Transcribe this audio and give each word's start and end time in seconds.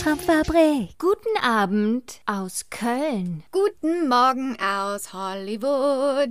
Albtraumfabrik. 0.00 0.98
Guten 0.98 1.42
Abend 1.42 2.22
aus 2.24 2.70
Köln. 2.70 3.42
Guten 3.52 4.08
Morgen 4.08 4.56
aus 4.58 5.12
Hollywood. 5.12 6.30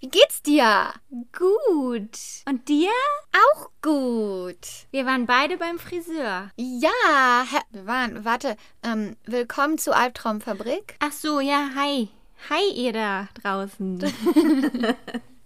Wie 0.00 0.08
geht's 0.08 0.40
dir? 0.40 0.94
Gut. 1.36 2.18
Und 2.48 2.66
dir? 2.66 2.88
Auch 3.32 3.68
gut. 3.82 4.86
Wir 4.90 5.04
waren 5.04 5.26
beide 5.26 5.58
beim 5.58 5.78
Friseur. 5.78 6.50
Ja, 6.56 7.44
wir 7.72 7.86
waren, 7.86 8.24
warte, 8.24 8.56
ähm, 8.82 9.16
willkommen 9.26 9.76
zu 9.76 9.94
Albtraumfabrik. 9.94 10.96
Ach 11.00 11.12
so, 11.12 11.40
ja, 11.40 11.72
hi. 11.74 12.08
Hi, 12.48 12.72
ihr 12.74 12.94
da 12.94 13.28
draußen. 13.42 13.98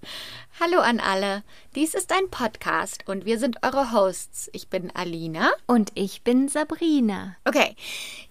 Hallo 0.60 0.80
an 0.80 0.98
alle. 0.98 1.44
Dies 1.76 1.94
ist 1.94 2.12
ein 2.12 2.30
Podcast 2.30 3.04
und 3.06 3.24
wir 3.24 3.38
sind 3.38 3.58
eure 3.62 3.92
Hosts. 3.92 4.50
Ich 4.52 4.66
bin 4.66 4.90
Alina. 4.92 5.52
Und 5.66 5.92
ich 5.94 6.22
bin 6.22 6.48
Sabrina. 6.48 7.36
Okay, 7.44 7.76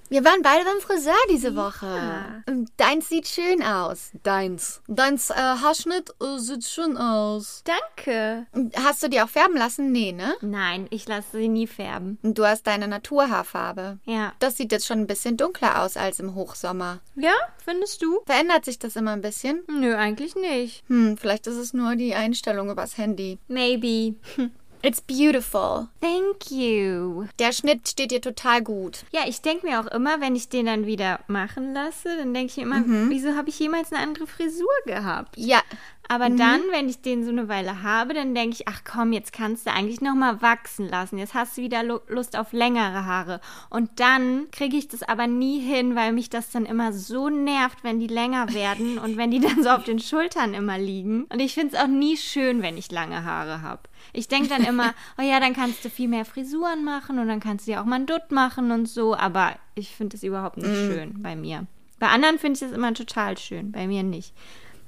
wir 0.09 0.23
waren 0.23 0.41
beide 0.41 0.63
beim 0.65 0.79
Friseur 0.79 1.13
diese 1.29 1.55
Woche. 1.55 2.43
Und 2.47 2.69
Deins 2.77 3.09
sieht 3.09 3.27
schön 3.27 3.61
aus. 3.61 4.11
Deins. 4.23 4.81
Deins 4.87 5.29
äh, 5.29 5.33
Haarschnitt 5.33 6.11
äh, 6.21 6.37
sieht 6.37 6.63
schön 6.63 6.97
aus. 6.97 7.63
Danke. 7.65 8.47
Hast 8.75 9.03
du 9.03 9.09
die 9.09 9.21
auch 9.21 9.29
färben 9.29 9.57
lassen? 9.57 9.91
Nee, 9.91 10.11
ne? 10.11 10.35
Nein, 10.41 10.87
ich 10.89 11.07
lasse 11.07 11.37
sie 11.37 11.49
nie 11.49 11.67
färben. 11.67 12.17
Du 12.23 12.45
hast 12.45 12.67
deine 12.67 12.87
Naturhaarfarbe. 12.87 13.99
Ja. 14.05 14.33
Das 14.39 14.57
sieht 14.57 14.71
jetzt 14.71 14.87
schon 14.87 14.99
ein 14.99 15.07
bisschen 15.07 15.37
dunkler 15.37 15.83
aus 15.83 15.97
als 15.97 16.19
im 16.19 16.35
Hochsommer. 16.35 16.99
Ja, 17.15 17.33
findest 17.63 18.01
du? 18.01 18.21
Verändert 18.25 18.65
sich 18.65 18.79
das 18.79 18.95
immer 18.95 19.11
ein 19.11 19.21
bisschen? 19.21 19.63
Nö, 19.67 19.95
eigentlich 19.95 20.35
nicht. 20.35 20.83
Hm, 20.87 21.17
vielleicht 21.17 21.47
ist 21.47 21.57
es 21.57 21.73
nur 21.73 21.95
die 21.95 22.15
Einstellung 22.15 22.69
übers 22.69 22.97
Handy. 22.97 23.39
Maybe. 23.47 24.15
It's 24.83 25.01
beautiful. 25.01 25.87
Thank 26.01 26.51
you. 26.51 27.25
Der 27.39 27.51
Schnitt 27.51 27.87
steht 27.87 28.11
dir 28.11 28.21
total 28.21 28.61
gut. 28.61 29.03
Ja, 29.11 29.21
ich 29.27 29.41
denke 29.41 29.65
mir 29.65 29.79
auch 29.79 29.87
immer, 29.87 30.21
wenn 30.21 30.35
ich 30.35 30.49
den 30.49 30.67
dann 30.67 30.85
wieder 30.85 31.19
machen 31.27 31.73
lasse, 31.73 32.15
dann 32.17 32.33
denke 32.33 32.51
ich 32.51 32.57
mir 32.57 32.63
immer, 32.63 32.83
wieso 33.09 33.35
habe 33.35 33.49
ich 33.49 33.59
jemals 33.59 33.91
eine 33.91 34.01
andere 34.01 34.27
Frisur 34.27 34.67
gehabt? 34.85 35.35
Ja, 35.35 35.61
Aber 36.09 36.29
dann, 36.29 36.61
wenn 36.71 36.87
ich 36.87 37.01
den 37.01 37.23
so 37.25 37.31
eine 37.31 37.49
Weile 37.49 37.83
habe, 37.83 38.13
dann 38.13 38.33
denke 38.33 38.55
ich, 38.55 38.67
ach 38.67 38.81
komm, 38.89 39.11
jetzt 39.11 39.33
kannst 39.33 39.65
du 39.67 39.71
eigentlich 39.71 39.99
noch 39.99 40.15
mal 40.15 40.41
wachsen 40.41 40.87
lassen. 40.87 41.17
Jetzt 41.17 41.33
hast 41.33 41.57
du 41.57 41.61
wieder 41.61 41.83
Lu- 41.83 41.99
Lust 42.07 42.37
auf 42.37 42.53
längere 42.53 43.05
Haare. 43.05 43.41
Und 43.69 43.89
dann 43.99 44.49
kriege 44.51 44.77
ich 44.77 44.87
das 44.87 45.03
aber 45.03 45.27
nie 45.27 45.59
hin, 45.59 45.95
weil 45.95 46.13
mich 46.13 46.29
das 46.29 46.49
dann 46.51 46.65
immer 46.65 46.93
so 46.93 47.29
nervt, 47.29 47.83
wenn 47.83 47.99
die 47.99 48.07
länger 48.07 48.53
werden 48.53 48.97
und 48.97 49.17
wenn 49.17 49.31
die 49.31 49.39
dann 49.41 49.61
so 49.61 49.69
auf 49.69 49.83
den 49.83 49.99
Schultern 49.99 50.53
immer 50.53 50.77
liegen. 50.77 51.25
Und 51.25 51.39
ich 51.39 51.53
finde 51.53 51.75
es 51.75 51.81
auch 51.81 51.87
nie 51.87 52.15
schön, 52.17 52.61
wenn 52.61 52.77
ich 52.77 52.91
lange 52.91 53.23
Haare 53.25 53.61
habe. 53.61 53.81
Ich 54.13 54.27
denke 54.29 54.47
dann 54.49 54.63
immer, 54.63 54.93
oh 55.17 55.21
ja, 55.23 55.39
dann 55.39 55.53
kannst 55.53 55.83
du 55.83 55.89
viel 55.89 56.07
mehr 56.07 56.23
Frisuren 56.25 56.85
machen 56.85 57.19
und 57.19 57.27
dann 57.27 57.39
kannst 57.41 57.67
du 57.67 57.71
dir 57.71 57.81
auch 57.81 57.85
mal 57.85 57.97
einen 57.97 58.05
Dutt 58.05 58.31
machen 58.31 58.71
und 58.71 58.87
so. 58.87 59.15
Aber 59.15 59.55
ich 59.75 59.95
finde 59.95 60.15
es 60.15 60.23
überhaupt 60.23 60.57
nicht 60.57 60.67
schön 60.69 61.21
bei 61.21 61.35
mir. 61.35 61.65
Bei 61.99 62.07
anderen 62.09 62.37
finde 62.37 62.53
ich 62.53 62.59
das 62.59 62.71
immer 62.71 62.93
total 62.93 63.37
schön, 63.39 63.71
bei 63.71 63.87
mir 63.87 64.03
nicht. 64.03 64.33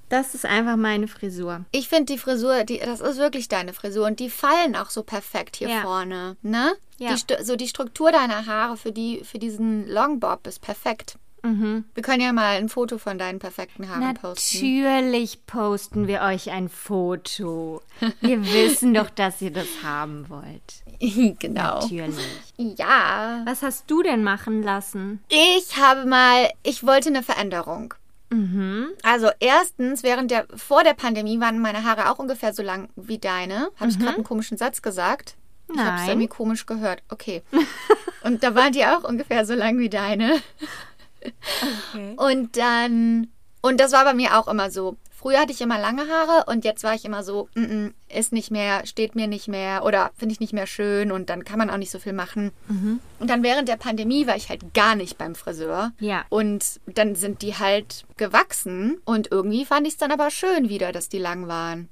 Das 0.09 0.33
ist 0.35 0.45
einfach 0.45 0.75
meine 0.75 1.07
Frisur. 1.07 1.65
ich 1.71 1.87
finde 1.87 2.05
die 2.13 2.17
Frisur, 2.17 2.63
die, 2.63 2.79
das 2.79 2.99
ist 2.99 3.17
wirklich 3.17 3.47
deine 3.47 3.73
Frisur 3.73 4.07
und 4.07 4.19
die 4.19 4.29
fallen 4.29 4.75
auch 4.75 4.89
so 4.89 5.03
perfekt 5.03 5.55
hier 5.57 5.69
Ja. 5.69 5.81
vorne, 5.81 6.35
ne? 6.41 6.73
Ja. 6.97 7.13
Die, 7.15 7.43
so 7.43 7.55
die 7.55 7.67
Struktur 7.67 8.11
deiner 8.11 8.45
Haare 8.45 8.75
für, 8.75 8.91
die, 8.91 9.21
für 9.23 9.39
diesen 9.39 9.87
Longbob 9.87 10.45
ist 10.47 10.61
perfekt. 10.61 11.17
Mhm. 11.43 11.85
Wir 11.93 12.03
können 12.03 12.21
ja 12.21 12.33
mal 12.33 12.57
ein 12.57 12.67
Foto 12.67 12.97
von 12.97 13.17
deinen 13.17 13.39
perfekten 13.39 13.87
Haaren 13.87 14.13
posten. 14.15 14.81
Natürlich 14.83 15.45
posten 15.45 16.07
wir 16.07 16.21
euch 16.21 16.51
ein 16.51 16.67
Foto. 16.67 17.81
Wir 18.19 18.43
wissen 18.53 18.93
doch, 18.93 19.09
dass 19.09 19.41
ihr 19.41 19.51
das 19.51 19.67
haben 19.81 20.27
wollt. 20.27 20.83
genau. 21.39 21.79
Natürlich. 21.79 22.17
Ja. 22.57 23.43
Was 23.45 23.61
hast 23.61 23.89
du 23.89 24.01
denn 24.03 24.23
machen 24.23 24.63
lassen? 24.63 25.23
Ich 25.29 25.77
habe 25.77 26.05
mal, 26.05 26.49
ich 26.63 26.85
wollte 26.85 27.07
eine 27.07 27.23
Veränderung. 27.23 27.93
Mhm. 28.29 28.89
Also 29.03 29.29
erstens, 29.39 30.03
während 30.03 30.31
der 30.31 30.45
vor 30.55 30.83
der 30.83 30.93
Pandemie 30.93 31.39
waren 31.39 31.59
meine 31.59 31.83
Haare 31.83 32.11
auch 32.11 32.19
ungefähr 32.19 32.53
so 32.53 32.61
lang 32.63 32.89
wie 32.95 33.17
deine. 33.17 33.69
Habe 33.79 33.89
ich 33.89 33.99
gerade 33.99 34.15
einen 34.15 34.23
komischen 34.23 34.57
Satz 34.57 34.81
gesagt? 34.81 35.35
Ich 35.71 35.79
habe 35.79 35.89
es 35.89 35.93
Mhm. 35.93 35.97
Nein. 35.97 36.09
irgendwie 36.09 36.27
komisch 36.27 36.65
gehört. 36.65 37.03
Okay. 37.09 37.43
Und 38.23 38.43
da 38.43 38.53
waren 38.55 38.71
die 38.71 38.85
auch 38.85 39.03
ungefähr 39.03 39.45
so 39.45 39.53
lang 39.53 39.79
wie 39.79 39.89
deine. 39.89 40.41
Und 42.17 42.55
dann 42.57 43.27
und 43.61 43.79
das 43.79 43.91
war 43.91 44.05
bei 44.05 44.13
mir 44.13 44.37
auch 44.39 44.47
immer 44.47 44.71
so. 44.71 44.97
Früher 45.11 45.39
hatte 45.39 45.51
ich 45.51 45.59
immer 45.61 45.77
lange 45.77 46.07
Haare 46.07 46.45
und 46.49 46.63
jetzt 46.63 46.83
war 46.83 46.93
ich 46.95 47.03
immer 47.03 47.23
so, 47.23 47.49
mm 47.55 47.63
-mm, 47.63 47.93
ist 48.13 48.33
nicht 48.33 48.51
mehr, 48.51 48.85
steht 48.85 49.15
mir 49.15 49.27
nicht 49.27 49.47
mehr 49.47 49.83
oder 49.85 50.11
finde 50.17 50.33
ich 50.33 50.39
nicht 50.39 50.53
mehr 50.53 50.67
schön 50.67 51.11
und 51.11 51.29
dann 51.29 51.43
kann 51.43 51.59
man 51.59 51.69
auch 51.69 51.77
nicht 51.77 51.91
so 51.91 51.99
viel 51.99 52.13
machen. 52.13 52.51
Und 53.19 53.29
dann 53.29 53.43
während 53.43 53.67
der 53.67 53.75
Pandemie 53.75 54.27
war 54.27 54.35
ich 54.35 54.49
halt 54.49 54.73
gar 54.73 54.95
nicht 54.95 55.17
beim 55.17 55.35
Friseur. 55.35 55.91
Ja. 55.99 56.25
Und 56.29 56.79
dann 56.85 57.15
sind 57.15 57.41
die 57.41 57.55
halt 57.55 58.05
gewachsen 58.17 58.99
und 59.05 59.31
irgendwie 59.31 59.65
fand 59.65 59.87
ich 59.87 59.93
es 59.93 59.99
dann 59.99 60.11
aber 60.11 60.31
schön 60.31 60.69
wieder, 60.69 60.91
dass 60.91 61.09
die 61.09 61.19
lang 61.19 61.47
waren. 61.47 61.89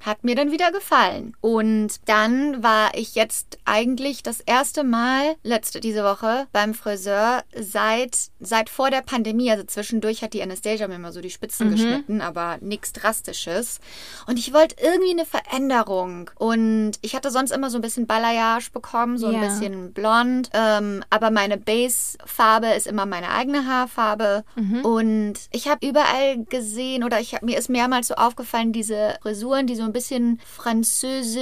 Hat 0.00 0.24
mir 0.24 0.34
dann 0.34 0.50
wieder 0.50 0.72
gefallen. 0.72 1.36
Und 1.40 2.00
dann 2.06 2.62
war 2.62 2.90
ich 2.94 3.14
jetzt 3.14 3.58
eigentlich 3.64 4.22
das 4.22 4.40
erste 4.40 4.84
Mal 4.84 5.34
letzte 5.42 5.80
diese 5.80 6.04
Woche 6.04 6.46
beim 6.52 6.74
Friseur 6.74 7.42
seit 7.54 8.30
seit 8.40 8.70
vor 8.70 8.90
der 8.90 9.02
Pandemie. 9.02 9.50
Also 9.50 9.64
zwischendurch 9.64 10.22
hat 10.22 10.34
die 10.34 10.42
Anastasia 10.42 10.88
mir 10.88 10.98
mal 10.98 11.12
so 11.12 11.20
die 11.20 11.30
Spitzen 11.30 11.70
geschnitten, 11.70 12.20
aber 12.20 12.58
nichts 12.60 12.92
Drastisches. 12.92 13.80
Und 14.26 14.38
ich 14.38 14.52
wollte 14.52 14.76
irgendwie 14.82 15.12
eine 15.12 15.24
Veränderung. 15.32 16.30
Und 16.36 16.92
ich 17.00 17.16
hatte 17.16 17.30
sonst 17.30 17.52
immer 17.52 17.70
so 17.70 17.78
ein 17.78 17.80
bisschen 17.80 18.06
Balayage 18.06 18.70
bekommen, 18.70 19.16
so 19.16 19.28
ein 19.28 19.34
Ja. 19.34 19.40
bisschen 19.40 19.92
blond. 19.94 20.50
Ähm, 20.52 21.02
aber 21.08 21.30
meine 21.30 21.56
Base-Farbe 21.56 22.66
ist 22.68 22.86
immer 22.86 23.06
meine 23.06 23.30
eigene 23.30 23.66
Haarfarbe. 23.66 24.44
Und 24.82 25.34
ich 25.50 25.68
habe 25.68 25.86
überall 25.86 26.44
gesehen 26.44 27.02
oder 27.02 27.18
ich 27.20 27.34
hab, 27.34 27.42
mir 27.42 27.56
ist 27.58 27.70
mehrmals 27.70 28.08
so 28.08 28.14
aufgefallen, 28.14 28.72
diese 28.72 29.16
Frisuren, 29.22 29.66
die 29.66 29.74
so 29.76 29.84
ein 29.84 29.92
bisschen 29.92 30.38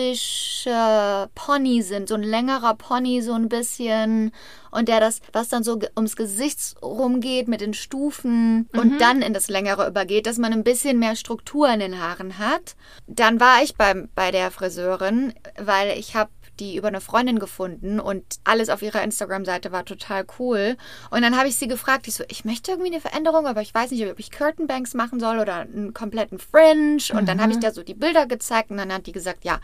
französische 0.01 1.29
Pony 1.35 1.83
sind. 1.83 2.09
So 2.09 2.15
ein 2.15 2.23
längerer 2.23 2.75
Pony, 2.75 3.23
so 3.23 3.33
ein 3.33 3.49
bisschen. 3.49 4.33
Und 4.71 4.89
der 4.89 5.01
das, 5.01 5.21
was 5.33 5.49
dann 5.49 5.63
so 5.63 5.79
ums 5.97 6.17
Gesicht 6.17 6.77
rumgeht 6.83 7.49
mit 7.49 7.61
den 7.61 7.75
Stufen 7.75 8.69
und 8.73 9.01
dann 9.01 9.23
in 9.23 9.35
das 9.35 9.49
längere 9.49 9.87
übergeht, 9.87 10.27
dass 10.27 10.39
man 10.39 10.53
ein 10.53 10.65
bisschen 10.65 10.99
mehr 10.99 11.17
Struktur 11.17 11.69
in 11.69 11.81
den 11.81 12.01
Haaren 12.01 12.39
hat. 12.39 12.77
Dann 13.07 13.41
war 13.41 13.63
ich 13.63 13.75
beim, 13.77 14.09
bei 14.15 14.31
der 14.31 14.51
Friseurin, 14.51 15.35
weil 15.59 15.99
ich 15.99 16.15
habe 16.15 16.31
die 16.61 16.77
über 16.77 16.89
eine 16.89 17.01
Freundin 17.01 17.39
gefunden 17.39 17.99
und 17.99 18.25
alles 18.45 18.69
auf 18.69 18.83
ihrer 18.83 19.03
Instagram-Seite 19.03 19.73
war 19.73 19.85
total 19.85 20.25
cool. 20.39 20.77
Und 21.11 21.23
dann 21.23 21.37
habe 21.37 21.49
ich 21.49 21.57
sie 21.57 21.69
gefragt, 21.69 22.07
ich 22.07 22.15
so, 22.15 22.25
ich 22.29 22.45
möchte 22.45 22.73
irgendwie 22.73 22.93
eine 22.93 23.01
Veränderung, 23.01 23.47
aber 23.47 23.63
ich 23.63 23.75
weiß 23.75 23.91
nicht, 23.91 24.07
ob 24.07 24.19
ich 24.19 24.31
Curtainbanks 24.31 24.95
machen 24.95 25.19
soll 25.19 25.39
oder 25.39 25.57
einen 25.57 25.95
kompletten 25.95 26.39
Fringe. 26.39 26.99
Und 27.13 27.29
dann 27.29 27.41
habe 27.41 27.53
ich 27.53 27.59
da 27.59 27.73
so 27.73 27.83
die 27.83 27.95
Bilder 27.95 28.27
gezeigt 28.27 28.71
und 28.71 28.77
dann 28.77 28.93
hat 28.93 29.07
die 29.07 29.13
gesagt, 29.13 29.45
ja, 29.45 29.59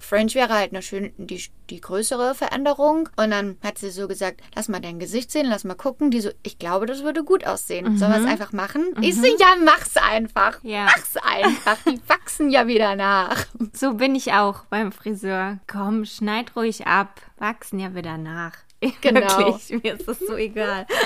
Fringe 0.00 0.34
wäre 0.34 0.54
halt 0.54 0.72
eine 0.72 0.82
schön, 0.82 1.12
die, 1.18 1.44
die 1.68 1.80
größere 1.80 2.34
Veränderung. 2.34 3.08
Und 3.16 3.30
dann 3.30 3.58
hat 3.62 3.78
sie 3.78 3.90
so 3.90 4.08
gesagt, 4.08 4.40
lass 4.56 4.68
mal 4.68 4.80
dein 4.80 4.98
Gesicht 4.98 5.30
sehen, 5.30 5.46
lass 5.46 5.64
mal 5.64 5.74
gucken. 5.74 6.10
Die 6.10 6.20
so, 6.20 6.30
ich 6.42 6.58
glaube, 6.58 6.86
das 6.86 7.04
würde 7.04 7.22
gut 7.22 7.46
aussehen. 7.46 7.96
Sollen 7.96 8.12
wir 8.12 8.20
es 8.20 8.26
einfach 8.26 8.52
machen? 8.52 8.94
Ich 9.00 9.14
so, 9.14 9.26
ja, 9.26 9.54
mach's 9.64 9.96
einfach. 9.96 10.58
Ja. 10.62 10.86
Mach's 10.86 11.16
einfach. 11.18 11.78
Die 11.84 12.00
wachsen 12.08 12.50
ja 12.50 12.66
wieder 12.66 12.96
nach. 12.96 13.46
So 13.72 13.94
bin 13.94 14.14
ich 14.14 14.32
auch 14.32 14.64
beim 14.64 14.90
Friseur. 14.90 15.58
Komm, 15.66 16.04
schneid 16.04 16.56
ruhig 16.56 16.86
ab. 16.86 17.20
Wachsen 17.38 17.78
ja 17.78 17.94
wieder 17.94 18.16
nach. 18.16 18.54
Genau. 19.00 19.38
Wirklich, 19.38 19.82
mir 19.82 19.94
ist 19.94 20.08
das 20.08 20.18
so 20.20 20.36
egal. 20.36 20.86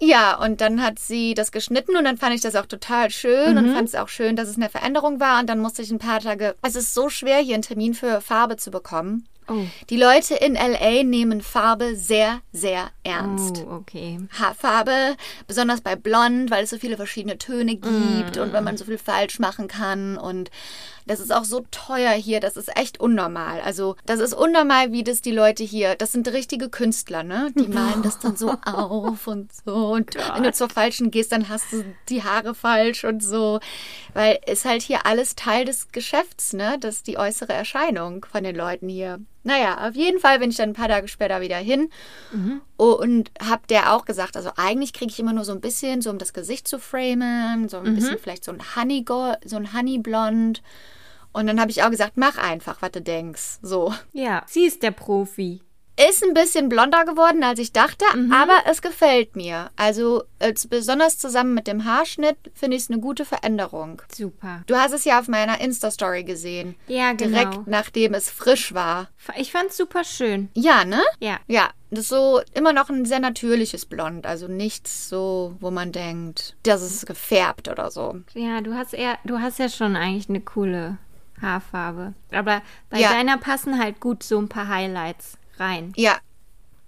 Ja, 0.00 0.36
und 0.36 0.60
dann 0.60 0.82
hat 0.82 0.98
sie 0.98 1.34
das 1.34 1.50
geschnitten 1.52 1.96
und 1.96 2.04
dann 2.04 2.18
fand 2.18 2.34
ich 2.34 2.40
das 2.40 2.56
auch 2.56 2.66
total 2.66 3.10
schön 3.10 3.56
und 3.56 3.72
fand 3.72 3.88
es 3.88 3.94
auch 3.94 4.08
schön, 4.08 4.36
dass 4.36 4.48
es 4.48 4.56
eine 4.56 4.68
Veränderung 4.68 5.18
war. 5.20 5.40
Und 5.40 5.48
dann 5.48 5.60
musste 5.60 5.82
ich 5.82 5.90
ein 5.90 5.98
paar 5.98 6.20
Tage. 6.20 6.56
Es 6.62 6.74
ist 6.74 6.92
so 6.92 7.08
schwer, 7.08 7.38
hier 7.38 7.54
einen 7.54 7.62
Termin 7.62 7.94
für 7.94 8.20
Farbe 8.20 8.56
zu 8.56 8.70
bekommen. 8.70 9.26
Oh. 9.48 9.64
Die 9.90 9.96
Leute 9.96 10.34
in 10.34 10.54
LA 10.54 11.02
nehmen 11.02 11.42
Farbe 11.42 11.96
sehr, 11.96 12.40
sehr 12.52 12.90
ernst. 13.02 13.64
Oh, 13.68 13.74
okay. 13.74 14.18
Haarfarbe, 14.38 15.16
besonders 15.46 15.80
bei 15.80 15.96
Blond, 15.96 16.50
weil 16.50 16.64
es 16.64 16.70
so 16.70 16.78
viele 16.78 16.96
verschiedene 16.96 17.38
Töne 17.38 17.76
gibt 17.76 18.38
und 18.38 18.52
wenn 18.52 18.64
man 18.64 18.76
so 18.76 18.84
viel 18.84 18.98
falsch 18.98 19.38
machen 19.38 19.68
kann 19.68 20.16
und 20.16 20.50
das 21.06 21.20
ist 21.20 21.32
auch 21.34 21.44
so 21.44 21.66
teuer 21.70 22.12
hier, 22.12 22.40
das 22.40 22.56
ist 22.56 22.74
echt 22.78 22.98
unnormal. 22.98 23.60
Also, 23.60 23.96
das 24.06 24.20
ist 24.20 24.32
unnormal, 24.32 24.92
wie 24.92 25.04
das 25.04 25.20
die 25.20 25.32
Leute 25.32 25.62
hier, 25.62 25.96
das 25.96 26.12
sind 26.12 26.28
richtige 26.28 26.70
Künstler, 26.70 27.22
ne? 27.22 27.52
Die 27.54 27.68
malen 27.68 28.02
das 28.02 28.18
dann 28.18 28.36
so 28.36 28.54
auf 28.64 29.26
und 29.26 29.50
so. 29.52 29.92
Und 29.92 30.14
wenn 30.14 30.42
du 30.42 30.52
zur 30.52 30.70
falschen 30.70 31.10
gehst, 31.10 31.32
dann 31.32 31.48
hast 31.48 31.72
du 31.72 31.84
die 32.08 32.22
Haare 32.22 32.54
falsch 32.54 33.04
und 33.04 33.22
so. 33.22 33.60
Weil 34.14 34.38
ist 34.46 34.64
halt 34.64 34.82
hier 34.82 35.04
alles 35.04 35.34
Teil 35.36 35.66
des 35.66 35.92
Geschäfts, 35.92 36.54
ne? 36.54 36.78
Das 36.80 36.96
ist 36.96 37.06
die 37.06 37.18
äußere 37.18 37.52
Erscheinung 37.52 38.24
von 38.24 38.42
den 38.42 38.56
Leuten 38.56 38.88
hier. 38.88 39.20
Naja, 39.44 39.86
auf 39.86 39.94
jeden 39.94 40.18
Fall 40.18 40.38
bin 40.38 40.50
ich 40.50 40.56
dann 40.56 40.70
ein 40.70 40.74
paar 40.74 40.88
Tage 40.88 41.06
später 41.06 41.40
wieder 41.40 41.58
hin 41.58 41.90
und 42.76 43.30
hab 43.40 43.66
der 43.68 43.92
auch 43.94 44.06
gesagt, 44.06 44.36
also 44.36 44.50
eigentlich 44.56 44.92
kriege 44.92 45.12
ich 45.12 45.20
immer 45.20 45.32
nur 45.32 45.44
so 45.44 45.52
ein 45.52 45.60
bisschen, 45.60 46.02
so 46.02 46.10
um 46.10 46.18
das 46.18 46.32
Gesicht 46.32 46.66
zu 46.66 46.78
framen, 46.78 47.68
so 47.68 47.76
ein 47.78 47.94
bisschen 47.94 48.18
vielleicht 48.18 48.44
so 48.44 48.52
ein 48.52 48.74
Honey 48.74 49.04
so 49.44 49.56
ein 49.56 49.72
Honey 49.72 49.98
Blond. 49.98 50.62
Und 51.32 51.46
dann 51.46 51.60
habe 51.60 51.70
ich 51.70 51.82
auch 51.82 51.90
gesagt, 51.90 52.12
mach 52.16 52.38
einfach, 52.38 52.80
was 52.80 52.92
du 52.92 53.02
denkst. 53.02 53.58
So. 53.60 53.92
Ja, 54.12 54.44
sie 54.46 54.66
ist 54.66 54.82
der 54.82 54.92
Profi. 54.92 55.60
Ist 55.96 56.24
ein 56.24 56.34
bisschen 56.34 56.68
blonder 56.68 57.04
geworden, 57.04 57.44
als 57.44 57.60
ich 57.60 57.72
dachte, 57.72 58.04
aber 58.32 58.62
es 58.68 58.82
gefällt 58.82 59.36
mir. 59.36 59.70
Also 59.76 60.24
als, 60.40 60.66
besonders 60.66 61.18
zusammen 61.18 61.54
mit 61.54 61.68
dem 61.68 61.84
Haarschnitt 61.84 62.36
finde 62.52 62.76
ich 62.76 62.82
es 62.82 62.90
eine 62.90 62.98
gute 63.00 63.24
Veränderung. 63.24 64.02
Super. 64.12 64.62
Du 64.66 64.74
hast 64.74 64.92
es 64.92 65.04
ja 65.04 65.20
auf 65.20 65.28
meiner 65.28 65.60
Insta-Story 65.60 66.24
gesehen. 66.24 66.74
Ja, 66.88 67.12
genau. 67.12 67.38
Direkt 67.38 67.66
nachdem 67.68 68.12
es 68.14 68.28
frisch 68.28 68.74
war. 68.74 69.08
Ich 69.36 69.52
fand's 69.52 69.76
super 69.76 70.02
schön. 70.02 70.48
Ja, 70.54 70.84
ne? 70.84 71.00
Ja. 71.20 71.38
Ja, 71.46 71.70
das 71.90 72.00
ist 72.00 72.08
so 72.08 72.40
immer 72.54 72.72
noch 72.72 72.90
ein 72.90 73.04
sehr 73.04 73.20
natürliches 73.20 73.86
Blond. 73.86 74.26
Also 74.26 74.48
nichts 74.48 75.08
so, 75.08 75.54
wo 75.60 75.70
man 75.70 75.92
denkt, 75.92 76.56
das 76.64 76.82
ist 76.82 77.06
gefärbt 77.06 77.68
oder 77.68 77.92
so. 77.92 78.16
Ja, 78.34 78.60
du 78.62 78.74
hast 78.74 78.94
eher, 78.94 79.16
du 79.24 79.38
hast 79.38 79.60
ja 79.60 79.68
schon 79.68 79.94
eigentlich 79.94 80.28
eine 80.28 80.40
coole 80.40 80.98
Haarfarbe. 81.40 82.14
Aber 82.32 82.62
bei 82.90 82.98
Ja. 82.98 83.10
deiner 83.12 83.38
passen 83.38 83.78
halt 83.78 84.00
gut 84.00 84.24
so 84.24 84.38
ein 84.38 84.48
paar 84.48 84.66
Highlights 84.66 85.38
rein. 85.58 85.92
Ja, 85.96 86.18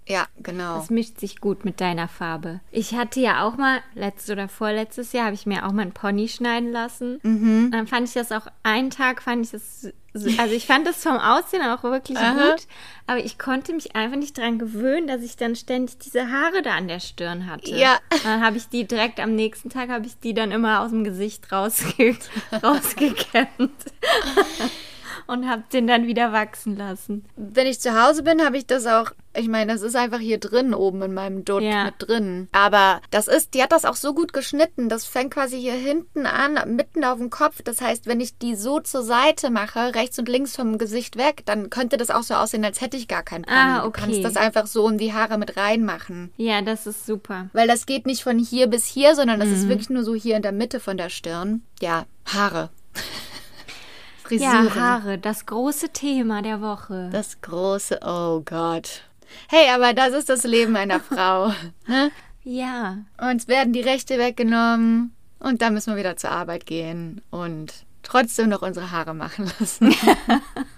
ja, 0.09 0.25
genau. 0.37 0.77
Das 0.77 0.89
mischt 0.89 1.19
sich 1.19 1.41
gut 1.41 1.65
mit 1.65 1.81
deiner 1.81 2.07
Farbe. 2.07 2.61
Ich 2.71 2.95
hatte 2.95 3.19
ja 3.19 3.43
auch 3.45 3.57
mal, 3.57 3.79
letztes 3.93 4.29
oder 4.29 4.47
vorletztes 4.47 5.11
Jahr, 5.11 5.25
habe 5.25 5.35
ich 5.35 5.45
mir 5.45 5.65
auch 5.67 5.73
mal 5.73 5.81
einen 5.81 5.91
Pony 5.91 6.29
schneiden 6.29 6.71
lassen. 6.71 7.19
Mhm. 7.23 7.71
Dann 7.71 7.87
fand 7.87 8.07
ich 8.07 8.13
das 8.13 8.31
auch, 8.31 8.47
einen 8.63 8.89
Tag 8.89 9.21
fand 9.21 9.43
ich 9.45 9.51
das, 9.51 9.81
so- 10.13 10.29
also 10.39 10.55
ich 10.55 10.65
fand 10.65 10.87
das 10.87 11.03
vom 11.03 11.17
Aussehen 11.17 11.61
auch 11.61 11.83
wirklich 11.83 12.17
Aha. 12.17 12.51
gut, 12.51 12.67
aber 13.05 13.19
ich 13.19 13.37
konnte 13.37 13.73
mich 13.73 13.97
einfach 13.97 14.15
nicht 14.17 14.37
dran 14.37 14.57
gewöhnen, 14.59 15.07
dass 15.07 15.21
ich 15.23 15.35
dann 15.35 15.57
ständig 15.57 15.97
diese 15.99 16.31
Haare 16.31 16.61
da 16.61 16.75
an 16.75 16.87
der 16.87 17.01
Stirn 17.01 17.45
hatte. 17.45 17.75
Ja. 17.75 17.99
Und 18.13 18.23
dann 18.23 18.41
habe 18.45 18.55
ich 18.55 18.69
die 18.69 18.87
direkt 18.87 19.19
am 19.19 19.35
nächsten 19.35 19.69
Tag, 19.69 19.89
habe 19.89 20.05
ich 20.07 20.17
die 20.21 20.33
dann 20.33 20.51
immer 20.53 20.79
aus 20.83 20.91
dem 20.91 21.03
Gesicht 21.03 21.51
rausge 21.51 22.15
rausgekämmt. 22.63 23.71
Und 25.27 25.49
habe 25.49 25.63
den 25.73 25.87
dann 25.87 26.07
wieder 26.07 26.31
wachsen 26.31 26.75
lassen. 26.77 27.25
Wenn 27.35 27.67
ich 27.67 27.79
zu 27.79 28.01
Hause 28.01 28.23
bin, 28.23 28.41
habe 28.43 28.57
ich 28.57 28.65
das 28.65 28.85
auch. 28.87 29.11
Ich 29.35 29.47
meine, 29.49 29.71
das 29.73 29.83
ist 29.83 29.95
einfach 29.95 30.17
hier 30.19 30.39
drin, 30.39 30.73
oben 30.73 31.01
in 31.03 31.13
meinem 31.13 31.45
Dutt 31.45 31.61
Ja. 31.61 31.83
mit 31.85 31.95
drin. 31.99 32.47
Aber 32.53 33.01
das 33.11 33.27
ist, 33.27 33.53
die 33.53 33.61
hat 33.61 33.71
das 33.71 33.85
auch 33.85 33.95
so 33.95 34.15
gut 34.15 34.33
geschnitten. 34.33 34.89
Das 34.89 35.05
fängt 35.05 35.31
quasi 35.33 35.59
hier 35.59 35.73
hinten 35.73 36.25
an, 36.25 36.57
mitten 36.75 37.03
auf 37.03 37.19
dem 37.19 37.29
Kopf. 37.29 37.61
Das 37.61 37.79
heißt, 37.81 38.07
wenn 38.07 38.19
ich 38.19 38.37
die 38.39 38.55
so 38.55 38.79
zur 38.79 39.03
Seite 39.03 39.51
mache, 39.51 39.93
rechts 39.93 40.17
und 40.17 40.27
links 40.27 40.55
vom 40.55 40.79
Gesicht 40.79 41.17
weg, 41.17 41.43
dann 41.45 41.69
könnte 41.69 41.97
das 41.97 42.09
auch 42.09 42.23
so 42.23 42.33
aussehen, 42.33 42.65
als 42.65 42.81
hätte 42.81 42.97
ich 42.97 43.07
gar 43.07 43.21
keinen 43.21 43.43
Pony. 43.43 43.55
Ah, 43.57 43.81
Du 43.81 43.87
okay. 43.89 44.01
kannst 44.01 44.23
das 44.23 44.37
einfach 44.37 44.65
so 44.65 44.87
in 44.89 44.97
die 44.97 45.13
Haare 45.13 45.37
mit 45.37 45.55
reinmachen. 45.55 46.31
Ja, 46.37 46.61
das 46.63 46.87
ist 46.87 47.05
super. 47.05 47.49
Weil 47.53 47.67
das 47.67 47.85
geht 47.85 48.07
nicht 48.07 48.23
von 48.23 48.39
hier 48.39 48.65
bis 48.67 48.85
hier, 48.87 49.13
sondern 49.13 49.39
das 49.39 49.49
Mhm. 49.49 49.55
ist 49.55 49.67
wirklich 49.69 49.89
nur 49.91 50.03
so 50.03 50.15
hier 50.15 50.35
in 50.35 50.41
der 50.41 50.51
Mitte 50.51 50.79
von 50.79 50.97
der 50.97 51.09
Stirn. 51.09 51.61
Ja, 51.79 52.05
Haare. 52.25 52.69
Ja, 54.31 54.51
Frisuren. 54.63 54.75
Haare, 54.75 55.17
das 55.17 55.45
große 55.45 55.89
Thema 55.89 56.41
der 56.41 56.61
Woche. 56.61 57.09
Das 57.11 57.41
große, 57.41 57.99
oh 58.05 58.41
Gott. 58.43 59.03
Hey, 59.49 59.69
aber 59.73 59.93
das 59.93 60.13
ist 60.13 60.29
das 60.29 60.43
Leben 60.43 60.75
einer 60.75 60.99
Frau. 61.01 61.53
Ne? 61.87 62.11
Ja, 62.43 62.97
Uns 63.19 63.47
werden 63.47 63.73
die 63.73 63.81
Rechte 63.81 64.17
weggenommen 64.17 65.13
und 65.39 65.61
dann 65.61 65.73
müssen 65.73 65.93
wir 65.93 65.97
wieder 65.99 66.15
zur 66.17 66.31
Arbeit 66.31 66.65
gehen 66.65 67.21
und 67.29 67.73
trotzdem 68.03 68.49
noch 68.49 68.61
unsere 68.61 68.91
Haare 68.91 69.13
machen 69.13 69.51
lassen. 69.59 69.93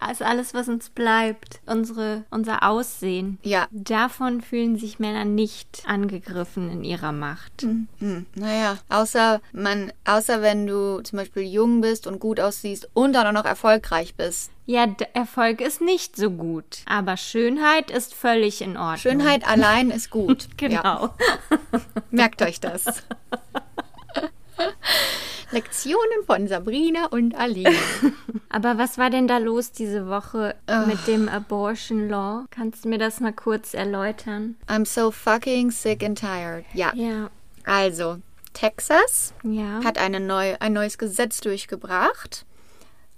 also 0.00 0.24
alles, 0.24 0.54
was 0.54 0.68
uns 0.68 0.90
bleibt, 0.90 1.60
unsere, 1.66 2.24
unser 2.30 2.62
Aussehen. 2.62 3.38
Ja. 3.42 3.66
Davon 3.70 4.40
fühlen 4.40 4.78
sich 4.78 4.98
Männer 4.98 5.24
nicht 5.24 5.82
angegriffen 5.86 6.70
in 6.70 6.84
ihrer 6.84 7.12
Macht. 7.12 7.62
Hm, 7.62 8.26
naja, 8.34 8.78
außer 8.88 9.40
man, 9.52 9.92
außer 10.04 10.42
wenn 10.42 10.66
du 10.66 11.00
zum 11.02 11.18
Beispiel 11.18 11.42
jung 11.42 11.80
bist 11.80 12.06
und 12.06 12.18
gut 12.20 12.40
aussiehst 12.40 12.88
und 12.94 13.12
dann 13.12 13.26
auch 13.26 13.32
noch 13.32 13.48
erfolgreich 13.48 14.14
bist. 14.14 14.50
Ja, 14.68 14.86
Erfolg 15.12 15.60
ist 15.60 15.80
nicht 15.80 16.16
so 16.16 16.30
gut, 16.30 16.82
aber 16.86 17.16
Schönheit 17.16 17.90
ist 17.90 18.14
völlig 18.14 18.60
in 18.60 18.76
Ordnung. 18.76 18.96
Schönheit 18.96 19.46
allein 19.48 19.90
ist 19.90 20.10
gut. 20.10 20.48
Genau. 20.56 21.14
merkt 22.10 22.42
euch 22.42 22.60
das. 22.60 22.84
Lektionen 25.52 26.24
von 26.26 26.48
Sabrina 26.48 27.06
und 27.06 27.34
Aline. 27.36 27.70
Aber 28.48 28.78
was 28.78 28.98
war 28.98 29.10
denn 29.10 29.28
da 29.28 29.38
los 29.38 29.72
diese 29.72 30.08
Woche 30.08 30.54
Ah. 30.66 30.84
mit 30.86 31.06
dem 31.06 31.28
Abortion 31.28 32.08
Law? 32.08 32.44
Kannst 32.50 32.84
du 32.84 32.88
mir 32.88 32.98
das 32.98 33.20
mal 33.20 33.32
kurz 33.32 33.72
erläutern? 33.74 34.56
I'm 34.68 34.84
so 34.86 35.10
fucking 35.10 35.70
sick 35.70 36.02
and 36.02 36.18
tired. 36.18 36.64
Ja, 36.74 36.92
Ja, 36.94 37.30
also 37.64 38.18
Texas 38.54 39.34
ja. 39.44 39.82
hat 39.84 39.98
eine 39.98 40.18
neu, 40.20 40.56
ein 40.60 40.72
neues 40.72 40.98
Gesetz 40.98 41.40
durchgebracht. 41.40 42.44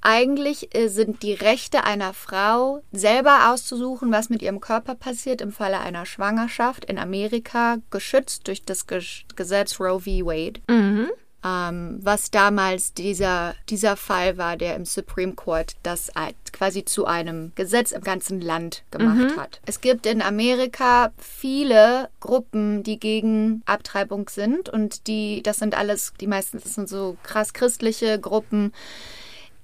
Eigentlich 0.00 0.74
äh, 0.76 0.88
sind 0.88 1.22
die 1.24 1.32
Rechte 1.34 1.82
einer 1.84 2.12
Frau, 2.14 2.82
selber 2.92 3.50
auszusuchen, 3.50 4.12
was 4.12 4.28
mit 4.30 4.42
ihrem 4.42 4.60
Körper 4.60 4.94
passiert 4.94 5.40
im 5.40 5.50
Falle 5.50 5.80
einer 5.80 6.06
Schwangerschaft 6.06 6.84
in 6.84 6.98
Amerika, 6.98 7.78
geschützt 7.90 8.46
durch 8.46 8.64
das 8.64 8.86
Ges 8.86 9.22
Gesetz 9.34 9.80
Roe 9.80 9.98
v. 9.98 10.06
Wade. 10.26 10.60
Mhm. 10.68 11.08
Ähm, 11.44 12.00
was 12.02 12.32
damals 12.32 12.94
dieser, 12.94 13.54
dieser 13.68 13.96
Fall 13.96 14.38
war, 14.38 14.56
der 14.56 14.74
im 14.74 14.84
Supreme 14.84 15.34
Court 15.34 15.76
das 15.84 16.10
quasi 16.52 16.84
zu 16.84 17.06
einem 17.06 17.52
Gesetz 17.54 17.92
im 17.92 18.02
ganzen 18.02 18.40
Land 18.40 18.82
gemacht 18.90 19.36
hat. 19.36 19.60
Es 19.64 19.80
gibt 19.80 20.06
in 20.06 20.20
Amerika 20.20 21.12
viele 21.16 22.08
Gruppen, 22.18 22.82
die 22.82 22.98
gegen 22.98 23.62
Abtreibung 23.66 24.28
sind 24.28 24.68
und 24.68 25.06
die, 25.06 25.42
das 25.44 25.58
sind 25.58 25.76
alles, 25.76 26.12
die 26.20 26.26
meisten, 26.26 26.58
das 26.60 26.74
sind 26.74 26.88
so 26.88 27.16
krass 27.22 27.52
christliche 27.52 28.18
Gruppen, 28.18 28.72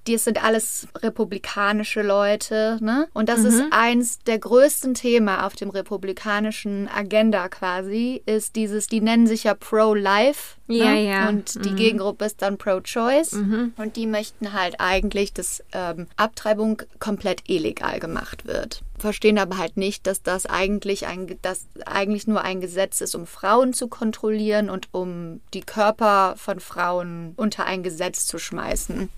die 0.07 0.17
sind 0.17 0.43
alles 0.43 0.87
republikanische 0.95 2.01
Leute, 2.01 2.77
ne? 2.81 3.07
Und 3.13 3.27
das 3.29 3.43
ist 3.43 3.63
eins 3.71 4.19
der 4.19 4.37
größten 4.37 4.93
Themen 4.93 5.29
auf 5.29 5.55
dem 5.55 5.69
republikanischen 5.69 6.87
Agenda 6.87 7.49
quasi, 7.49 8.21
ist 8.25 8.55
dieses, 8.55 8.87
die 8.87 9.01
nennen 9.01 9.25
sich 9.25 9.45
ja 9.45 9.55
Pro-Life. 9.55 10.57
Ja, 10.67 10.85
ne? 10.85 11.07
ja. 11.07 11.29
Und 11.29 11.63
die 11.65 11.73
Gegengruppe 11.75 12.25
ist 12.25 12.41
dann 12.41 12.57
Pro-Choice. 12.57 13.33
Und 13.77 13.95
die 13.95 14.07
möchten 14.07 14.53
halt 14.53 14.75
eigentlich, 14.79 15.33
dass 15.33 15.63
ähm, 15.73 16.07
Abtreibung 16.17 16.81
komplett 16.99 17.43
illegal 17.47 17.99
gemacht 17.99 18.45
wird. 18.45 18.81
Verstehen 18.97 19.37
aber 19.37 19.57
halt 19.57 19.75
nicht, 19.77 20.07
dass 20.07 20.21
das 20.21 20.45
eigentlich 20.45 21.07
ein, 21.07 21.37
dass 21.41 21.67
eigentlich 21.85 22.27
nur 22.27 22.41
ein 22.41 22.61
Gesetz 22.61 23.01
ist, 23.01 23.15
um 23.15 23.27
Frauen 23.27 23.73
zu 23.73 23.87
kontrollieren 23.87 24.69
und 24.69 24.87
um 24.91 25.41
die 25.53 25.61
Körper 25.61 26.35
von 26.37 26.59
Frauen 26.59 27.33
unter 27.35 27.65
ein 27.65 27.83
Gesetz 27.83 28.25
zu 28.25 28.37
schmeißen. 28.37 29.09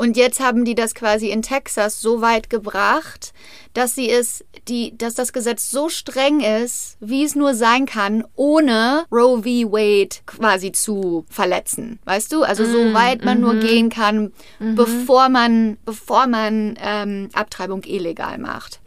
Und 0.00 0.16
jetzt 0.16 0.40
haben 0.40 0.64
die 0.64 0.74
das 0.74 0.94
quasi 0.94 1.28
in 1.28 1.42
Texas 1.42 2.00
so 2.00 2.22
weit 2.22 2.48
gebracht, 2.48 3.34
dass 3.74 3.94
sie 3.94 4.08
es, 4.08 4.42
die, 4.66 4.96
dass 4.96 5.12
das 5.12 5.34
Gesetz 5.34 5.70
so 5.70 5.90
streng 5.90 6.40
ist, 6.40 6.96
wie 7.00 7.22
es 7.22 7.34
nur 7.34 7.54
sein 7.54 7.84
kann, 7.84 8.24
ohne 8.34 9.04
Roe 9.12 9.42
v. 9.42 9.70
Wade 9.70 10.16
quasi 10.24 10.72
zu 10.72 11.26
verletzen. 11.28 11.98
Weißt 12.06 12.32
du? 12.32 12.44
Also 12.44 12.64
so 12.64 12.94
weit 12.94 13.26
man 13.26 13.40
nur 13.42 13.56
gehen 13.56 13.90
kann, 13.90 14.32
bevor 14.58 15.28
man, 15.28 15.76
bevor 15.84 16.26
man 16.26 16.78
ähm, 16.82 17.28
Abtreibung 17.34 17.82
illegal 17.84 18.38
macht. 18.38 18.79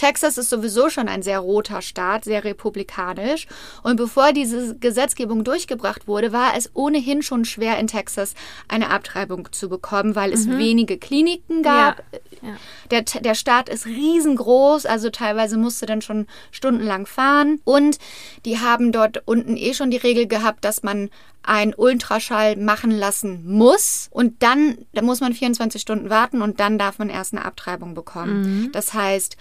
Texas 0.00 0.38
ist 0.38 0.48
sowieso 0.48 0.88
schon 0.88 1.08
ein 1.08 1.20
sehr 1.20 1.40
roter 1.40 1.82
Staat, 1.82 2.24
sehr 2.24 2.42
republikanisch. 2.42 3.46
Und 3.82 3.96
bevor 3.96 4.32
diese 4.32 4.74
Gesetzgebung 4.78 5.44
durchgebracht 5.44 6.08
wurde, 6.08 6.32
war 6.32 6.56
es 6.56 6.70
ohnehin 6.72 7.20
schon 7.20 7.44
schwer 7.44 7.78
in 7.78 7.86
Texas 7.86 8.32
eine 8.66 8.88
Abtreibung 8.88 9.52
zu 9.52 9.68
bekommen, 9.68 10.16
weil 10.16 10.32
es 10.32 10.48
wenige 10.48 10.96
Kliniken 10.96 11.62
gab. 11.62 12.02
Ja. 12.12 12.48
Ja. 12.48 12.56
Der, 12.90 13.02
der 13.02 13.34
Staat 13.34 13.68
ist 13.68 13.84
riesengroß, 13.84 14.86
also 14.86 15.10
teilweise 15.10 15.58
musste 15.58 15.84
dann 15.84 16.00
schon 16.00 16.26
stundenlang 16.50 17.04
fahren. 17.04 17.60
Und 17.64 17.98
die 18.46 18.58
haben 18.58 18.92
dort 18.92 19.22
unten 19.26 19.58
eh 19.58 19.74
schon 19.74 19.90
die 19.90 19.98
Regel 19.98 20.26
gehabt, 20.26 20.64
dass 20.64 20.82
man 20.82 21.10
einen 21.42 21.74
Ultraschall 21.74 22.56
machen 22.56 22.90
lassen 22.90 23.42
muss. 23.46 24.08
Und 24.10 24.42
dann, 24.42 24.78
da 24.94 25.02
muss 25.02 25.20
man 25.20 25.34
24 25.34 25.80
Stunden 25.80 26.08
warten 26.08 26.40
und 26.40 26.58
dann 26.58 26.78
darf 26.78 26.98
man 26.98 27.10
erst 27.10 27.34
eine 27.34 27.44
Abtreibung 27.44 27.94
bekommen. 27.94 28.70
Das 28.72 28.94
heißt, 28.94 29.36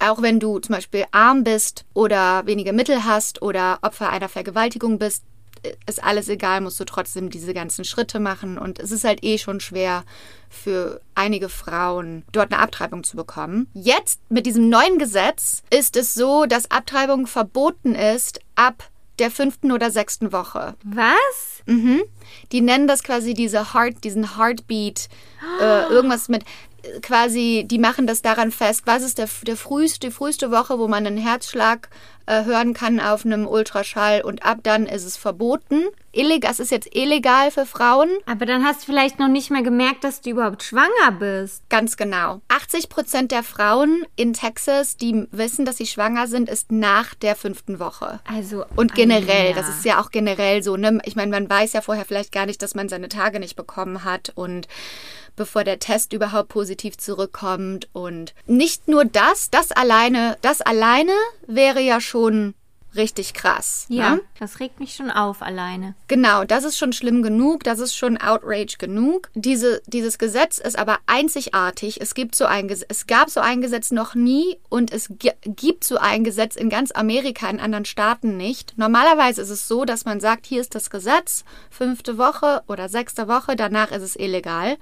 auch 0.00 0.22
wenn 0.22 0.40
du 0.40 0.58
zum 0.58 0.74
Beispiel 0.74 1.04
arm 1.12 1.44
bist 1.44 1.84
oder 1.94 2.46
wenige 2.46 2.72
Mittel 2.72 3.04
hast 3.04 3.42
oder 3.42 3.78
Opfer 3.82 4.10
einer 4.10 4.28
Vergewaltigung 4.28 4.98
bist, 4.98 5.24
ist 5.86 6.02
alles 6.02 6.28
egal, 6.28 6.60
musst 6.60 6.80
du 6.80 6.84
trotzdem 6.84 7.30
diese 7.30 7.52
ganzen 7.52 7.84
Schritte 7.84 8.18
machen. 8.18 8.58
Und 8.58 8.78
es 8.78 8.92
ist 8.92 9.04
halt 9.04 9.22
eh 9.22 9.38
schon 9.38 9.60
schwer 9.60 10.04
für 10.48 11.00
einige 11.14 11.48
Frauen, 11.48 12.24
dort 12.32 12.52
eine 12.52 12.62
Abtreibung 12.62 13.04
zu 13.04 13.16
bekommen. 13.16 13.68
Jetzt 13.74 14.20
mit 14.28 14.46
diesem 14.46 14.68
neuen 14.68 14.98
Gesetz 14.98 15.62
ist 15.70 15.96
es 15.96 16.14
so, 16.14 16.46
dass 16.46 16.70
Abtreibung 16.70 17.26
verboten 17.26 17.94
ist 17.94 18.40
ab 18.54 18.90
der 19.18 19.30
fünften 19.30 19.70
oder 19.70 19.90
sechsten 19.90 20.32
Woche. 20.32 20.74
Was? 20.82 21.62
Mhm. 21.66 22.02
Die 22.52 22.62
nennen 22.62 22.88
das 22.88 23.02
quasi 23.02 23.34
diese 23.34 23.74
Heart, 23.74 24.02
diesen 24.02 24.36
Heartbeat, 24.38 25.08
äh, 25.60 25.82
irgendwas 25.90 26.28
mit 26.28 26.44
quasi, 27.02 27.64
die 27.66 27.78
machen 27.78 28.06
das 28.06 28.22
daran 28.22 28.50
fest, 28.50 28.82
was 28.86 29.02
ist 29.02 29.18
der, 29.18 29.28
der 29.42 29.56
früheste, 29.56 30.08
die 30.08 30.12
früheste 30.12 30.50
Woche, 30.50 30.78
wo 30.78 30.88
man 30.88 31.06
einen 31.06 31.16
Herzschlag 31.16 31.88
äh, 32.30 32.44
hören 32.44 32.74
kann 32.74 33.00
auf 33.00 33.26
einem 33.26 33.46
Ultraschall 33.46 34.22
und 34.22 34.44
ab 34.44 34.58
dann 34.62 34.86
ist 34.86 35.04
es 35.04 35.16
verboten. 35.16 35.82
Illegal, 36.12 36.50
es 36.50 36.60
ist 36.60 36.70
jetzt 36.70 36.94
illegal 36.94 37.50
für 37.50 37.66
Frauen. 37.66 38.08
Aber 38.26 38.46
dann 38.46 38.64
hast 38.64 38.82
du 38.82 38.86
vielleicht 38.86 39.18
noch 39.18 39.28
nicht 39.28 39.50
mal 39.50 39.62
gemerkt, 39.62 40.04
dass 40.04 40.20
du 40.20 40.30
überhaupt 40.30 40.62
schwanger 40.62 41.12
bist. 41.18 41.68
Ganz 41.68 41.96
genau. 41.96 42.40
80 42.48 42.88
Prozent 42.88 43.32
der 43.32 43.42
Frauen 43.42 44.04
in 44.16 44.32
Texas, 44.32 44.96
die 44.96 45.26
wissen, 45.32 45.64
dass 45.64 45.76
sie 45.76 45.86
schwanger 45.86 46.28
sind, 46.28 46.48
ist 46.48 46.70
nach 46.70 47.14
der 47.14 47.34
fünften 47.34 47.80
Woche. 47.80 48.20
Also 48.32 48.64
Und 48.76 48.94
generell, 48.94 49.50
ja. 49.50 49.56
das 49.56 49.68
ist 49.68 49.84
ja 49.84 50.00
auch 50.00 50.10
generell 50.10 50.62
so, 50.62 50.76
ne? 50.76 51.00
Ich 51.04 51.16
meine, 51.16 51.30
man 51.32 51.50
weiß 51.50 51.72
ja 51.72 51.80
vorher 51.80 52.04
vielleicht 52.04 52.32
gar 52.32 52.46
nicht, 52.46 52.62
dass 52.62 52.74
man 52.74 52.88
seine 52.88 53.08
Tage 53.08 53.40
nicht 53.40 53.56
bekommen 53.56 54.04
hat 54.04 54.32
und 54.36 54.68
bevor 55.36 55.64
der 55.64 55.78
Test 55.78 56.12
überhaupt 56.12 56.50
positiv 56.50 56.98
zurückkommt 56.98 57.88
und 57.92 58.34
nicht 58.46 58.88
nur 58.88 59.06
das, 59.06 59.48
das 59.50 59.72
alleine, 59.72 60.36
das 60.42 60.60
alleine 60.60 61.12
wäre 61.54 61.80
ja 61.80 62.00
schon 62.00 62.54
richtig 62.96 63.34
krass. 63.34 63.86
Ja, 63.88 64.16
Ne? 64.16 64.20
das 64.40 64.58
regt 64.58 64.80
mich 64.80 64.96
schon 64.96 65.12
auf 65.12 65.42
alleine. 65.42 65.94
Genau, 66.08 66.42
das 66.42 66.64
ist 66.64 66.76
schon 66.76 66.92
schlimm 66.92 67.22
genug, 67.22 67.62
das 67.62 67.78
ist 67.78 67.94
schon 67.94 68.16
Outrage 68.20 68.78
genug. 68.80 69.30
Diese, 69.34 69.80
dieses 69.86 70.18
Gesetz 70.18 70.58
ist 70.58 70.76
aber 70.76 70.98
einzigartig. 71.06 72.00
Es 72.00 72.14
gibt 72.14 72.34
so 72.34 72.46
ein 72.46 72.66
Gesetz, 72.66 72.86
es 72.88 73.06
gab 73.06 73.30
so 73.30 73.38
ein 73.38 73.60
Gesetz 73.60 73.92
noch 73.92 74.16
nie 74.16 74.58
und 74.70 74.92
es 74.92 75.06
gi- 75.08 75.30
gibt 75.44 75.84
so 75.84 75.98
ein 75.98 76.24
Gesetz 76.24 76.56
in 76.56 76.68
ganz 76.68 76.90
Amerika, 76.90 77.48
in 77.48 77.60
anderen 77.60 77.84
Staaten 77.84 78.36
nicht. 78.36 78.76
Normalerweise 78.76 79.42
ist 79.42 79.50
es 79.50 79.68
so, 79.68 79.84
dass 79.84 80.04
man 80.04 80.18
sagt, 80.18 80.44
hier 80.44 80.60
ist 80.60 80.74
das 80.74 80.90
Gesetz, 80.90 81.44
fünfte 81.70 82.18
Woche 82.18 82.64
oder 82.66 82.88
sechste 82.88 83.28
Woche, 83.28 83.54
danach 83.54 83.92
ist 83.92 84.02
es 84.02 84.16
illegal. 84.16 84.78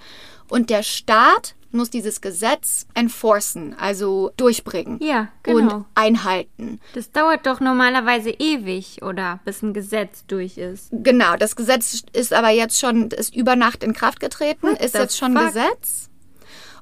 Und 0.48 0.70
der 0.70 0.82
Staat 0.82 1.56
muss 1.70 1.90
dieses 1.90 2.20
Gesetz 2.20 2.86
enforcen, 2.94 3.74
also 3.78 4.30
durchbringen 4.36 4.98
Ja, 5.02 5.28
genau. 5.42 5.74
und 5.76 5.84
einhalten. 5.94 6.80
Das 6.94 7.10
dauert 7.12 7.46
doch 7.46 7.60
normalerweise 7.60 8.30
ewig, 8.30 9.02
oder? 9.02 9.40
Bis 9.44 9.62
ein 9.62 9.74
Gesetz 9.74 10.24
durch 10.26 10.56
ist. 10.58 10.88
Genau, 10.92 11.36
das 11.36 11.56
Gesetz 11.56 12.02
ist 12.12 12.32
aber 12.32 12.50
jetzt 12.50 12.78
schon, 12.78 13.08
ist 13.10 13.34
über 13.36 13.56
Nacht 13.56 13.84
in 13.84 13.92
Kraft 13.92 14.20
getreten, 14.20 14.68
What 14.68 14.80
ist 14.82 14.94
jetzt 14.94 15.16
schon 15.18 15.34
fuck? 15.36 15.46
Gesetz. 15.48 16.04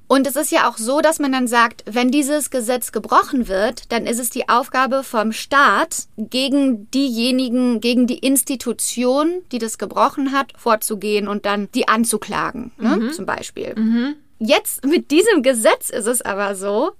Und 0.08 0.24
es 0.28 0.36
ist 0.36 0.52
ja 0.52 0.68
auch 0.68 0.76
so, 0.76 1.00
dass 1.00 1.18
man 1.18 1.32
dann 1.32 1.48
sagt, 1.48 1.82
wenn 1.84 2.12
dieses 2.12 2.50
Gesetz 2.50 2.92
gebrochen 2.92 3.48
wird, 3.48 3.90
dann 3.90 4.06
ist 4.06 4.20
es 4.20 4.30
die 4.30 4.48
Aufgabe 4.48 5.02
vom 5.02 5.32
Staat, 5.32 6.04
gegen 6.16 6.88
diejenigen, 6.92 7.80
gegen 7.80 8.06
die 8.06 8.18
Institution, 8.18 9.42
die 9.50 9.58
das 9.58 9.78
gebrochen 9.78 10.30
hat, 10.30 10.52
vorzugehen 10.56 11.26
und 11.26 11.44
dann 11.44 11.68
die 11.74 11.88
anzuklagen, 11.88 12.70
Mhm. 12.76 12.86
ne, 13.06 13.10
zum 13.10 13.26
Beispiel. 13.26 13.74
Jetzt 14.38 14.84
mit 14.84 15.10
diesem 15.10 15.42
Gesetz 15.42 15.90
ist 15.90 16.06
es 16.06 16.22
aber 16.22 16.54
so, 16.54 16.92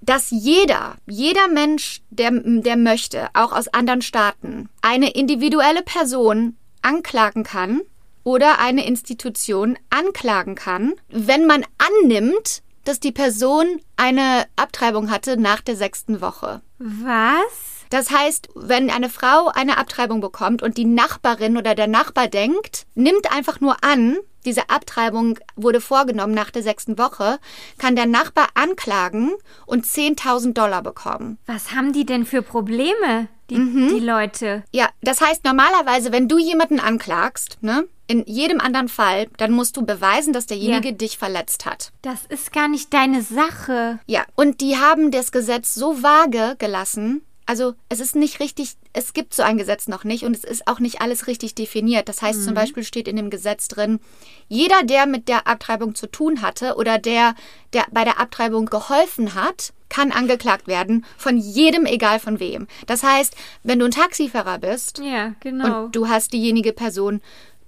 dass 0.00 0.30
jeder, 0.30 0.96
jeder 1.06 1.48
Mensch, 1.48 2.02
der, 2.10 2.30
der 2.32 2.76
möchte, 2.76 3.28
auch 3.34 3.52
aus 3.52 3.68
anderen 3.68 4.02
Staaten, 4.02 4.68
eine 4.82 5.10
individuelle 5.10 5.82
Person 5.82 6.56
anklagen 6.82 7.42
kann 7.42 7.80
oder 8.22 8.58
eine 8.58 8.86
Institution 8.86 9.78
anklagen 9.90 10.54
kann, 10.54 10.94
wenn 11.08 11.46
man 11.46 11.64
annimmt, 11.78 12.62
dass 12.84 13.00
die 13.00 13.12
Person 13.12 13.80
eine 13.96 14.44
Abtreibung 14.56 15.10
hatte 15.10 15.38
nach 15.38 15.62
der 15.62 15.76
sechsten 15.76 16.20
Woche. 16.20 16.60
Was? 16.78 17.84
Das 17.90 18.10
heißt, 18.10 18.48
wenn 18.54 18.90
eine 18.90 19.08
Frau 19.08 19.48
eine 19.54 19.78
Abtreibung 19.78 20.20
bekommt 20.20 20.62
und 20.62 20.76
die 20.76 20.84
Nachbarin 20.84 21.56
oder 21.56 21.74
der 21.74 21.86
Nachbar 21.86 22.28
denkt, 22.28 22.86
nimmt 22.94 23.32
einfach 23.32 23.60
nur 23.60 23.82
an, 23.82 24.16
diese 24.44 24.68
Abtreibung 24.70 25.38
wurde 25.56 25.80
vorgenommen 25.80 26.34
nach 26.34 26.50
der 26.50 26.62
sechsten 26.62 26.98
Woche, 26.98 27.38
kann 27.78 27.96
der 27.96 28.06
Nachbar 28.06 28.48
anklagen 28.54 29.32
und 29.66 29.86
10.000 29.86 30.52
Dollar 30.54 30.82
bekommen. 30.82 31.38
Was 31.46 31.72
haben 31.72 31.92
die 31.92 32.06
denn 32.06 32.24
für 32.26 32.42
Probleme, 32.42 33.28
die, 33.50 33.56
Mhm. 33.56 33.88
die 33.88 34.00
Leute? 34.04 34.62
Ja, 34.72 34.88
das 35.02 35.20
heißt 35.20 35.44
normalerweise, 35.44 36.12
wenn 36.12 36.28
du 36.28 36.38
jemanden 36.38 36.80
anklagst, 36.80 37.58
ne, 37.62 37.86
in 38.06 38.22
jedem 38.26 38.60
anderen 38.60 38.88
Fall, 38.88 39.28
dann 39.38 39.52
musst 39.52 39.76
du 39.78 39.86
beweisen, 39.86 40.32
dass 40.34 40.44
derjenige 40.46 40.88
Ja. 40.90 40.94
dich 40.94 41.16
verletzt 41.16 41.64
hat. 41.64 41.90
Das 42.02 42.18
ist 42.28 42.52
gar 42.52 42.68
nicht 42.68 42.92
deine 42.92 43.22
Sache. 43.22 43.98
Ja, 44.06 44.24
und 44.34 44.60
die 44.60 44.76
haben 44.76 45.10
das 45.10 45.32
Gesetz 45.32 45.74
so 45.74 46.02
vage 46.02 46.56
gelassen. 46.58 47.22
Also 47.46 47.74
es 47.88 48.00
ist 48.00 48.16
nicht 48.16 48.40
richtig, 48.40 48.74
es 48.92 49.12
gibt 49.12 49.34
so 49.34 49.42
ein 49.42 49.58
Gesetz 49.58 49.86
noch 49.86 50.04
nicht 50.04 50.24
und 50.24 50.34
es 50.34 50.44
ist 50.44 50.66
auch 50.66 50.80
nicht 50.80 51.00
alles 51.02 51.26
richtig 51.26 51.54
definiert. 51.54 52.08
Das 52.08 52.22
heißt 52.22 52.42
zum 52.44 52.54
Beispiel 52.54 52.84
steht 52.84 53.06
in 53.06 53.16
dem 53.16 53.28
Gesetz 53.30 53.68
drin, 53.68 54.00
jeder, 54.48 54.82
der 54.82 55.06
mit 55.06 55.28
der 55.28 55.46
Abtreibung 55.46 55.94
zu 55.94 56.06
tun 56.06 56.40
hatte 56.42 56.76
oder 56.76 56.98
der, 56.98 57.34
der 57.72 57.84
bei 57.90 58.04
der 58.04 58.18
Abtreibung 58.18 58.66
geholfen 58.66 59.34
hat, 59.34 59.72
kann 59.90 60.10
angeklagt 60.10 60.66
werden 60.66 61.04
von 61.16 61.36
jedem, 61.36 61.86
egal 61.86 62.18
von 62.18 62.40
wem. 62.40 62.66
Das 62.86 63.02
heißt, 63.02 63.36
wenn 63.62 63.78
du 63.78 63.84
ein 63.84 63.90
Taxifahrer 63.90 64.58
bist 64.58 64.98
Ja, 64.98 65.34
genau. 65.40 65.84
und 65.84 65.96
du 65.96 66.08
hast 66.08 66.32
diejenige 66.32 66.72
Person 66.72 67.20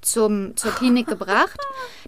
zum, 0.06 0.56
zur 0.56 0.72
Klinik 0.72 1.06
gebracht. 1.06 1.58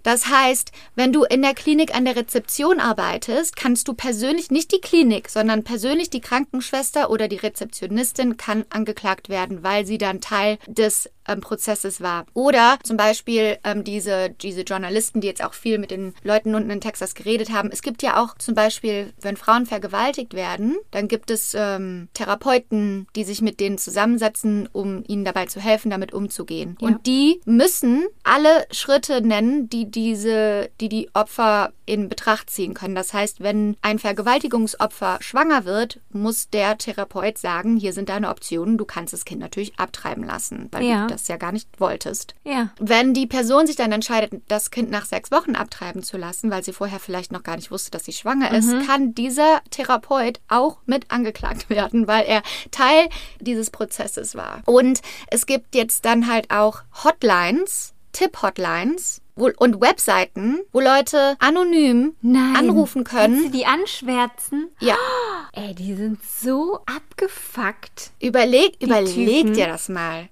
Das 0.03 0.27
heißt, 0.27 0.73
wenn 0.95 1.13
du 1.13 1.25
in 1.25 1.43
der 1.43 1.55
Klinik 1.55 1.95
an 1.95 2.05
der 2.05 2.17
Rezeption 2.17 2.81
arbeitest, 2.81 3.57
kannst 3.57 3.89
du 3.89 3.95
persönlich, 3.95 4.51
nicht 4.51 4.73
die 4.73 4.81
Klinik, 4.81 5.29
sondern 5.29 5.65
persönlich 5.65 6.11
die 6.11 6.21
Krankenschwester 6.21 7.11
oder 7.11 7.29
die 7.29 7.37
Rezeptionistin 7.37 8.37
kann 8.37 8.65
angeklagt 8.71 9.29
werden, 9.29 9.63
weil 9.63 9.85
sie 9.85 9.99
dann 9.99 10.21
Teil 10.21 10.59
des 10.67 11.11
ähm, 11.29 11.41
Prozesses 11.41 12.01
war. 12.01 12.27
Oder 12.35 12.79
zum 12.83 12.97
Beispiel 12.97 13.59
ähm, 13.65 13.85
diese, 13.85 14.31
diese 14.31 14.63
Journalisten, 14.63 15.21
die 15.21 15.29
jetzt 15.29 15.45
auch 15.45 15.55
viel 15.55 15.79
mit 15.79 15.91
den 15.91 16.15
Leuten 16.25 16.55
unten 16.55 16.71
in 16.71 16.81
Texas 16.81 17.15
geredet 17.15 17.51
haben. 17.53 17.71
Es 17.73 17.83
gibt 17.83 18.03
ja 18.03 18.23
auch 18.23 18.37
zum 18.39 18.55
Beispiel, 18.55 19.13
wenn 19.21 19.37
Frauen 19.37 19.67
vergewaltigt 19.67 20.35
werden, 20.35 20.77
dann 20.91 21.09
gibt 21.09 21.31
es 21.31 21.55
ähm, 21.55 22.09
Therapeuten, 22.15 23.07
die 23.15 23.25
sich 23.25 23.43
mit 23.43 23.61
denen 23.61 23.79
zusammensetzen, 23.79 24.69
um 24.73 25.05
ihnen 25.07 25.25
dabei 25.25 25.47
zu 25.47 25.61
helfen, 25.61 25.91
damit 25.91 26.13
umzugehen. 26.13 26.77
Ja. 26.81 26.89
Und 26.89 27.07
die 27.07 27.41
müssen 27.45 28.07
alle 28.25 28.67
Schritte 28.71 29.21
nennen, 29.21 29.69
die 29.69 29.91
diese, 29.91 30.71
die 30.81 30.89
die 30.89 31.11
Opfer 31.15 31.73
in 31.87 32.09
Betracht 32.09 32.51
ziehen 32.51 32.75
können. 32.75 32.95
Das 32.95 33.15
heißt, 33.15 33.41
wenn 33.41 33.77
ein 33.83 33.99
Vergewaltigungsopfer 33.99 35.19
schwanger 35.21 35.65
wird, 35.65 36.01
muss 36.11 36.51
der 36.51 36.79
Therapeut 36.79 37.39
sagen, 37.39 37.77
hier 37.77 37.93
sind 37.93 38.09
deine 38.09 38.29
Optionen, 38.31 38.79
du 38.79 38.85
kannst 38.85 39.13
das 39.13 39.25
Kind 39.25 39.41
natürlich 39.41 39.79
abtreiben 39.79 40.25
lassen, 40.25 40.69
weil 40.71 40.85
Ja. 40.85 41.03
du 41.07 41.15
das 41.19 41.29
ja 41.29 41.37
gar 41.37 41.53
nicht 41.53 41.69
wolltest. 41.79 42.35
ja. 42.45 42.71
Wenn 42.79 43.15
die 43.15 43.27
Person 43.27 43.67
sich 43.67 43.77
dann 43.77 43.93
entscheidet, 43.93 44.33
das 44.49 44.71
Kind 44.71 44.91
nach 44.91 45.05
sechs 45.05 45.31
Wochen 45.31 45.55
abtreiben 45.57 46.03
zu 46.03 46.17
lassen, 46.17 46.51
weil 46.51 46.63
sie 46.65 46.73
vorher 46.73 47.01
vielleicht 47.01 47.33
noch 47.33 47.43
gar 47.43 47.57
nicht 47.57 47.71
wusste, 47.71 47.91
dass 47.91 48.05
sie 48.05 48.13
schwanger 48.13 48.53
ist, 48.55 48.73
kann 48.87 49.15
dieser 49.15 49.61
Therapeut 49.71 50.41
auch 50.49 50.79
mit 50.87 51.11
angeklagt 51.11 51.69
werden, 51.71 52.07
weil 52.09 52.25
er 52.27 52.43
Teil 52.71 53.09
dieses 53.41 53.71
Prozesses 53.71 54.35
war. 54.35 54.63
Und 54.67 55.01
es 55.31 55.47
gibt 55.47 55.75
jetzt 55.75 56.05
dann 56.05 56.31
halt 56.31 56.51
auch 56.51 56.83
Hotlines, 57.05 57.95
Tipp-Hotlines 58.13 59.21
und 59.37 59.81
Webseiten, 59.81 60.59
wo 60.73 60.81
Leute 60.81 61.37
anonym 61.39 62.15
Nein. 62.23 62.57
anrufen 62.57 63.05
Kannst 63.05 63.39
du 63.39 63.43
können. 63.43 63.53
die 63.53 63.67
anschwärzen? 63.67 64.69
Ja, 64.81 64.97
Ey, 65.53 65.75
die 65.75 65.95
sind 65.95 66.19
so 66.25 66.81
abgefuckt. 66.87 68.11
überleg, 68.21 68.77
überleg 68.83 69.55
dir 69.55 69.67
das 69.69 69.89
mal. 69.89 70.29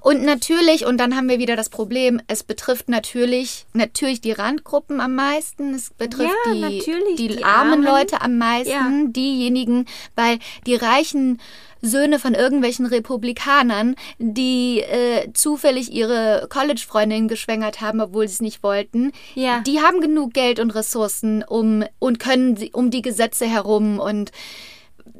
Und 0.00 0.22
natürlich, 0.22 0.84
und 0.86 0.98
dann 0.98 1.16
haben 1.16 1.28
wir 1.28 1.38
wieder 1.38 1.56
das 1.56 1.68
Problem, 1.68 2.20
es 2.26 2.42
betrifft 2.42 2.88
natürlich, 2.88 3.66
natürlich 3.72 4.20
die 4.20 4.32
Randgruppen 4.32 5.00
am 5.00 5.14
meisten, 5.14 5.74
es 5.74 5.90
betrifft 5.90 6.34
Ja, 6.46 6.52
die, 6.68 6.82
die, 7.16 7.28
die 7.28 7.44
armen 7.44 7.72
Armen. 7.72 7.84
Leute 7.84 8.20
am 8.20 8.38
meisten, 8.38 8.70
Ja. 8.70 8.90
diejenigen, 9.08 9.86
weil 10.16 10.38
die 10.66 10.74
reichen 10.74 11.40
Söhne 11.82 12.18
von 12.18 12.34
irgendwelchen 12.34 12.84
Republikanern, 12.84 13.94
die 14.18 14.80
äh, 14.80 15.32
zufällig 15.32 15.90
ihre 15.90 16.46
College-Freundin 16.50 17.26
geschwängert 17.26 17.80
haben, 17.80 18.02
obwohl 18.02 18.28
sie 18.28 18.34
es 18.34 18.42
nicht 18.42 18.62
wollten, 18.62 19.12
Ja. 19.34 19.60
die 19.60 19.80
haben 19.80 20.00
genug 20.02 20.34
Geld 20.34 20.60
und 20.60 20.72
Ressourcen 20.72 21.42
um 21.42 21.82
und 21.98 22.18
können 22.18 22.56
sie- 22.56 22.72
um 22.74 22.90
die 22.90 23.00
Gesetze 23.00 23.46
herum 23.46 23.98
und 23.98 24.30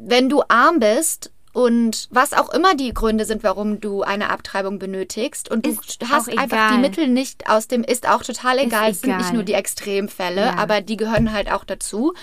wenn 0.02 0.28
du 0.28 0.42
arm 0.48 0.80
bist 0.80 1.30
und 1.52 2.08
was 2.10 2.32
auch 2.32 2.50
immer 2.54 2.74
die 2.74 2.94
Gründe 2.94 3.24
sind, 3.24 3.42
warum 3.42 3.80
du 3.80 4.02
eine 4.02 4.30
Abtreibung 4.30 4.78
benötigst 4.78 5.50
und 5.50 5.66
du 5.66 5.70
Ist 5.70 5.98
hast 6.08 6.28
auch 6.28 6.36
einfach 6.36 6.68
die 6.68 6.74
egal. 6.74 6.78
Mittel 6.78 7.08
nicht 7.08 7.48
aus 7.50 7.66
dem, 7.68 7.82
ist 7.82 8.08
auch 8.08 8.22
total 8.22 8.58
egal. 8.58 8.90
Es 8.90 9.00
sind 9.00 9.10
egal. 9.10 9.18
nicht 9.22 9.32
nur 9.32 9.42
die 9.42 9.54
Extremfälle, 9.54 10.46
Ja. 10.46 10.54
aber 10.56 10.80
die 10.80 10.96
gehören 10.96 11.32
halt 11.32 11.50
auch 11.50 11.64
dazu. 11.64 12.14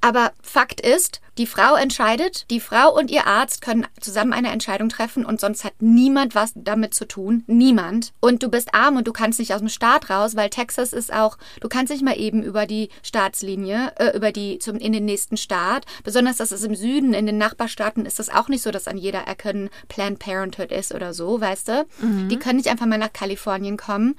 Aber 0.00 0.32
Fakt 0.42 0.80
ist, 0.80 1.20
die 1.40 1.46
Frau 1.46 1.74
entscheidet, 1.74 2.44
die 2.50 2.60
Frau 2.60 2.94
und 2.94 3.10
ihr 3.10 3.26
Arzt 3.26 3.62
können 3.62 3.86
zusammen 3.98 4.34
eine 4.34 4.50
Entscheidung 4.50 4.90
treffen 4.90 5.24
und 5.24 5.40
sonst 5.40 5.64
hat 5.64 5.72
niemand 5.80 6.34
was 6.34 6.52
damit 6.54 6.92
zu 6.92 7.08
tun. 7.08 7.44
Niemand. 7.46 8.12
Und 8.20 8.42
du 8.42 8.50
bist 8.50 8.74
arm 8.74 8.98
und 8.98 9.08
du 9.08 9.12
kannst 9.14 9.38
nicht 9.38 9.54
aus 9.54 9.60
dem 9.60 9.70
Staat 9.70 10.10
raus, 10.10 10.36
weil 10.36 10.50
Texas 10.50 10.92
ist 10.92 11.10
auch, 11.10 11.38
du 11.62 11.70
kannst 11.70 11.92
nicht 11.94 12.04
mal 12.04 12.20
eben 12.20 12.42
über 12.42 12.66
die 12.66 12.90
Staatslinie, 13.02 13.94
äh, 13.96 14.14
über 14.14 14.32
die 14.32 14.58
zum, 14.58 14.76
in 14.76 14.92
den 14.92 15.06
nächsten 15.06 15.38
Staat. 15.38 15.86
Besonders 16.04 16.36
das 16.36 16.52
ist 16.52 16.62
im 16.62 16.74
Süden, 16.74 17.14
in 17.14 17.24
den 17.24 17.38
Nachbarstaaten 17.38 18.04
ist 18.04 18.18
das 18.18 18.28
auch 18.28 18.48
nicht 18.48 18.62
so, 18.62 18.70
dass 18.70 18.86
an 18.86 18.98
jeder 18.98 19.26
Ecke 19.26 19.48
ein 19.48 19.70
Planned 19.88 20.18
Parenthood 20.18 20.70
ist 20.70 20.94
oder 20.94 21.14
so, 21.14 21.40
weißt 21.40 21.68
du? 21.68 21.86
Die 22.28 22.36
können 22.36 22.58
nicht 22.58 22.68
einfach 22.68 22.84
mal 22.84 22.98
nach 22.98 23.14
Kalifornien 23.14 23.78
kommen. 23.78 24.14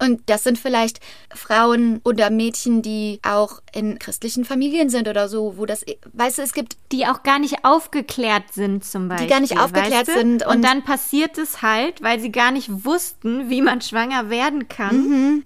Und 0.00 0.22
das 0.26 0.42
sind 0.42 0.58
vielleicht 0.58 0.98
Frauen 1.32 2.00
oder 2.02 2.30
Mädchen, 2.30 2.82
die 2.82 3.20
auch 3.22 3.60
in 3.72 4.00
christlichen 4.00 4.44
Familien 4.44 4.90
sind 4.90 5.06
oder 5.06 5.28
so, 5.28 5.56
wo 5.56 5.66
das, 5.66 5.84
weißt 6.12 6.38
du, 6.38 6.42
es 6.42 6.52
gibt 6.52 6.63
die 6.92 7.06
auch 7.06 7.22
gar 7.22 7.38
nicht 7.38 7.64
aufgeklärt 7.64 8.52
sind 8.52 8.84
zum 8.84 9.08
Beispiel. 9.08 9.28
gar 9.28 9.40
nicht 9.40 9.58
aufgeklärt 9.58 10.06
weißt 10.06 10.08
du? 10.08 10.18
sind 10.20 10.46
Und, 10.46 10.56
und- 10.56 10.62
dann 10.62 10.82
passiert 10.84 11.38
es 11.38 11.62
halt, 11.62 12.02
weil 12.02 12.20
sie 12.20 12.30
gar 12.32 12.50
nicht 12.50 12.68
wussten, 12.84 13.50
wie 13.50 13.62
man 13.62 13.80
schwanger 13.80 14.30
werden 14.30 14.68
kann. 14.68 15.42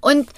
Und, 0.00 0.28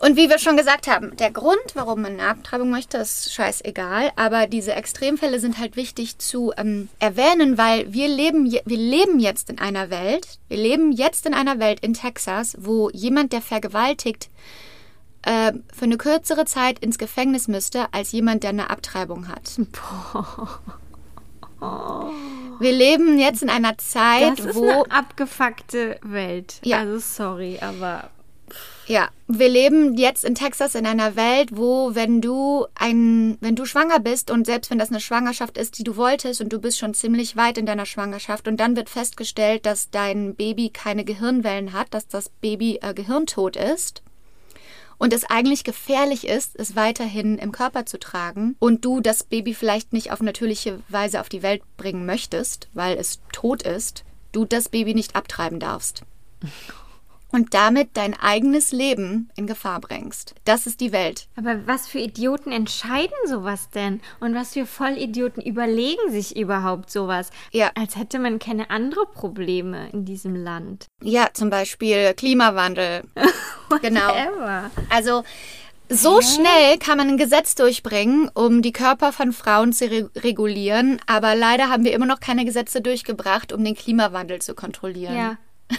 und 0.00 0.16
wie 0.16 0.28
wir 0.28 0.38
schon 0.38 0.56
gesagt 0.56 0.86
haben, 0.86 1.16
der 1.16 1.30
Grund, 1.30 1.58
warum 1.74 2.02
man 2.02 2.14
eine 2.18 2.28
Abtreibung 2.28 2.68
möchte, 2.68 2.98
ist 2.98 3.32
scheißegal. 3.32 4.10
Aber 4.16 4.46
diese 4.46 4.74
Extremfälle 4.74 5.40
sind 5.40 5.58
halt 5.58 5.76
wichtig 5.76 6.18
zu 6.18 6.52
ähm, 6.56 6.88
erwähnen, 6.98 7.56
weil 7.56 7.90
wir 7.92 8.08
leben, 8.08 8.50
wir 8.50 8.62
leben 8.66 9.18
jetzt 9.18 9.48
in 9.50 9.58
einer 9.58 9.88
Welt, 9.90 10.26
wir 10.48 10.58
leben 10.58 10.92
jetzt 10.92 11.26
in 11.26 11.32
einer 11.34 11.58
Welt 11.58 11.80
in 11.80 11.94
Texas, 11.94 12.56
wo 12.60 12.90
jemand, 12.90 13.32
der 13.32 13.40
vergewaltigt, 13.40 14.28
äh, 15.24 15.52
für 15.72 15.84
eine 15.84 15.96
kürzere 15.96 16.44
Zeit 16.44 16.78
ins 16.78 16.98
Gefängnis 16.98 17.48
müsste, 17.48 17.92
als 17.92 18.12
jemand, 18.12 18.42
der 18.42 18.50
eine 18.50 18.70
Abtreibung 18.70 19.28
hat. 19.28 19.58
Wir 22.60 22.72
leben 22.72 23.18
jetzt 23.18 23.42
in 23.42 23.48
einer 23.48 23.78
Zeit, 23.78 24.38
Das 24.38 24.46
ist 24.46 24.54
wo 24.54 24.68
eine 24.68 24.90
abgefuckte 24.90 25.98
Welt. 26.02 26.60
Ja. 26.62 26.80
Also 26.80 26.98
sorry, 26.98 27.58
aber 27.60 28.10
Ja, 28.86 29.08
wir 29.26 29.48
leben 29.48 29.96
jetzt 29.96 30.24
in 30.24 30.34
Texas 30.34 30.74
in 30.74 30.86
einer 30.86 31.16
Welt, 31.16 31.56
wo 31.56 31.94
wenn 31.94 32.20
du 32.20 32.66
ein, 32.74 33.38
wenn 33.40 33.56
du 33.56 33.64
schwanger 33.64 33.98
bist 33.98 34.30
und 34.30 34.44
selbst 34.44 34.70
wenn 34.70 34.78
das 34.78 34.90
eine 34.90 35.00
Schwangerschaft 35.00 35.56
ist, 35.56 35.78
die 35.78 35.84
du 35.84 35.96
wolltest 35.96 36.42
und 36.42 36.52
du 36.52 36.58
bist 36.60 36.78
schon 36.78 36.92
ziemlich 36.92 37.34
weit 37.34 37.56
in 37.56 37.66
deiner 37.66 37.86
Schwangerschaft 37.86 38.46
und 38.46 38.58
dann 38.58 38.76
wird 38.76 38.90
festgestellt, 38.90 39.64
dass 39.64 39.90
dein 39.90 40.34
Baby 40.34 40.68
keine 40.68 41.04
Gehirnwellen 41.04 41.72
hat, 41.72 41.94
dass 41.94 42.06
das 42.08 42.28
Baby 42.28 42.78
äh, 42.82 42.92
gehirntot 42.92 43.56
ist 43.56 44.03
und 45.04 45.12
es 45.12 45.24
eigentlich 45.24 45.64
gefährlich 45.64 46.26
ist, 46.26 46.58
es 46.58 46.76
weiterhin 46.76 47.36
im 47.36 47.52
Körper 47.52 47.84
zu 47.84 47.98
tragen 47.98 48.56
und 48.58 48.86
du 48.86 49.02
das 49.02 49.22
Baby 49.22 49.52
vielleicht 49.52 49.92
nicht 49.92 50.10
auf 50.12 50.22
natürliche 50.22 50.80
Weise 50.88 51.20
auf 51.20 51.28
die 51.28 51.42
Welt 51.42 51.60
bringen 51.76 52.06
möchtest, 52.06 52.68
weil 52.72 52.96
es 52.96 53.20
tot 53.30 53.62
ist, 53.64 54.02
du 54.32 54.46
das 54.46 54.70
Baby 54.70 54.94
nicht 54.94 55.14
abtreiben 55.14 55.60
darfst 55.60 56.04
und 57.34 57.52
damit 57.52 57.90
dein 57.94 58.14
eigenes 58.14 58.70
Leben 58.70 59.28
in 59.36 59.46
Gefahr 59.46 59.80
bringst. 59.80 60.34
Das 60.44 60.66
ist 60.66 60.80
die 60.80 60.92
Welt. 60.92 61.26
Aber 61.36 61.66
was 61.66 61.88
für 61.88 61.98
Idioten 61.98 62.52
entscheiden 62.52 63.16
sowas 63.26 63.70
denn? 63.70 64.00
Und 64.20 64.34
was 64.34 64.52
für 64.52 64.66
Vollidioten 64.66 65.42
überlegen 65.42 66.10
sich 66.10 66.36
überhaupt 66.36 66.90
sowas? 66.90 67.30
Ja. 67.50 67.72
Als 67.74 67.96
hätte 67.96 68.20
man 68.20 68.38
keine 68.38 68.70
andere 68.70 69.06
Probleme 69.06 69.88
in 69.90 70.04
diesem 70.04 70.36
Land. 70.36 70.86
Ja, 71.02 71.28
zum 71.32 71.50
Beispiel 71.50 72.14
Klimawandel. 72.14 73.02
genau. 73.82 74.14
Ever. 74.14 74.70
Also 74.88 75.24
so 75.88 76.22
schnell 76.22 76.78
kann 76.78 76.98
man 76.98 77.08
ein 77.08 77.18
Gesetz 77.18 77.56
durchbringen, 77.56 78.30
um 78.32 78.62
die 78.62 78.72
Körper 78.72 79.12
von 79.12 79.32
Frauen 79.32 79.72
zu 79.72 79.90
re 79.90 80.08
regulieren, 80.16 81.00
aber 81.06 81.34
leider 81.34 81.68
haben 81.68 81.84
wir 81.84 81.92
immer 81.92 82.06
noch 82.06 82.20
keine 82.20 82.44
Gesetze 82.44 82.80
durchgebracht, 82.80 83.52
um 83.52 83.62
den 83.64 83.74
Klimawandel 83.74 84.40
zu 84.40 84.54
kontrollieren. 84.54 85.16
Ja. 85.16 85.36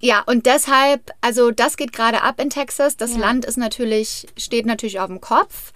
Ja, 0.00 0.22
und 0.26 0.44
deshalb, 0.46 1.10
also 1.20 1.50
das 1.50 1.76
geht 1.76 1.92
gerade 1.92 2.22
ab 2.22 2.40
in 2.40 2.50
Texas. 2.50 2.96
Das 2.96 3.12
Ja. 3.14 3.20
Land 3.20 3.44
ist 3.44 3.56
natürlich, 3.56 4.26
steht 4.36 4.66
natürlich 4.66 5.00
auf 5.00 5.06
dem 5.08 5.20
Kopf. 5.20 5.72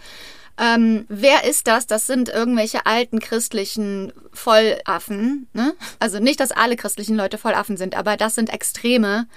Ähm, 0.61 1.07
wer 1.09 1.45
ist 1.45 1.67
das? 1.69 1.87
Das 1.87 2.07
sind 2.07 2.29
irgendwelche 2.29 2.85
alten 2.85 3.21
christlichen 3.21 4.13
Vollaffen. 4.33 5.47
Ne? 5.53 5.73
Also 6.01 6.19
nicht, 6.19 6.41
dass 6.41 6.51
alle 6.51 6.77
christlichen 6.77 7.17
Leute 7.17 7.39
Vollaffen 7.39 7.77
sind, 7.77 7.97
aber 7.97 8.17
das 8.17 8.35
sind 8.35 8.51
extreme, 8.53 9.29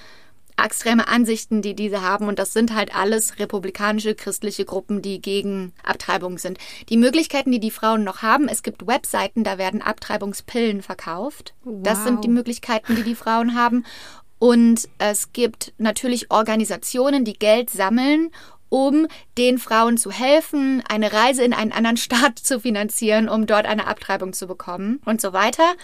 extreme 0.62 1.08
Ansichten, 1.08 1.62
die 1.62 1.76
diese 1.76 2.02
haben. 2.02 2.28
Und 2.28 2.40
das 2.40 2.54
sind 2.54 2.74
halt 2.74 2.96
alles 2.96 3.38
republikanische 3.40 4.16
christliche 4.16 4.66
Gruppen, 4.66 5.04
die 5.04 5.22
gegen 5.22 5.74
Abtreibung 5.84 6.40
sind. 6.40 6.58
Die 6.90 6.98
Möglichkeiten, 6.98 7.52
die 7.52 7.60
die 7.60 7.72
Frauen 7.72 8.04
noch 8.04 8.24
haben, 8.24 8.48
es 8.48 8.64
gibt 8.64 8.86
Webseiten, 8.88 9.44
da 9.44 9.58
werden 9.60 9.82
Abtreibungspillen 9.84 10.82
verkauft. 10.82 11.54
Das 11.64 12.04
sind 12.04 12.16
Wow. 12.16 12.22
die 12.22 12.30
Möglichkeiten, 12.30 12.96
die 12.96 13.04
die 13.04 13.16
Frauen 13.16 13.56
haben. 13.56 13.86
Und 14.42 14.90
es 14.98 15.34
gibt 15.34 15.72
natürlich 15.78 16.32
Organisationen, 16.32 17.24
die 17.26 17.38
Geld 17.38 17.70
sammeln, 17.70 18.32
um 18.70 19.06
den 19.38 19.60
Frauen 19.60 19.98
zu 19.98 20.10
helfen, 20.10 20.82
eine 20.90 21.14
Reise 21.14 21.44
in 21.44 21.54
einen 21.54 21.72
anderen 21.72 21.98
Staat 22.06 22.40
zu 22.40 22.60
finanzieren, 22.60 23.30
um 23.30 23.46
dort 23.46 23.68
eine 23.68 23.86
Abtreibung 23.86 24.34
zu 24.34 24.48
bekommen 24.48 25.00
und 25.06 25.22
so 25.22 25.32
weiter. 25.32 25.76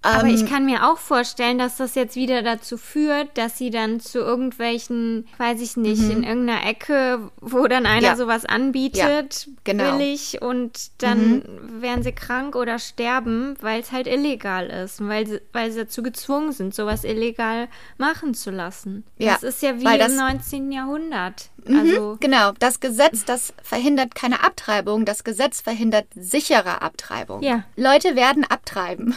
Aber 0.00 0.28
Ähm, 0.28 0.34
ich 0.34 0.46
kann 0.46 0.64
mir 0.64 0.88
auch 0.88 0.96
vorstellen, 0.98 1.58
dass 1.58 1.76
das 1.78 1.96
jetzt 1.96 2.14
wieder 2.14 2.42
dazu 2.42 2.76
führt, 2.78 3.36
dass 3.36 3.58
sie 3.58 3.70
dann 3.70 3.98
zu 3.98 4.20
irgendwelchen, 4.20 5.26
weiß 5.38 5.60
ich 5.60 5.76
nicht, 5.76 6.00
in 6.08 6.22
irgendeiner 6.22 6.64
Ecke, 6.64 7.32
wo 7.40 7.66
dann 7.66 7.84
einer 7.84 7.96
Mhm. 7.98 8.04
Ja. 8.04 8.16
sowas 8.16 8.44
anbietet, 8.46 9.48
genau. 9.64 9.92
Mhm. 9.94 9.98
billig 9.98 10.40
und 10.40 11.02
dann 11.02 11.42
werden 11.82 12.04
sie 12.04 12.12
krank 12.12 12.54
oder 12.54 12.78
sterben, 12.78 13.56
weil 13.60 13.80
es 13.80 13.90
halt 13.90 14.06
illegal 14.06 14.68
ist 14.68 15.00
und 15.00 15.08
weil 15.08 15.26
sie, 15.26 15.40
weil 15.52 15.72
sie 15.72 15.80
dazu 15.80 16.04
gezwungen 16.04 16.52
sind, 16.52 16.76
sowas 16.76 17.02
illegal 17.02 17.66
machen 17.96 18.34
zu 18.34 18.52
lassen. 18.52 19.02
Ja, 19.18 19.32
das 19.34 19.42
ist 19.42 19.62
ja 19.62 19.80
wie 19.80 19.98
das- 19.98 20.12
im 20.12 20.16
19. 20.16 20.70
Jahrhundert. 20.70 21.50
Mhm, 21.64 21.76
Also 21.78 22.16
genau, 22.20 22.52
das 22.60 22.78
Gesetz, 22.78 23.24
das 23.24 23.52
verhindert 23.64 24.14
keine 24.14 24.44
Abtreibung, 24.44 25.04
das 25.04 25.24
Gesetz 25.24 25.60
verhindert 25.60 26.06
sichere 26.14 26.82
Abtreibung. 26.82 27.42
Ja. 27.42 27.64
Leute 27.74 28.14
werden 28.14 28.44
abtreiben. 28.44 29.16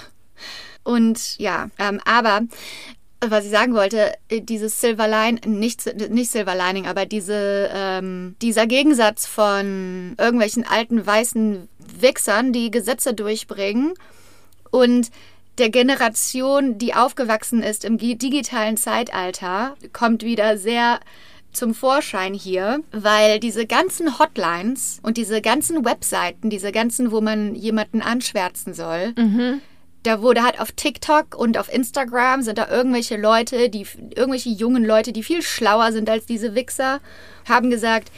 Und 0.84 1.38
ja, 1.38 1.70
ähm, 1.78 2.00
aber 2.06 2.41
was 3.24 3.46
ich 3.46 3.52
sagen 3.52 3.76
wollte, 3.76 4.13
äh, 4.30 4.41
dieses 4.41 4.82
Silver 4.82 5.08
Line, 5.08 5.39
nicht, 5.46 6.10
nicht 6.10 6.32
Silver 6.32 6.56
Lining, 6.56 6.88
aber 6.88 7.06
diese, 7.06 7.70
ähm, 7.72 8.36
dieser 8.41 8.65
Gegensatz 8.65 9.28
von 9.28 10.15
irgendwelchen 10.17 10.65
alten 10.65 11.06
weißen 11.06 11.67
Wichsern, 12.00 12.52
die 12.52 12.72
Gesetze 12.72 13.13
durchbringen 13.13 13.94
und 14.72 15.12
der 15.60 15.70
Generation, 15.70 16.80
die 16.80 16.96
aufgewachsen 16.96 17.62
ist 17.62 17.86
im 17.86 17.98
gi- 17.98 18.15
digitalen 18.15 18.78
Zeitalter, 18.78 19.76
kommt 19.94 20.24
wieder 20.24 20.58
sehr 20.58 21.00
zum 21.52 21.76
Vorschein 21.76 22.34
hier, 22.34 22.80
weil 22.91 23.39
diese 23.39 23.67
ganzen 23.67 24.17
Hotlines 24.17 25.00
und 25.04 25.17
diese 25.17 25.41
ganzen 25.41 25.84
Webseiten, 25.86 26.50
diese 26.50 26.72
ganzen, 26.72 27.12
wo 27.12 27.20
man 27.22 27.54
jemanden 27.54 28.02
anschwärzen 28.02 28.74
soll, 28.74 29.13
da 30.04 30.22
wurde 30.22 30.44
halt 30.44 30.60
auf 30.60 30.72
TikTok 30.72 31.36
und 31.36 31.58
auf 31.58 31.72
Instagram 31.72 32.42
sind 32.42 32.58
da 32.58 32.68
irgendwelche 32.70 33.18
Leute, 33.18 33.70
die 33.70 33.86
irgendwelche 34.16 34.50
jungen 34.50 34.84
Leute, 34.84 35.14
die 35.14 35.24
viel 35.24 35.42
schlauer 35.42 35.92
sind 35.92 36.10
als 36.10 36.26
diese 36.26 36.56
Wichser, 36.56 37.00
haben 37.48 37.70
gesagt, 37.70 38.12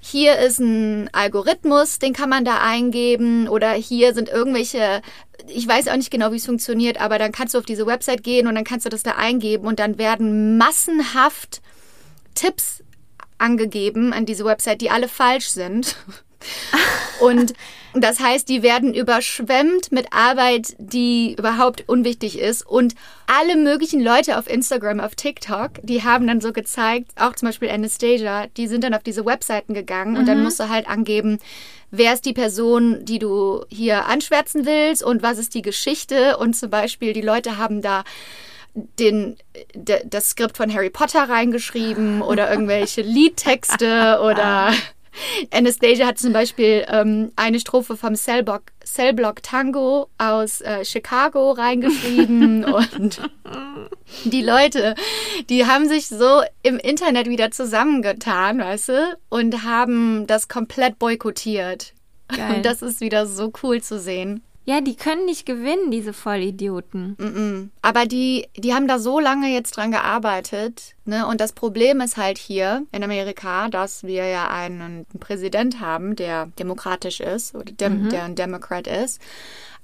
hier 0.00 0.38
ist 0.38 0.60
ein 0.60 1.10
Algorithmus, 1.12 1.98
den 1.98 2.12
kann 2.12 2.28
man 2.28 2.44
da 2.44 2.60
eingeben 2.62 3.48
oder 3.48 3.72
hier 3.72 4.14
sind 4.14 4.28
irgendwelche, 4.28 5.02
ich 5.48 5.66
weiß 5.66 5.88
auch 5.88 5.96
nicht 5.96 6.10
genau, 6.10 6.32
wie 6.32 6.36
es 6.36 6.46
funktioniert, 6.46 7.00
aber 7.00 7.18
dann 7.18 7.32
kannst 7.32 7.54
du 7.54 7.58
auf 7.58 7.66
diese 7.66 7.86
Website 7.86 8.22
gehen 8.22 8.46
und 8.46 8.54
dann 8.54 8.64
kannst 8.64 8.86
du 8.86 8.90
das 8.90 9.02
da 9.02 9.12
eingeben 9.12 9.66
und 9.66 9.78
dann 9.78 9.98
werden 9.98 10.58
massenhaft 10.58 11.60
Tipps 12.34 12.82
angegeben 13.38 14.12
an 14.12 14.26
diese 14.26 14.44
Website, 14.44 14.80
die 14.80 14.90
alle 14.90 15.08
falsch 15.08 15.48
sind. 15.48 15.96
Und 17.20 17.54
Das 17.98 18.20
heißt, 18.20 18.48
die 18.48 18.62
werden 18.62 18.94
überschwemmt 18.94 19.90
mit 19.90 20.12
Arbeit, 20.12 20.74
die 20.78 21.34
überhaupt 21.38 21.88
unwichtig 21.88 22.38
ist. 22.38 22.66
Und 22.66 22.94
alle 23.26 23.56
möglichen 23.56 24.00
Leute 24.00 24.38
auf 24.38 24.50
Instagram, 24.50 25.00
auf 25.00 25.14
TikTok, 25.14 25.70
die 25.82 26.02
haben 26.02 26.26
dann 26.26 26.40
so 26.40 26.52
gezeigt, 26.52 27.12
auch 27.16 27.34
zum 27.34 27.48
Beispiel 27.48 27.70
Anastasia, 27.70 28.46
die 28.56 28.66
sind 28.66 28.84
dann 28.84 28.94
auf 28.94 29.02
diese 29.02 29.24
Webseiten 29.24 29.72
gegangen 29.74 30.16
und 30.16 30.26
dann 30.26 30.42
musst 30.42 30.60
du 30.60 30.68
halt 30.68 30.88
angeben, 30.88 31.38
wer 31.90 32.12
ist 32.12 32.26
die 32.26 32.32
Person, 32.32 33.04
die 33.04 33.18
du 33.18 33.64
hier 33.68 34.06
anschwärzen 34.06 34.66
willst 34.66 35.02
und 35.02 35.22
was 35.22 35.38
ist 35.38 35.54
die 35.54 35.62
Geschichte. 35.62 36.36
Und 36.36 36.54
zum 36.54 36.70
Beispiel, 36.70 37.12
die 37.12 37.22
Leute 37.22 37.56
haben 37.56 37.82
da 37.82 38.04
den, 38.74 39.36
de, 39.74 40.02
das 40.06 40.30
Skript 40.30 40.56
von 40.56 40.72
Harry 40.72 40.90
Potter 40.90 41.28
reingeschrieben 41.28 42.22
oder 42.22 42.50
irgendwelche 42.50 43.02
Liedtexte 43.02 44.20
oder 44.22 44.72
Anastasia 45.50 46.06
hat 46.06 46.18
zum 46.18 46.32
Beispiel 46.32 46.84
ähm, 46.88 47.32
eine 47.36 47.60
Strophe 47.60 47.96
vom 47.96 48.14
Cellblock, 48.14 48.62
Cellblock 48.84 49.42
Tango 49.42 50.08
aus 50.18 50.60
äh, 50.60 50.84
Chicago 50.84 51.52
reingeschrieben 51.52 52.64
und 52.96 53.20
die 54.24 54.42
Leute, 54.42 54.94
die 55.48 55.66
haben 55.66 55.88
sich 55.88 56.08
so 56.08 56.42
im 56.62 56.78
Internet 56.78 57.28
wieder 57.28 57.50
zusammengetan, 57.50 58.58
weißt 58.58 58.88
du, 58.90 59.18
und 59.28 59.64
haben 59.64 60.26
das 60.26 60.48
komplett 60.48 60.98
boykottiert. 60.98 61.92
Geil. 62.28 62.56
Und 62.56 62.66
das 62.66 62.82
ist 62.82 63.00
wieder 63.00 63.26
so 63.26 63.52
cool 63.62 63.80
zu 63.80 63.98
sehen. 63.98 64.42
Ja, 64.68 64.80
die 64.80 64.96
können 64.96 65.26
nicht 65.26 65.46
gewinnen, 65.46 65.92
diese 65.92 66.12
Vollidioten. 66.12 67.16
Mm-mm. 67.18 67.68
Aber 67.82 68.04
die, 68.04 68.48
die 68.56 68.74
haben 68.74 68.88
da 68.88 68.98
so 68.98 69.20
lange 69.20 69.48
jetzt 69.48 69.76
dran 69.76 69.92
gearbeitet. 69.92 70.96
Ne? 71.04 71.24
Und 71.24 71.40
das 71.40 71.52
Problem 71.52 72.00
ist 72.00 72.16
halt 72.16 72.36
hier 72.36 72.84
in 72.90 73.04
Amerika, 73.04 73.68
dass 73.68 74.02
wir 74.02 74.26
ja 74.26 74.50
einen 74.50 75.06
Präsident 75.20 75.80
haben, 75.80 76.16
der 76.16 76.46
demokratisch 76.58 77.20
ist 77.20 77.54
oder 77.54 77.72
dem, 77.72 78.08
der 78.08 78.24
ein 78.24 78.34
Democrat 78.34 78.88
ist. 78.88 79.20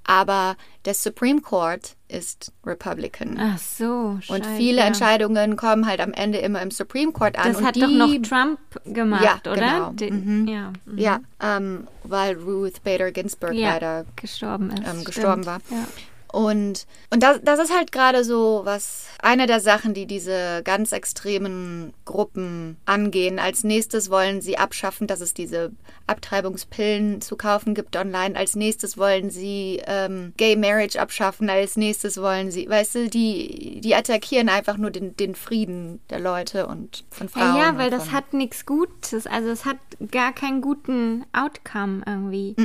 Aber 0.04 0.56
der 0.84 0.94
Supreme 0.94 1.40
Court 1.40 1.96
ist 2.08 2.52
Republican. 2.66 3.38
Ach 3.38 3.58
so, 3.58 4.18
scheiße. 4.20 4.32
und 4.32 4.46
viele 4.56 4.82
Entscheidungen 4.82 5.56
kommen 5.56 5.86
halt 5.86 6.00
am 6.00 6.12
Ende 6.12 6.38
immer 6.38 6.60
im 6.60 6.70
Supreme 6.70 7.12
Court 7.12 7.38
an. 7.38 7.52
Das 7.52 7.62
hat 7.62 7.76
die, 7.76 7.80
doch 7.80 7.88
noch 7.88 8.12
Trump 8.22 8.58
gemacht, 8.84 9.24
Ja, 9.46 9.52
oder? 9.52 9.60
genau. 9.60 9.90
Den, 9.92 10.48
Ja, 10.48 10.72
mhm. 10.84 10.98
Ja, 10.98 11.20
ähm, 11.40 11.86
weil 12.04 12.36
Ruth 12.36 12.82
Bader 12.82 13.12
Ginsburg 13.12 13.54
Ja, 13.54 13.70
leider 13.74 14.04
gestorben 14.16 14.70
ist. 14.70 14.82
ähm, 14.86 15.04
gestorben 15.04 15.46
war. 15.46 15.60
Ja. 15.70 15.86
Und, 16.32 16.86
und 17.10 17.22
das, 17.22 17.40
das 17.42 17.60
ist 17.60 17.76
halt 17.76 17.92
gerade 17.92 18.24
so 18.24 18.62
was, 18.64 19.06
eine 19.20 19.46
der 19.46 19.60
Sachen, 19.60 19.92
die 19.92 20.06
diese 20.06 20.62
ganz 20.64 20.92
extremen 20.92 21.92
Gruppen 22.06 22.78
angehen. 22.86 23.38
Als 23.38 23.64
nächstes 23.64 24.10
wollen 24.10 24.40
sie 24.40 24.56
abschaffen, 24.56 25.06
dass 25.06 25.20
es 25.20 25.34
diese 25.34 25.72
Abtreibungspillen 26.06 27.20
zu 27.20 27.36
kaufen 27.36 27.74
gibt 27.74 27.96
online. 27.96 28.34
Als 28.34 28.56
nächstes 28.56 28.96
wollen 28.96 29.30
sie 29.30 29.82
ähm, 29.86 30.32
Gay 30.38 30.56
Marriage 30.56 30.98
abschaffen. 30.98 31.50
Als 31.50 31.76
nächstes 31.76 32.20
wollen 32.20 32.50
sie, 32.50 32.68
weißt 32.68 32.94
du, 32.94 33.08
die, 33.10 33.80
die 33.82 33.94
attackieren 33.94 34.48
einfach 34.48 34.78
nur 34.78 34.90
den, 34.90 35.14
den 35.16 35.34
Frieden 35.34 36.00
der 36.08 36.20
Leute 36.20 36.66
und 36.66 37.04
von 37.10 37.28
Frauen. 37.28 37.56
Ja, 37.56 37.72
ja, 37.72 37.78
weil 37.78 37.90
das 37.90 38.10
hat 38.10 38.32
nichts 38.32 38.64
Gutes. 38.64 39.26
Also 39.26 39.50
es 39.50 39.66
hat 39.66 39.76
gar 40.10 40.32
keinen 40.32 40.62
guten 40.62 41.24
Outcome 41.32 42.02
irgendwie. 42.06 42.56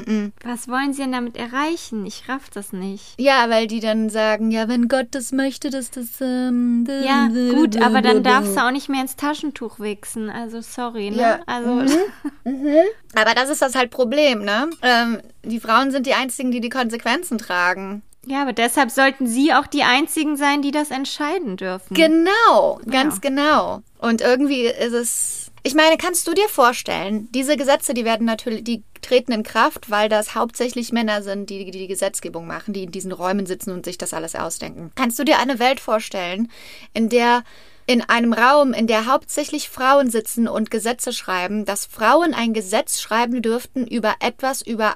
Was 0.43 0.69
wollen 0.69 0.93
sie 0.93 1.01
denn 1.01 1.11
damit 1.11 1.35
erreichen? 1.35 2.05
Ich 2.05 2.29
raff 2.29 2.49
das 2.49 2.71
nicht. 2.71 3.15
Ja, 3.19 3.49
weil 3.57 3.65
die 3.65 3.79
dann 3.79 4.09
sagen, 4.11 4.51
ja, 4.51 4.67
wenn 4.67 4.87
Gott 4.87 5.07
das 5.11 5.31
möchte, 5.31 5.71
dass 5.71 5.89
das. 5.89 6.21
Ähm, 6.21 6.85
Ja, 7.03 7.27
gut, 7.27 7.81
aber 7.81 8.03
dann 8.03 8.21
darfst 8.21 8.55
du 8.55 8.61
auch 8.63 8.69
nicht 8.69 8.87
mehr 8.87 9.01
ins 9.01 9.15
Taschentuch 9.15 9.79
wichsen. 9.79 10.29
Also 10.29 10.61
sorry, 10.61 11.09
ne? 11.09 11.17
Ja. 11.17 11.39
Also 11.47 11.81
Aber 13.15 13.33
das 13.33 13.49
ist 13.49 13.63
das 13.63 13.73
halt 13.73 13.89
Problem, 13.89 14.43
ne? 14.43 14.69
Ähm, 14.83 15.19
die 15.43 15.59
Frauen 15.59 15.89
sind 15.89 16.05
die 16.05 16.13
einzigen, 16.13 16.51
die 16.51 16.61
die 16.61 16.69
Konsequenzen 16.69 17.39
tragen. 17.39 18.03
ja, 18.27 18.43
aber 18.43 18.53
deshalb 18.53 18.91
sollten 18.91 19.25
sie 19.25 19.53
auch 19.53 19.65
die 19.65 19.83
einzigen 19.83 20.37
sein, 20.37 20.61
die 20.61 20.71
das 20.71 20.91
entscheiden 20.91 21.57
dürfen. 21.57 21.95
Genau, 21.95 22.79
ganz 22.89 23.21
genau. 23.21 23.81
Und 23.97 24.21
irgendwie 24.21 24.65
ist 24.67 24.93
es. 24.93 25.46
Ich 25.63 25.75
meine, 25.75 25.97
kannst 25.97 26.27
du 26.27 26.33
dir 26.33 26.47
vorstellen, 26.47 27.29
diese 27.31 27.57
Gesetze, 27.57 27.93
die 27.93 28.05
werden 28.05 28.25
natürlich, 28.25 28.63
die 28.63 28.83
treten 29.01 29.31
in 29.31 29.43
Kraft, 29.43 29.89
weil 29.89 30.09
das 30.09 30.35
hauptsächlich 30.35 30.91
Männer 30.91 31.23
sind, 31.23 31.49
die 31.49 31.69
die 31.69 31.87
Gesetzgebung 31.87 32.47
machen, 32.47 32.73
die 32.73 32.83
in 32.83 32.91
diesen 32.91 33.11
Räumen 33.11 33.45
sitzen 33.45 33.71
und 33.71 33.85
sich 33.85 33.97
das 33.97 34.13
alles 34.13 34.35
ausdenken. 34.35 34.91
Kannst 34.95 35.19
du 35.19 35.23
dir 35.23 35.39
eine 35.39 35.59
Welt 35.59 35.79
vorstellen, 35.79 36.51
in 36.93 37.09
der 37.09 37.43
in 37.89 38.01
einem 38.01 38.33
Raum, 38.33 38.73
in 38.73 38.85
der 38.85 39.05
hauptsächlich 39.05 39.69
Frauen 39.69 40.11
sitzen 40.11 40.49
und 40.49 40.69
Gesetze 40.69 41.13
schreiben, 41.13 41.63
dass 41.63 41.85
Frauen 41.85 42.33
ein 42.33 42.53
Gesetz 42.53 42.99
schreiben 42.99 43.41
dürften 43.41 43.87
über 43.87 44.15
etwas, 44.19 44.61
über 44.61 44.95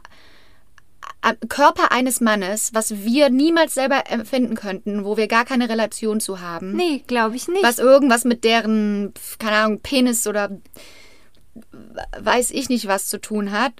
Körper 1.49 1.91
eines 1.91 2.19
Mannes, 2.21 2.71
was 2.73 3.03
wir 3.03 3.29
niemals 3.29 3.75
selber 3.75 4.03
empfinden 4.09 4.55
könnten, 4.55 5.05
wo 5.05 5.17
wir 5.17 5.27
gar 5.27 5.45
keine 5.45 5.69
Relation 5.69 6.19
zu 6.19 6.39
haben. 6.41 6.71
Nee, 6.75 7.03
glaube 7.05 7.35
ich 7.35 7.47
nicht. 7.47 7.63
Was 7.63 7.77
irgendwas 7.79 8.23
mit 8.25 8.43
deren, 8.43 9.13
keine 9.37 9.57
Ahnung, 9.57 9.79
Penis 9.81 10.25
oder 10.27 10.49
weiß 12.19 12.51
ich 12.51 12.69
nicht 12.69 12.87
was 12.87 13.07
zu 13.07 13.19
tun 13.19 13.51
hat. 13.51 13.73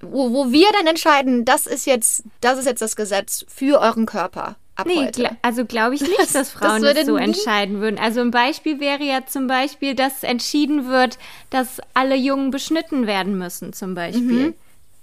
Wo, 0.00 0.32
wo 0.32 0.52
wir 0.52 0.66
dann 0.78 0.86
entscheiden, 0.86 1.44
das 1.44 1.66
ist 1.66 1.84
jetzt, 1.86 2.22
das 2.40 2.58
ist 2.58 2.66
jetzt 2.66 2.82
das 2.82 2.94
Gesetz 2.94 3.44
für 3.48 3.80
euren 3.80 4.06
Körper 4.06 4.54
ab 4.76 4.86
Nee, 4.86 4.96
heute. 5.06 5.20
gla 5.22 5.30
also 5.42 5.64
glaube 5.64 5.96
ich 5.96 6.02
nicht, 6.02 6.18
Das- 6.18 6.32
dass 6.32 6.32
das 6.32 6.50
Frauen 6.50 6.82
würde 6.82 6.94
das 7.00 7.06
so 7.06 7.16
entscheiden 7.16 7.80
würden. 7.80 7.98
Also 7.98 8.20
ein 8.20 8.30
Beispiel 8.30 8.78
wäre 8.78 9.02
ja 9.02 9.26
zum 9.26 9.48
Beispiel, 9.48 9.94
dass 9.96 10.22
entschieden 10.22 10.86
wird, 10.88 11.18
dass 11.50 11.80
alle 11.94 12.14
Jungen 12.14 12.50
beschnitten 12.52 13.06
werden 13.08 13.36
müssen, 13.38 13.72
zum 13.72 13.94
Beispiel. 13.94 14.54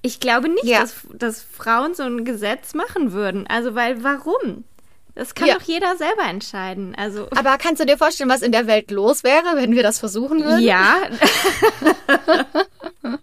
Ich 0.05 0.19
glaube 0.19 0.49
nicht. 0.49 0.65
Ja. 0.65 0.81
dass, 0.81 0.93
dass 1.13 1.41
Frauen 1.41 1.95
so 1.95 2.03
ein 2.03 2.25
Gesetz 2.25 2.73
machen 2.75 3.11
würden. 3.11 3.47
Also, 3.47 3.73
weil 3.75 4.03
warum? 4.03 4.63
Das 5.15 5.33
kann 5.33 5.47
Ja. 5.47 5.55
doch 5.55 5.61
jeder 5.63 5.95
selber 5.97 6.23
entscheiden. 6.29 6.93
Also, 6.95 7.27
Aber 7.35 7.57
kannst 7.57 7.81
du 7.81 7.85
dir 7.85 7.97
vorstellen, 7.97 8.29
was 8.29 8.41
in 8.41 8.51
der 8.51 8.67
Welt 8.67 8.91
los 8.91 9.23
wäre, 9.23 9.55
wenn 9.55 9.71
wir 9.73 9.81
das 9.81 9.97
versuchen 9.97 10.43
würden? 10.43 10.59
ja, 10.61 10.97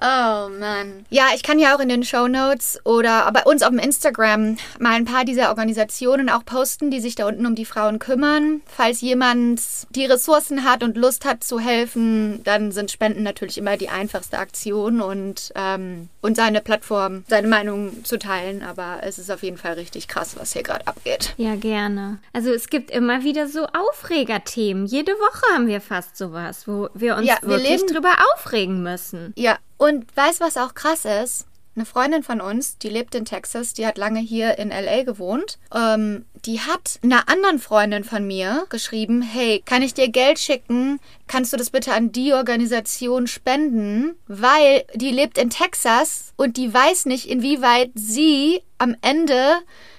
Oh 0.00 0.48
Mann. 0.50 1.06
Ja, 1.10 1.28
ich 1.34 1.42
kann 1.42 1.58
ja 1.58 1.74
auch 1.74 1.80
in 1.80 1.88
den 1.88 2.04
Show 2.04 2.28
Notes 2.28 2.78
oder 2.84 3.30
bei 3.32 3.42
uns 3.44 3.62
auf 3.62 3.70
dem 3.70 3.78
Instagram 3.78 4.56
mal 4.78 4.92
ein 4.92 5.04
paar 5.06 5.24
dieser 5.24 5.48
Organisationen 5.48 6.28
auch 6.28 6.44
posten, 6.44 6.90
die 6.90 7.00
sich 7.00 7.14
da 7.14 7.26
unten 7.26 7.46
um 7.46 7.54
die 7.54 7.64
Frauen 7.64 7.98
kümmern. 7.98 8.60
Falls 8.66 9.00
jemand 9.00 9.60
die 9.90 10.04
Ressourcen 10.04 10.64
hat 10.64 10.82
und 10.82 10.96
Lust 10.96 11.24
hat 11.24 11.42
zu 11.44 11.58
helfen, 11.58 12.42
dann 12.44 12.72
sind 12.72 12.90
Spenden 12.90 13.22
natürlich 13.22 13.56
immer 13.58 13.76
die 13.76 13.88
einfachste 13.88 14.38
Aktion 14.38 15.00
und, 15.00 15.50
ähm, 15.54 16.08
und 16.20 16.36
seine 16.36 16.60
Plattform, 16.60 17.24
seine 17.28 17.48
Meinung 17.48 18.04
zu 18.04 18.18
teilen. 18.18 18.62
Aber 18.62 18.98
es 19.02 19.18
ist 19.18 19.30
auf 19.30 19.42
jeden 19.42 19.56
Fall 19.58 19.74
richtig 19.74 20.08
krass, 20.08 20.36
was 20.38 20.52
hier 20.52 20.62
gerade 20.62 20.86
abgeht. 20.86 21.34
ja, 21.38 21.54
gerne. 21.56 22.18
Also 22.32 22.50
es 22.52 22.68
gibt 22.68 22.90
immer 22.90 23.22
wieder 23.24 23.48
so 23.48 23.66
Aufregerthemen. 23.66 24.86
Jede 24.86 25.12
Woche 25.12 25.54
haben 25.54 25.66
wir 25.66 25.80
fast 25.80 26.16
sowas, 26.16 26.66
wo 26.68 26.88
wir 26.94 27.16
uns 27.16 27.26
Ja, 27.26 27.38
wir 27.42 27.48
wirklich 27.50 27.80
leben- 27.80 27.86
drüber 27.92 28.14
aufregen 28.34 28.82
müssen. 28.82 29.32
Ja, 29.36 29.56
und 29.78 30.04
weißt 30.16 30.40
was 30.40 30.56
auch 30.56 30.74
krass 30.74 31.04
ist? 31.04 31.46
Eine 31.76 31.84
Freundin 31.84 32.22
von 32.22 32.40
uns, 32.40 32.78
die 32.78 32.88
lebt 32.88 33.14
in 33.14 33.26
Texas, 33.26 33.74
die 33.74 33.86
hat 33.86 33.98
lange 33.98 34.20
hier 34.20 34.58
in 34.58 34.70
LA 34.70 35.02
gewohnt. 35.02 35.58
Ähm, 35.74 36.24
die 36.46 36.60
hat 36.60 36.98
einer 37.02 37.28
anderen 37.28 37.58
Freundin 37.58 38.02
von 38.02 38.26
mir 38.26 38.64
geschrieben: 38.70 39.20
Hey, 39.20 39.62
kann 39.62 39.82
ich 39.82 39.92
dir 39.92 40.08
Geld 40.08 40.38
schicken? 40.38 41.00
Kannst 41.26 41.52
du 41.52 41.58
das 41.58 41.68
bitte 41.68 41.92
an 41.92 42.12
die 42.12 42.32
Organisation 42.32 43.26
spenden? 43.26 44.16
Weil 44.26 44.84
die 44.94 45.10
lebt 45.10 45.36
in 45.36 45.50
Texas 45.50 46.32
und 46.36 46.56
die 46.56 46.72
weiß 46.72 47.04
nicht, 47.04 47.28
inwieweit 47.28 47.90
sie 47.94 48.62
am 48.78 48.96
Ende 49.02 49.56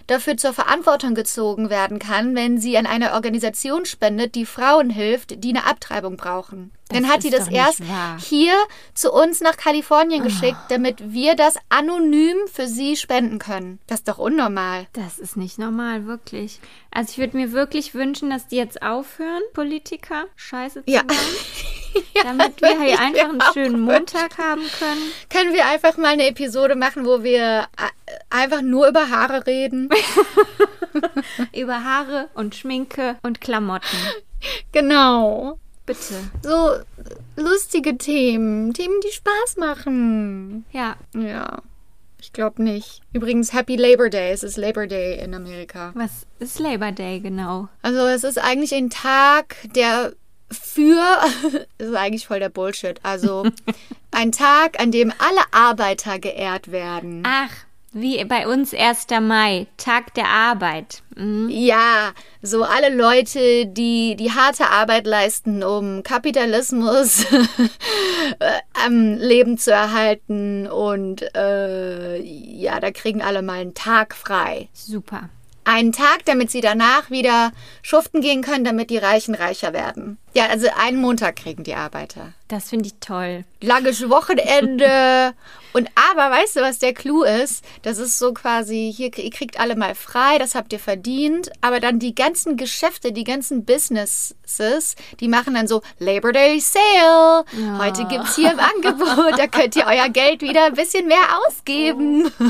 dafür 0.07 0.37
zur 0.37 0.53
Verantwortung 0.53 1.13
gezogen 1.13 1.69
werden 1.69 1.99
kann, 1.99 2.35
wenn 2.35 2.59
sie 2.59 2.77
an 2.77 2.87
eine 2.87 3.13
Organisation 3.13 3.85
spendet, 3.85 4.33
die 4.33 4.45
Frauen 4.45 4.89
hilft, 4.89 5.43
die 5.43 5.49
eine 5.49 5.65
Abtreibung 5.65 6.17
brauchen. 6.17 6.71
Das 6.89 6.99
Dann 7.01 7.09
hat 7.09 7.21
sie 7.21 7.29
das 7.29 7.49
erst 7.49 7.81
hier 8.19 8.53
zu 8.93 9.11
uns 9.11 9.41
nach 9.41 9.53
Ah. 9.53 9.61
Kalifornien 9.61 10.23
geschickt, 10.23 10.57
damit 10.69 11.11
wir 11.11 11.35
das 11.35 11.55
anonym 11.69 12.37
für 12.51 12.67
sie 12.67 12.95
spenden 12.95 13.39
können. 13.39 13.79
Das 13.87 13.99
ist 13.99 14.07
doch 14.07 14.17
unnormal. 14.19 14.87
Das 14.93 15.19
ist 15.19 15.35
nicht 15.35 15.57
normal, 15.59 16.05
wirklich. 16.05 16.59
Also 16.91 17.11
ich 17.11 17.17
würde 17.17 17.35
mir 17.35 17.51
wirklich 17.51 17.93
wünschen, 17.93 18.29
dass 18.29 18.47
die 18.47 18.55
jetzt 18.55 18.81
aufhören, 18.81 19.41
Politiker 19.53 20.25
Scheiße 20.37 20.85
zu 20.85 20.91
Ja. 20.91 21.03
bauen, 21.03 21.17
damit 22.23 22.61
wir 22.61 22.79
hier 22.81 22.99
einfach 22.99 23.29
einen 23.29 23.43
schönen 23.53 23.81
Montag 23.81 24.37
haben 24.37 24.63
können. 24.79 25.11
Können 25.29 25.53
wir 25.53 25.65
einfach 25.65 25.97
mal 25.97 26.13
eine 26.13 26.27
Episode 26.27 26.75
machen, 26.75 27.05
wo 27.05 27.21
wir 27.23 27.67
äh, 27.77 28.11
einfach 28.29 28.61
nur 28.61 28.87
über 28.87 29.09
Haare 29.09 29.45
reden? 29.45 29.89
Über 31.55 31.83
Haare 31.83 32.29
und 32.33 32.55
Schminke 32.55 33.17
und 33.21 33.39
Klamotten. 33.41 33.97
genau. 34.71 35.59
Bitte. 35.87 36.13
So 36.43 36.75
lustige 37.41 37.97
Themen. 37.97 38.73
Themen, 38.75 38.99
die 39.03 39.11
Spaß 39.13 39.57
machen. 39.57 40.65
Ja, 40.71 40.95
Ja. 41.13 41.63
Ich 42.19 42.33
glaube 42.33 42.61
nicht. 42.63 43.01
Übrigens, 43.13 43.53
Happy 43.53 43.75
Labor 43.75 44.09
Day. 44.09 44.31
Es 44.31 44.43
ist 44.43 44.57
Labor 44.57 44.87
Day 44.87 45.23
in 45.23 45.33
Amerika. 45.35 45.91
was 45.95 46.25
ist 46.39 46.59
Labor 46.59 46.91
Day 46.91 47.19
genau? 47.19 47.69
Also 47.83 47.99
es 48.07 48.23
ist 48.23 48.37
eigentlich 48.39 48.73
ein 48.73 48.89
Tag, 48.89 49.55
der 49.75 50.13
für, 50.51 50.99
das 51.77 51.87
ist 51.89 51.95
eigentlich 51.95 52.25
voll 52.27 52.39
der 52.39 52.49
Bullshit, 52.49 52.99
also 53.03 53.45
ein 54.11 54.31
Tag, 54.31 54.79
an 54.79 54.91
dem 54.91 55.13
alle 55.19 55.41
Arbeiter 55.51 56.17
geehrt 56.19 56.71
werden. 56.71 57.23
Ach, 57.25 57.51
wie 58.01 58.23
bei 58.25 58.47
uns 58.47 58.73
1. 58.73 59.07
Mai, 59.21 59.67
Tag 59.77 60.13
der 60.13 60.27
Arbeit. 60.27 61.03
Mhm. 61.15 61.49
Ja, 61.49 62.11
so 62.41 62.63
alle 62.63 62.93
Leute, 62.95 63.65
die 63.65 64.15
die 64.15 64.31
harte 64.31 64.69
Arbeit 64.69 65.07
leisten, 65.07 65.63
um 65.63 66.03
Kapitalismus 66.03 67.25
am 68.85 69.15
Leben 69.15 69.57
zu 69.57 69.71
erhalten. 69.71 70.67
Und 70.67 71.23
äh, 71.35 72.21
ja, 72.21 72.79
da 72.79 72.91
kriegen 72.91 73.21
alle 73.21 73.41
mal 73.41 73.59
einen 73.59 73.73
Tag 73.73 74.15
frei. 74.15 74.69
Super. 74.73 75.29
Einen 75.67 75.91
Tag, 75.91 76.23
damit 76.23 76.49
sie 76.49 76.61
danach 76.61 77.11
wieder 77.11 77.51
schuften 77.81 78.21
gehen 78.21 78.41
können, 78.41 78.63
damit 78.63 78.89
die 78.89 78.97
Reichen 78.97 79.35
reicher 79.35 79.73
werden. 79.73 80.17
Ja, 80.33 80.45
also 80.45 80.67
einen 80.77 81.01
Montag 81.01 81.35
kriegen 81.35 81.65
die 81.65 81.75
Arbeiter. 81.75 82.31
Das 82.47 82.69
finde 82.69 82.85
ich 82.85 82.93
toll. 83.01 83.43
Langes 83.59 84.09
Wochenende. 84.09 85.33
Und 85.73 85.89
aber, 86.09 86.31
weißt 86.33 86.55
du, 86.55 86.61
was 86.61 86.79
der 86.79 86.93
Clou 86.93 87.23
ist? 87.23 87.65
Das 87.81 87.97
ist 87.97 88.17
so 88.17 88.33
quasi, 88.33 88.93
hier, 88.95 89.15
ihr 89.17 89.29
kriegt 89.29 89.59
alle 89.59 89.75
mal 89.75 89.93
frei, 89.93 90.37
das 90.37 90.55
habt 90.55 90.71
ihr 90.71 90.79
verdient. 90.79 91.51
Aber 91.59 91.81
dann 91.81 91.99
die 91.99 92.15
ganzen 92.15 92.55
Geschäfte, 92.55 93.11
die 93.11 93.25
ganzen 93.25 93.65
Businesses, 93.65 94.95
die 95.19 95.27
machen 95.27 95.53
dann 95.53 95.67
so 95.67 95.81
Labor 95.99 96.31
Day 96.31 96.61
Sale. 96.61 97.43
Heute 97.77 98.05
gibt's 98.05 98.37
hier 98.37 98.53
im 98.53 98.59
Angebot, 98.59 99.37
da 99.37 99.47
könnt 99.47 99.75
ihr 99.75 99.85
euer 99.85 100.07
Geld 100.07 100.41
wieder 100.41 100.67
ein 100.67 100.75
bisschen 100.75 101.07
mehr 101.07 101.27
ausgeben. 101.45 102.31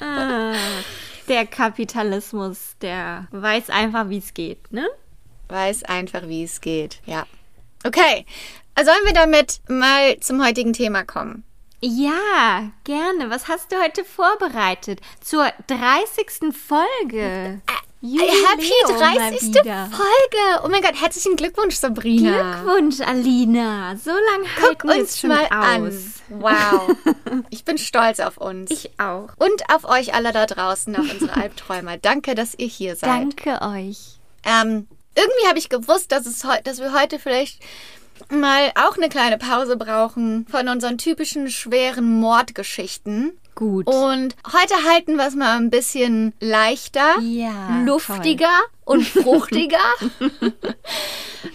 Ah, 0.00 0.54
der 1.30 1.46
Kapitalismus, 1.46 2.76
der 2.82 3.28
weiß 3.30 3.70
einfach, 3.70 4.08
wie 4.10 4.18
es 4.18 4.34
geht, 4.34 4.70
ne? 4.72 4.86
Weiß 5.48 5.84
einfach, 5.84 6.28
wie 6.28 6.44
es 6.44 6.60
geht. 6.60 7.00
Ja. 7.06 7.24
Okay. 7.84 8.26
Sollen 8.76 9.04
wir 9.04 9.12
damit 9.12 9.60
mal 9.68 10.18
zum 10.20 10.44
heutigen 10.44 10.72
Thema 10.72 11.04
kommen? 11.04 11.44
Ja, 11.80 12.70
gerne. 12.84 13.30
Was 13.30 13.48
hast 13.48 13.72
du 13.72 13.76
heute 13.82 14.04
vorbereitet? 14.04 15.00
Zur 15.20 15.50
30. 15.68 16.54
Folge. 16.54 17.62
Happy 18.02 18.72
Jubiläum 18.88 18.98
mal 18.98 19.30
30. 19.30 19.48
wieder. 19.48 19.90
Folge. 19.90 20.64
Oh 20.64 20.68
mein 20.68 20.80
Gott, 20.80 20.98
herzlichen 20.98 21.36
Glückwunsch, 21.36 21.74
Sabrina. 21.76 22.62
Glückwunsch, 22.62 23.00
Alina. 23.00 23.94
So 24.02 24.10
lange 24.10 24.46
halten 24.56 24.88
wir 24.88 24.96
uns 25.00 25.18
schon 25.20 25.28
mal 25.28 25.44
aus. 25.44 25.50
an. 25.50 26.02
Wow. 26.30 26.96
Ich 27.50 27.64
bin 27.64 27.78
stolz 27.78 28.20
auf 28.20 28.38
uns. 28.38 28.70
Ich 28.70 28.90
auch. 28.98 29.28
und 29.36 29.62
auf 29.72 29.84
euch 29.84 30.14
alle 30.14 30.32
da 30.32 30.46
draußen, 30.46 30.96
auf 30.96 31.12
unsere 31.12 31.34
Albträumer. 31.40 31.96
Danke, 31.96 32.34
dass 32.34 32.54
ihr 32.56 32.66
hier 32.66 32.96
seid. 32.96 33.08
Danke 33.08 33.60
euch. 33.62 34.18
Ähm, 34.44 34.88
irgendwie 35.14 35.46
habe 35.48 35.58
ich 35.58 35.68
gewusst, 35.68 36.10
dass, 36.12 36.26
es 36.26 36.44
dass 36.64 36.78
wir 36.78 36.92
heute 36.98 37.18
vielleicht 37.18 37.60
mal 38.30 38.72
auch 38.74 38.96
eine 38.96 39.08
kleine 39.08 39.38
Pause 39.38 39.76
brauchen 39.76 40.46
von 40.50 40.68
unseren 40.68 40.98
typischen 40.98 41.50
schweren 41.50 42.20
Mordgeschichten. 42.20 43.38
Gut. 43.54 43.86
Und 43.86 44.36
heute 44.52 44.74
halten 44.88 45.16
wir 45.16 45.26
es 45.26 45.34
mal 45.34 45.56
ein 45.56 45.70
bisschen 45.70 46.34
leichter, 46.40 47.18
Ja, 47.20 47.82
luftiger 47.84 48.60
und 48.84 49.06
fruchtiger. 49.06 49.78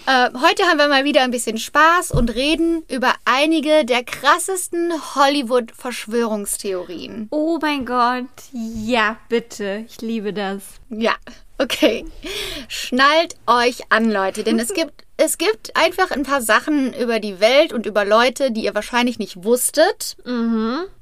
äh, 0.05 0.29
heute 0.33 0.63
haben 0.63 0.77
wir 0.77 0.87
mal 0.87 1.03
wieder 1.03 1.23
ein 1.23 1.31
bisschen 1.31 1.57
Spaß 1.57 2.11
und 2.11 2.33
reden 2.35 2.83
über 2.89 3.13
einige 3.25 3.85
der 3.85 4.03
krassesten 4.03 4.93
Hollywood-Verschwörungstheorien. 5.15 7.27
Oh 7.31 7.57
mein 7.61 7.85
Gott. 7.85 8.25
Ja, 8.51 9.17
bitte. 9.29 9.85
Ich 9.87 10.01
liebe 10.01 10.33
das. 10.33 10.63
Ja, 10.89 11.13
okay. 11.57 12.05
Schnallt 12.67 13.35
euch 13.47 13.79
an, 13.89 14.11
Leute, 14.11 14.43
denn 14.43 14.59
es 14.59 14.73
gibt 14.73 15.05
es 15.17 15.37
gibt 15.37 15.77
einfach 15.77 16.11
ein 16.11 16.23
paar 16.23 16.41
Sachen 16.41 16.93
über 16.93 17.21
die 17.21 17.39
Welt 17.39 17.71
und 17.71 17.85
über 17.85 18.03
Leute, 18.03 18.51
die 18.51 18.65
ihr 18.65 18.75
wahrscheinlich 18.75 19.17
nicht 19.17 19.45
wusstet. 19.45 20.17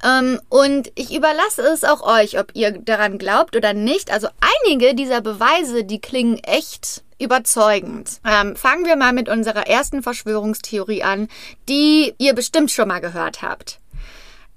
Ähm, 0.05 0.39
und 0.49 0.91
ich 0.93 1.15
überlasse 1.15 1.63
es 1.63 1.83
auch 1.83 2.03
euch, 2.03 2.37
ob 2.39 2.51
ihr 2.53 2.71
daran 2.71 3.17
glaubt 3.17 3.55
oder 3.55 3.73
nicht. 3.73 4.11
Also 4.11 4.27
einige 4.67 4.93
dieser 4.93 5.21
Beweise, 5.21 5.83
die 5.83 5.99
klingen 5.99 6.37
echt 6.43 7.03
überzeugend. 7.17 8.19
Ähm, 8.23 8.55
fangen 8.55 8.85
wir 8.85 8.97
mal 8.97 9.13
mit 9.13 9.29
unserer 9.29 9.65
ersten 9.65 10.03
Verschwörungstheorie 10.03 11.01
an, 11.01 11.27
die 11.67 12.13
ihr 12.19 12.33
bestimmt 12.33 12.69
schon 12.69 12.89
mal 12.89 13.01
gehört 13.01 13.41
habt. 13.41 13.79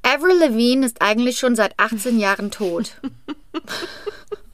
Avril 0.02 0.38
Lavigne 0.38 0.84
ist 0.84 1.00
eigentlich 1.00 1.38
schon 1.38 1.56
seit 1.56 1.78
18 1.78 2.18
Jahren 2.18 2.50
tot. 2.50 2.92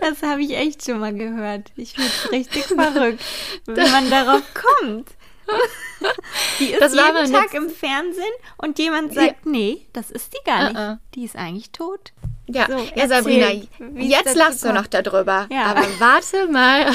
Das 0.00 0.22
habe 0.22 0.42
ich 0.42 0.56
echt 0.56 0.84
schon 0.84 1.00
mal 1.00 1.14
gehört. 1.14 1.70
Ich 1.76 1.92
finde 1.92 2.10
es 2.10 2.32
richtig 2.32 2.64
verrückt, 2.66 3.22
wenn 3.66 3.90
man 3.90 4.08
darauf 4.10 4.42
kommt. 4.54 5.10
Die 6.58 6.72
ist 6.72 6.80
Das 6.80 6.96
war 6.96 7.20
jeden 7.20 7.32
Tag 7.32 7.52
im 7.54 7.68
Fernsehen 7.68 8.24
und 8.56 8.78
jemand 8.78 9.12
sagt, 9.14 9.44
nee, 9.44 9.86
das 9.92 10.10
ist 10.10 10.32
die 10.32 10.38
gar 10.44 10.64
nicht. 10.68 10.78
Uh-uh. 10.78 10.96
Die 11.14 11.24
ist 11.24 11.36
eigentlich 11.36 11.70
tot. 11.70 12.12
Ja, 12.46 12.66
So, 12.66 12.78
ja 12.94 13.08
Sabrina, 13.08 13.50
jetzt 13.96 14.34
lachst 14.36 14.64
du 14.64 14.72
noch 14.72 14.86
darüber. 14.86 15.46
Ja. 15.50 15.66
Aber 15.66 15.82
warte 15.98 16.46
mal. 16.48 16.90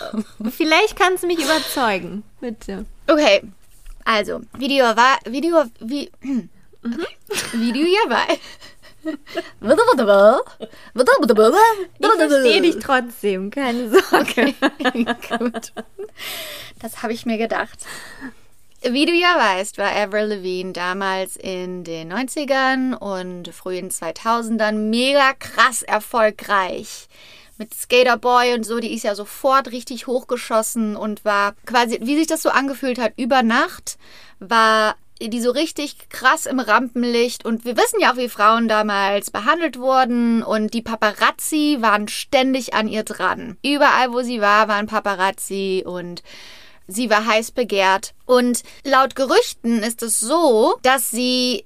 Vielleicht 0.50 0.96
kannst 0.98 1.22
du 1.22 1.26
mich 1.28 1.38
überzeugen. 1.38 2.24
Bitte. 2.40 2.84
Okay, 3.06 3.42
also, 4.04 4.42
Video 4.58 4.84
war, 4.84 5.18
Video, 5.24 5.64
wie, 5.80 6.10
Mhm. 6.20 7.06
Video 7.52 7.86
ja 7.86 8.10
war. 8.10 8.26
Ich 11.98 12.06
verstehe 12.06 12.60
dich 12.62 12.78
trotzdem, 12.78 13.50
keine 13.50 13.90
Sorge. 13.90 14.54
Gut. 15.28 15.72
Das 16.80 17.02
habe 17.02 17.12
ich 17.12 17.26
mir 17.26 17.38
gedacht. 17.38 17.78
Wie 18.86 19.06
du 19.06 19.12
ja 19.12 19.38
weißt, 19.38 19.78
war 19.78 19.90
Avril 19.96 20.26
Lavigne 20.26 20.72
damals 20.74 21.36
in 21.36 21.84
den 21.84 22.12
90ern 22.12 22.94
und 22.94 23.48
frühen 23.48 23.90
2000ern 23.90 24.72
mega 24.90 25.32
krass 25.38 25.82
erfolgreich. 25.82 27.08
Mit 27.56 27.72
Skater 27.72 28.18
Boy 28.18 28.52
und 28.52 28.64
so, 28.64 28.80
die 28.80 28.92
ist 28.92 29.04
ja 29.04 29.14
sofort 29.14 29.72
richtig 29.72 30.06
hochgeschossen 30.06 30.96
und 30.96 31.24
war 31.24 31.54
quasi, 31.64 31.98
wie 32.02 32.18
sich 32.18 32.26
das 32.26 32.42
so 32.42 32.50
angefühlt 32.50 32.98
hat, 32.98 33.14
über 33.16 33.42
Nacht 33.42 33.96
war 34.38 34.96
die 35.20 35.40
so 35.40 35.50
richtig 35.50 36.08
krass 36.08 36.46
im 36.46 36.60
Rampenlicht 36.60 37.44
und 37.44 37.64
wir 37.64 37.76
wissen 37.76 38.00
ja 38.00 38.12
auch, 38.12 38.16
wie 38.16 38.28
Frauen 38.28 38.68
damals 38.68 39.30
behandelt 39.30 39.78
wurden 39.78 40.42
und 40.42 40.74
die 40.74 40.82
Paparazzi 40.82 41.78
waren 41.80 42.08
ständig 42.08 42.74
an 42.74 42.88
ihr 42.88 43.04
dran. 43.04 43.56
Überall, 43.62 44.12
wo 44.12 44.22
sie 44.22 44.40
war, 44.40 44.68
waren 44.68 44.86
Paparazzi 44.86 45.84
und 45.86 46.22
sie 46.86 47.10
war 47.10 47.26
heiß 47.26 47.52
begehrt. 47.52 48.14
Und 48.26 48.62
laut 48.84 49.14
Gerüchten 49.14 49.82
ist 49.82 50.02
es 50.02 50.20
so, 50.20 50.78
dass 50.82 51.10
sie 51.10 51.64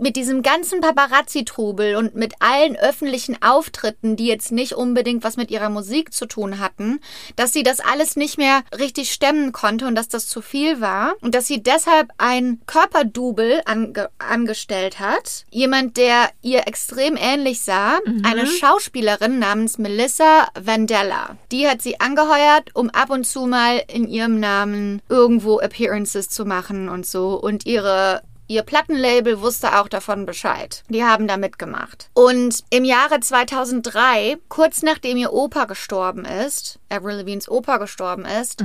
mit 0.00 0.16
diesem 0.16 0.42
ganzen 0.42 0.80
Paparazzi-Trubel 0.80 1.96
und 1.96 2.14
mit 2.14 2.34
allen 2.40 2.76
öffentlichen 2.76 3.40
Auftritten, 3.42 4.16
die 4.16 4.26
jetzt 4.26 4.52
nicht 4.52 4.74
unbedingt 4.74 5.24
was 5.24 5.36
mit 5.36 5.50
ihrer 5.50 5.70
Musik 5.70 6.12
zu 6.12 6.26
tun 6.26 6.58
hatten, 6.58 7.00
dass 7.36 7.52
sie 7.52 7.62
das 7.62 7.80
alles 7.80 8.16
nicht 8.16 8.38
mehr 8.38 8.62
richtig 8.78 9.12
stemmen 9.12 9.52
konnte 9.52 9.86
und 9.86 9.94
dass 9.94 10.08
das 10.08 10.26
zu 10.28 10.40
viel 10.40 10.80
war 10.80 11.14
und 11.20 11.34
dass 11.34 11.46
sie 11.46 11.62
deshalb 11.62 12.10
ein 12.18 12.60
Körperdouble 12.66 13.62
ange 13.66 14.08
angestellt 14.18 15.00
hat. 15.00 15.44
Jemand, 15.50 15.96
der 15.96 16.30
ihr 16.42 16.66
extrem 16.66 17.16
ähnlich 17.16 17.60
sah, 17.60 17.98
eine 18.22 18.46
Schauspielerin 18.46 19.38
namens 19.38 19.78
Melissa 19.78 20.48
Vandella. 20.58 21.36
Die 21.52 21.68
hat 21.68 21.82
sie 21.82 22.00
angeheuert, 22.00 22.74
um 22.74 22.90
ab 22.90 23.10
und 23.10 23.24
zu 23.24 23.46
mal 23.46 23.82
in 23.88 24.08
ihrem 24.08 24.40
Namen 24.40 25.02
irgendwo 25.08 25.60
Appearances 25.60 26.28
zu 26.28 26.44
machen 26.44 26.88
und 26.88 27.06
so 27.06 27.34
und 27.40 27.66
ihre 27.66 28.22
Ihr 28.46 28.62
Plattenlabel 28.62 29.40
wusste 29.40 29.78
auch 29.78 29.88
davon 29.88 30.26
Bescheid. 30.26 30.82
Die 30.90 31.02
haben 31.02 31.26
da 31.26 31.36
mitgemacht. 31.38 32.10
Und 32.12 32.62
im 32.70 32.84
Jahre 32.84 33.20
2003, 33.20 34.36
kurz 34.48 34.82
nachdem 34.82 35.16
ihr 35.16 35.32
Opa 35.32 35.64
gestorben 35.64 36.24
ist, 36.26 36.78
Avril 36.90 37.16
Lavignes 37.16 37.48
Opa 37.48 37.78
gestorben 37.78 38.26
ist, 38.26 38.62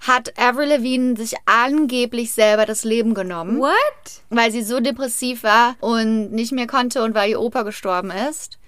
hat 0.00 0.38
Avril 0.38 0.68
Lavigne 0.68 1.16
sich 1.16 1.34
angeblich 1.44 2.32
selber 2.32 2.66
das 2.66 2.84
Leben 2.84 3.14
genommen, 3.14 3.58
What? 3.58 3.72
weil 4.30 4.52
sie 4.52 4.62
so 4.62 4.78
depressiv 4.78 5.42
war 5.42 5.74
und 5.80 6.30
nicht 6.32 6.52
mehr 6.52 6.68
konnte 6.68 7.02
und 7.02 7.14
weil 7.14 7.30
ihr 7.30 7.40
Opa 7.40 7.62
gestorben 7.62 8.12
ist. 8.12 8.58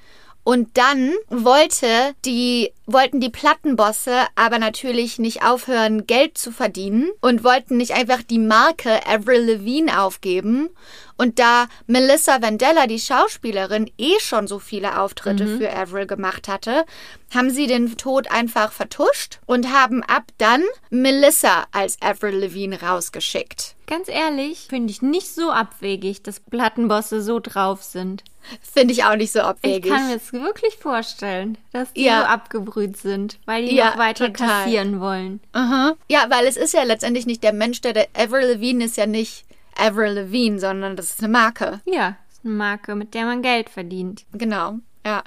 Und 0.48 0.78
dann 0.78 1.12
wollte 1.28 2.14
die, 2.24 2.72
wollten 2.86 3.20
die 3.20 3.28
Plattenbosse 3.28 4.22
aber 4.34 4.58
natürlich 4.58 5.18
nicht 5.18 5.44
aufhören, 5.44 6.06
Geld 6.06 6.38
zu 6.38 6.52
verdienen 6.52 7.10
und 7.20 7.44
wollten 7.44 7.76
nicht 7.76 7.92
einfach 7.92 8.22
die 8.22 8.38
Marke 8.38 9.06
Avril 9.06 9.42
Lavigne 9.42 10.00
aufgeben 10.00 10.70
Und 11.18 11.38
da 11.38 11.66
Melissa 11.86 12.40
Vandella, 12.40 12.86
die 12.86 12.98
Schauspielerin, 12.98 13.90
eh 13.98 14.18
schon 14.20 14.46
so 14.46 14.58
viele 14.58 14.98
Auftritte 15.00 15.44
Mhm. 15.44 15.58
für 15.58 15.72
Avril 15.76 16.06
gemacht 16.06 16.48
hatte, 16.48 16.86
haben 17.34 17.50
sie 17.50 17.66
den 17.66 17.96
Tod 17.98 18.30
einfach 18.30 18.72
vertuscht 18.72 19.40
und 19.44 19.70
haben 19.72 20.02
ab 20.04 20.22
dann 20.38 20.62
Melissa 20.90 21.66
als 21.72 22.00
Avril 22.00 22.36
Lavigne 22.38 22.80
rausgeschickt. 22.80 23.74
Ganz 23.86 24.08
ehrlich, 24.08 24.66
finde 24.68 24.90
ich 24.90 25.02
nicht 25.02 25.28
so 25.34 25.50
abwegig, 25.50 26.22
dass 26.22 26.40
Plattenbosse 26.40 27.22
so 27.22 27.40
drauf 27.40 27.82
sind. 27.82 28.22
Finde 28.62 28.92
ich 28.92 29.04
auch 29.04 29.16
nicht 29.16 29.32
so 29.32 29.40
Ich 29.40 29.44
abwegig. 29.44 29.90
kann 29.92 30.08
mir 30.08 30.14
das 30.18 30.32
wirklich 30.32 30.76
vorstellen, 30.76 31.58
dass 31.72 31.92
die 31.92 32.04
Ja. 32.04 32.20
so 32.20 32.26
abgebrüht 32.26 32.96
sind, 32.96 33.38
weil 33.46 33.66
die 33.66 33.74
Ja, 33.76 33.90
noch 33.90 33.98
weiter 33.98 34.26
total. 34.32 34.64
kassieren 34.64 35.00
wollen. 35.00 35.40
Aha. 35.52 35.94
Ja, 36.08 36.26
weil 36.28 36.46
es 36.46 36.56
ist 36.56 36.74
ja 36.74 36.82
letztendlich 36.82 37.26
nicht 37.26 37.42
der 37.42 37.52
Mensch, 37.52 37.80
der, 37.80 37.92
der 37.94 38.08
Avril 38.14 38.46
Lavigne 38.52 38.84
ist 38.84 38.96
ja 38.96 39.06
nicht 39.06 39.44
Avril 39.78 40.12
Lavigne, 40.12 40.58
sondern 40.58 40.96
das 40.96 41.10
ist 41.10 41.20
eine 41.20 41.32
Marke. 41.32 41.80
Ja, 41.86 42.16
ist 42.30 42.44
eine 42.44 42.54
Marke, 42.54 42.94
mit 42.94 43.14
der 43.14 43.24
man 43.24 43.42
Geld 43.42 43.70
verdient. 43.70 44.24
Genau, 44.32 44.78
ja. 45.06 45.22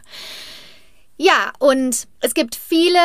Ja, 1.18 1.54
und 1.60 2.08
es 2.20 2.34
gibt 2.34 2.56
viele, 2.56 3.00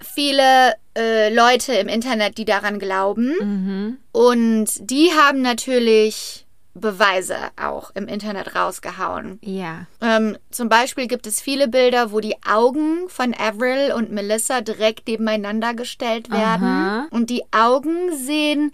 viele 0.00 0.74
äh, 0.96 1.34
Leute 1.34 1.72
im 1.74 1.88
Internet, 1.88 2.38
die 2.38 2.44
daran 2.44 2.78
glauben. 2.78 3.98
Und 4.12 4.68
die 4.78 5.10
haben 5.12 5.42
natürlich 5.42 6.46
Beweise 6.74 7.36
auch 7.60 7.90
im 7.94 8.06
Internet 8.06 8.54
rausgehauen. 8.54 9.38
Ja. 9.42 9.86
Ähm, 10.00 10.36
zum 10.50 10.68
Beispiel 10.68 11.06
gibt 11.06 11.26
es 11.26 11.40
viele 11.40 11.68
Bilder, 11.68 12.12
wo 12.12 12.20
die 12.20 12.36
Augen 12.48 13.08
von 13.08 13.34
Avril 13.34 13.92
und 13.92 14.12
Melissa 14.12 14.60
direkt 14.60 15.08
nebeneinander 15.08 15.74
gestellt 15.74 16.30
werden. 16.30 16.66
Aha. 16.66 17.08
Und 17.10 17.30
die 17.30 17.42
Augen 17.52 18.16
sehen 18.16 18.72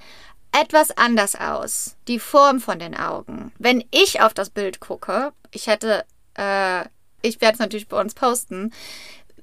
etwas 0.61 0.97
anders 0.97 1.35
aus. 1.35 1.97
Die 2.09 2.19
Form 2.19 2.61
von 2.61 2.79
den 2.79 2.97
Augen. 2.97 3.53
Wenn 3.59 3.85
ich 3.90 4.21
auf 4.21 4.35
das 4.35 4.51
Bild 4.51 4.81
gucke, 4.81 5.33
ich 5.51 5.67
hätte, 5.67 6.05
äh, 6.38 6.85
ich 7.23 7.40
werde 7.40 7.55
es 7.55 7.59
natürlich 7.59 7.88
bei 7.88 8.01
uns 8.01 8.14
posten, 8.14 8.73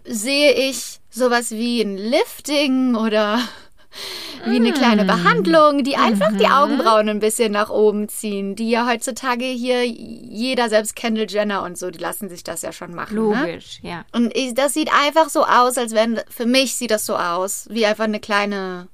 sehe 0.06 0.54
ich 0.54 1.00
sowas 1.10 1.52
wie 1.52 1.82
ein 1.82 1.97
Lifting 1.97 2.95
oder 2.95 3.39
wie 4.45 4.56
eine 4.56 4.74
kleine 4.74 5.06
Behandlung, 5.06 5.84
die 5.84 5.97
einfach 5.97 6.32
die 6.38 6.47
Augenbrauen 6.47 7.10
ein 7.10 7.19
bisschen 7.19 7.52
nach 7.52 7.69
oben 7.69 8.08
ziehen, 8.10 8.56
die 8.56 8.69
ja 8.69 8.88
heutzutage 8.88 9.45
hier 9.45 9.86
jeder, 9.86 10.69
selbst 10.69 10.95
Kendall 10.95 11.28
Jenner 11.30 11.63
und 11.63 11.78
so, 11.78 11.91
die 11.91 12.00
lassen 12.00 12.30
sich 12.30 12.43
das 12.43 12.62
ja 12.62 12.71
schon 12.71 12.95
machen. 12.95 13.15
Ne? 13.15 13.21
Logisch, 13.21 13.80
ja. 13.84 14.06
Und 14.13 14.36
ich, 14.36 14.54
das 14.54 14.74
sieht 14.74 14.89
einfach 14.93 15.30
so 15.30 15.45
aus, 15.45 15.78
als 15.78 15.93
wenn, 15.93 16.21
für 16.30 16.45
mich 16.45 16.76
sieht 16.76 16.91
das 16.91 17.06
so 17.06 17.15
aus, 17.15 17.67
wie 17.69 17.86
einfach 17.86 18.06
eine 18.06 18.19
kleine, 18.19 18.88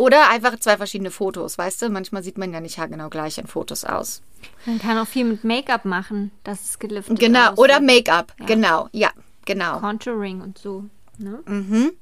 oder 0.00 0.30
einfach 0.30 0.58
zwei 0.58 0.76
verschiedene 0.76 1.10
Fotos, 1.10 1.58
weißt 1.58 1.82
du? 1.82 1.90
Manchmal 1.90 2.22
sieht 2.22 2.38
man 2.38 2.52
ja 2.52 2.60
nicht 2.60 2.78
haargenau 2.78 3.08
gleich 3.10 3.38
in 3.38 3.46
Fotos 3.46 3.84
aus. 3.84 4.22
Man 4.66 4.78
kann 4.78 4.96
auch 4.98 5.06
viel 5.06 5.24
mit 5.24 5.44
Make-up 5.44 5.84
machen, 5.84 6.30
dass 6.44 6.64
es 6.64 6.78
geliftet 6.78 7.18
Genau, 7.18 7.48
aussieht. 7.48 7.58
oder 7.58 7.80
Make-up, 7.80 8.34
genau, 8.46 8.88
ja, 8.92 9.10
genau. 9.44 9.78
Contouring 9.80 10.40
und 10.40 10.56
so. 10.58 10.84
Ne? 11.18 11.92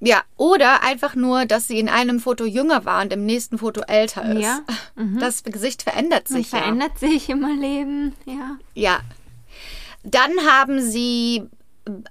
Ja, 0.00 0.22
oder 0.36 0.82
einfach 0.82 1.14
nur, 1.14 1.46
dass 1.46 1.68
sie 1.68 1.78
in 1.78 1.88
einem 1.88 2.18
Foto 2.20 2.44
jünger 2.44 2.84
war 2.84 3.02
und 3.02 3.12
im 3.12 3.24
nächsten 3.24 3.56
Foto 3.58 3.82
älter 3.82 4.24
ist. 4.36 4.42
Ja, 4.42 4.60
Das 5.20 5.44
Gesicht 5.44 5.82
verändert 5.84 6.28
Man 6.28 6.42
sich 6.42 6.52
ja. 6.52 6.58
verändert 6.58 6.98
sich 6.98 7.28
im 7.30 7.46
Leben, 7.60 8.12
ja. 8.26 8.56
Ja. 8.74 9.00
Dann 10.02 10.32
haben 10.50 10.80
sie 10.82 11.44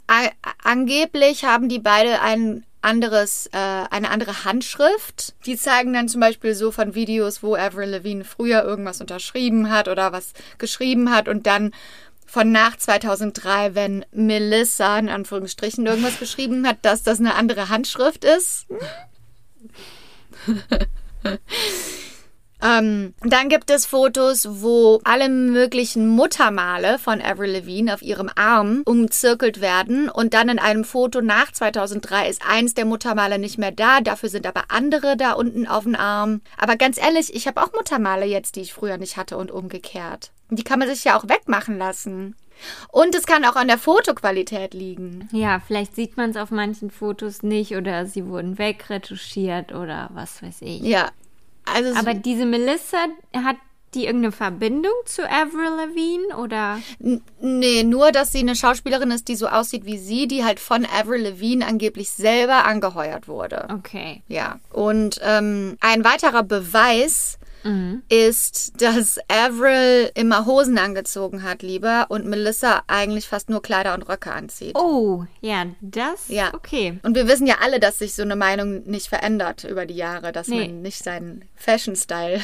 a- 0.08 0.32
angeblich 0.64 1.44
haben 1.44 1.68
die 1.70 1.80
beide 1.80 2.22
ein 2.22 2.66
anderes, 2.82 3.48
äh, 3.54 3.58
eine 3.58 4.10
andere 4.10 4.44
Handschrift. 4.46 5.34
Die 5.46 5.58
zeigen 5.58 5.94
dann 5.94 6.08
zum 6.08 6.22
Beispiel 6.22 6.56
so 6.56 6.72
von 6.72 6.96
Videos, 6.96 7.44
wo 7.44 7.56
Avril 7.56 7.90
Lavigne 7.90 8.24
früher 8.24 8.64
irgendwas 8.64 9.02
unterschrieben 9.02 9.70
hat 9.70 9.88
oder 9.88 10.12
was 10.12 10.34
geschrieben 10.58 11.14
hat 11.14 11.28
und 11.28 11.48
dann 11.48 11.72
von 12.26 12.52
nach 12.52 12.78
2003, 12.78 13.76
wenn 13.76 14.06
Melissa 14.12 14.98
in 14.98 15.10
Anführungsstrichen 15.10 15.86
irgendwas 15.86 16.18
geschrieben 16.18 16.66
hat, 16.66 16.78
dass 16.84 17.04
das 17.04 17.20
eine 17.20 17.36
andere 17.36 17.68
Handschrift 17.68 18.24
ist. 18.24 18.68
Ähm, 22.64 23.14
dann 23.22 23.50
gibt 23.50 23.70
es 23.72 23.86
Fotos, 23.86 24.48
wo 24.62 25.02
alle 25.04 25.30
möglichen 25.30 26.08
Muttermale 26.08 27.00
von 27.00 27.22
Avril 27.22 27.52
Lavigne 27.52 27.94
auf 27.94 28.02
ihrem 28.02 28.30
Arm 28.36 28.84
umzirkelt 28.86 29.62
werden 29.62 30.10
und 30.10 30.34
dann 30.34 30.50
in 30.50 30.60
einem 30.60 30.84
Foto 30.84 31.22
nach 31.22 31.52
2003 31.52 32.30
ist 32.30 32.42
eins 32.48 32.74
der 32.74 32.86
Muttermale 32.86 33.40
nicht 33.40 33.58
mehr 33.58 33.72
da, 33.72 34.02
dafür 34.02 34.30
sind 34.30 34.46
aber 34.46 34.66
andere 34.70 35.18
da 35.18 35.34
unten 35.34 35.68
auf 35.68 35.84
dem 35.84 35.96
Arm. 35.96 36.42
Aber 36.58 36.76
ganz 36.76 36.98
ehrlich, 36.98 37.34
ich 37.34 37.48
habe 37.48 37.62
auch 37.62 37.74
Muttermale 37.74 38.26
jetzt, 38.26 38.56
die 38.56 38.62
ich 38.62 38.74
früher 38.74 38.98
nicht 38.98 39.18
hatte 39.18 39.38
und 39.38 39.52
umgekehrt. 39.52 40.32
Die 40.50 40.64
kann 40.64 40.80
man 40.80 40.90
sich 40.90 41.04
ja 41.04 41.18
auch 41.18 41.28
wegmachen 41.30 41.78
lassen. 41.78 42.36
Und 42.90 43.16
es 43.16 43.26
kann 43.26 43.46
auch 43.46 43.56
an 43.56 43.68
der 43.68 43.78
Fotoqualität 43.78 44.74
liegen. 44.74 45.28
Ja, 45.32 45.62
vielleicht 45.66 45.96
sieht 45.96 46.18
man 46.18 46.30
es 46.30 46.38
auf 46.38 46.52
manchen 46.52 46.92
Fotos 46.92 47.42
nicht 47.42 47.76
oder 47.76 48.06
sie 48.06 48.28
wurden 48.28 48.58
wegretuschiert 48.58 49.74
oder 49.74 50.10
was 50.14 50.44
weiß 50.44 50.58
ich. 50.62 50.82
Ja. 50.82 51.10
Also 51.66 51.98
Aber 51.98 52.14
diese 52.14 52.46
Melissa, 52.46 52.98
hat 53.34 53.56
die 53.94 54.06
irgendeine 54.06 54.32
Verbindung 54.32 54.94
zu 55.06 55.30
Avril 55.30 55.70
Lavigne 55.76 56.38
oder? 56.38 56.80
N- 57.02 57.22
Nee, 57.42 57.84
nur, 57.84 58.12
dass 58.14 58.32
sie 58.32 58.40
eine 58.40 58.56
Schauspielerin 58.56 59.12
ist, 59.12 59.28
die 59.28 59.36
so 59.36 59.48
aussieht 59.48 59.84
wie 59.86 59.98
sie, 59.98 60.28
die 60.28 60.46
halt 60.46 60.60
von 60.62 60.86
Avril 60.86 61.24
Lavigne 61.24 61.66
angeblich 61.68 62.10
selber 62.10 62.64
angeheuert 62.66 63.28
wurde. 63.28 63.68
Okay. 63.70 64.22
Ja. 64.30 64.60
Und 64.72 65.20
ähm, 65.24 65.78
ein 65.82 66.06
weiterer 66.06 66.44
Beweis 66.44 67.38
ist, 68.10 68.82
dass 68.82 69.20
Avril 69.28 70.10
immer 70.16 70.46
Hosen 70.46 70.78
angezogen 70.78 71.44
hat 71.44 71.62
lieber 71.62 72.08
und 72.10 72.26
Melissa 72.26 72.84
eigentlich 72.88 73.28
fast 73.28 73.50
nur 73.50 73.62
Kleider 73.62 73.94
und 73.94 74.04
Röcke 74.04 74.32
anzieht. 74.32 74.76
Oh, 74.78 75.26
ja, 75.42 75.66
das? 75.82 76.28
Ja. 76.30 76.54
Okay. 76.54 77.00
Und 77.04 77.16
wir 77.16 77.28
wissen 77.28 77.48
ja 77.48 77.56
alle, 77.62 77.80
dass 77.80 78.00
sich 78.00 78.14
so 78.14 78.24
eine 78.24 78.36
Meinung 78.36 78.84
nicht 78.86 79.08
verändert 79.08 79.64
über 79.64 79.86
die 79.86 79.96
Jahre, 79.96 80.32
dass 80.32 80.48
Nee. 80.48 80.68
man 80.68 80.82
nicht 80.82 81.04
seinen 81.04 81.46
Fashion-Style. 81.56 82.42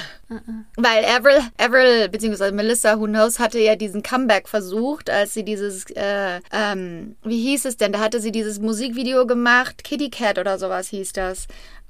Weil 0.76 1.06
Avril, 1.06 1.40
Avril 1.58 2.10
bzw. 2.10 2.52
Melissa, 2.52 3.00
who 3.00 3.06
knows, 3.06 3.40
hatte 3.40 3.60
ja 3.60 3.76
diesen 3.76 4.04
Comeback 4.04 4.48
versucht, 4.48 5.10
als 5.10 5.34
sie 5.34 5.44
dieses, 5.44 5.86
äh, 5.92 6.40
ähm, 6.52 7.16
wie 7.24 7.42
hieß 7.42 7.66
es 7.66 7.78
denn? 7.78 7.92
Da 7.94 8.00
hatte 8.00 8.20
sie 8.20 8.32
dieses 8.32 8.60
Musikvideo 8.60 9.26
gemacht, 9.26 9.84
Kitty 9.84 10.10
Cat 10.10 10.38
oder 10.38 10.60
sowas 10.60 10.90
hieß 10.90 11.14
das. 11.14 11.48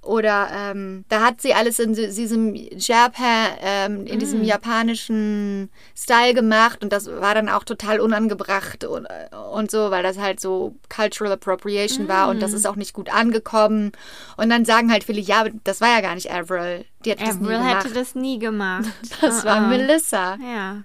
Oder 0.08 0.48
ähm, 0.54 1.04
da 1.10 1.22
hat 1.22 1.42
sie 1.42 1.54
alles 1.54 1.80
in 1.80 1.94
diesem 1.94 2.56
Japan, 2.56 3.48
ähm, 3.62 4.06
in 4.06 4.20
diesem 4.20 4.42
japanischen 4.44 5.70
Style 5.96 6.34
gemacht 6.34 6.82
und 6.82 6.94
das 6.94 7.08
war 7.08 7.36
dann 7.36 7.50
auch 7.50 7.66
total 7.66 8.00
unangebracht 8.00 8.86
und, 8.86 9.06
und 9.54 9.70
so, 9.70 9.92
weil 9.92 10.04
das 10.04 10.18
halt 10.18 10.40
so 10.40 10.76
Cultural 10.88 11.34
Appropriation 11.34 12.08
war 12.08 12.30
und 12.30 12.42
das 12.42 12.54
ist 12.54 12.66
auch 12.66 12.78
nicht 12.78 12.94
gut 12.94 13.14
angekommen. 13.14 13.92
Und 14.38 14.50
dann 14.50 14.64
sagen 14.64 14.92
halt 14.92 15.04
viele, 15.04 15.20
ja, 15.20 15.46
das 15.66 15.82
war 15.82 15.90
ja 15.90 16.02
gar 16.02 16.16
nicht 16.16 16.32
Avril. 16.32 16.86
Die 17.04 17.12
hat 17.12 17.20
das 17.20 17.36
nie 17.36 17.48
Avril 17.48 17.58
gemacht. 17.58 17.86
hätte 17.86 17.94
das 17.94 18.16
nie 18.16 18.40
gemacht. 18.40 18.86
das 19.22 19.44
war 19.44 19.62
Uh-uh. 19.62 19.68
Melissa. 19.68 20.38
Ja. 20.42 20.84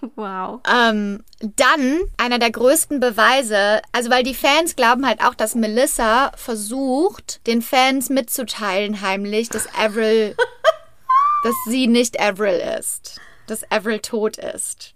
Wow. 0.14 0.60
Ähm, 0.70 1.24
dann 1.40 2.00
einer 2.16 2.38
der 2.38 2.50
größten 2.50 3.00
Beweise, 3.00 3.80
also 3.92 4.10
weil 4.10 4.22
die 4.22 4.34
Fans 4.34 4.76
glauben 4.76 5.06
halt 5.06 5.22
auch, 5.22 5.34
dass 5.34 5.54
Melissa 5.54 6.32
versucht, 6.36 7.46
den 7.46 7.62
Fans 7.62 8.10
mitzuteilen 8.10 9.00
heimlich, 9.00 9.48
dass 9.48 9.66
Avril, 9.74 10.36
dass 11.44 11.54
sie 11.66 11.86
nicht 11.86 12.20
Avril 12.20 12.60
ist, 12.78 13.20
dass 13.46 13.70
Avril 13.70 14.00
tot 14.00 14.36
ist. 14.36 14.94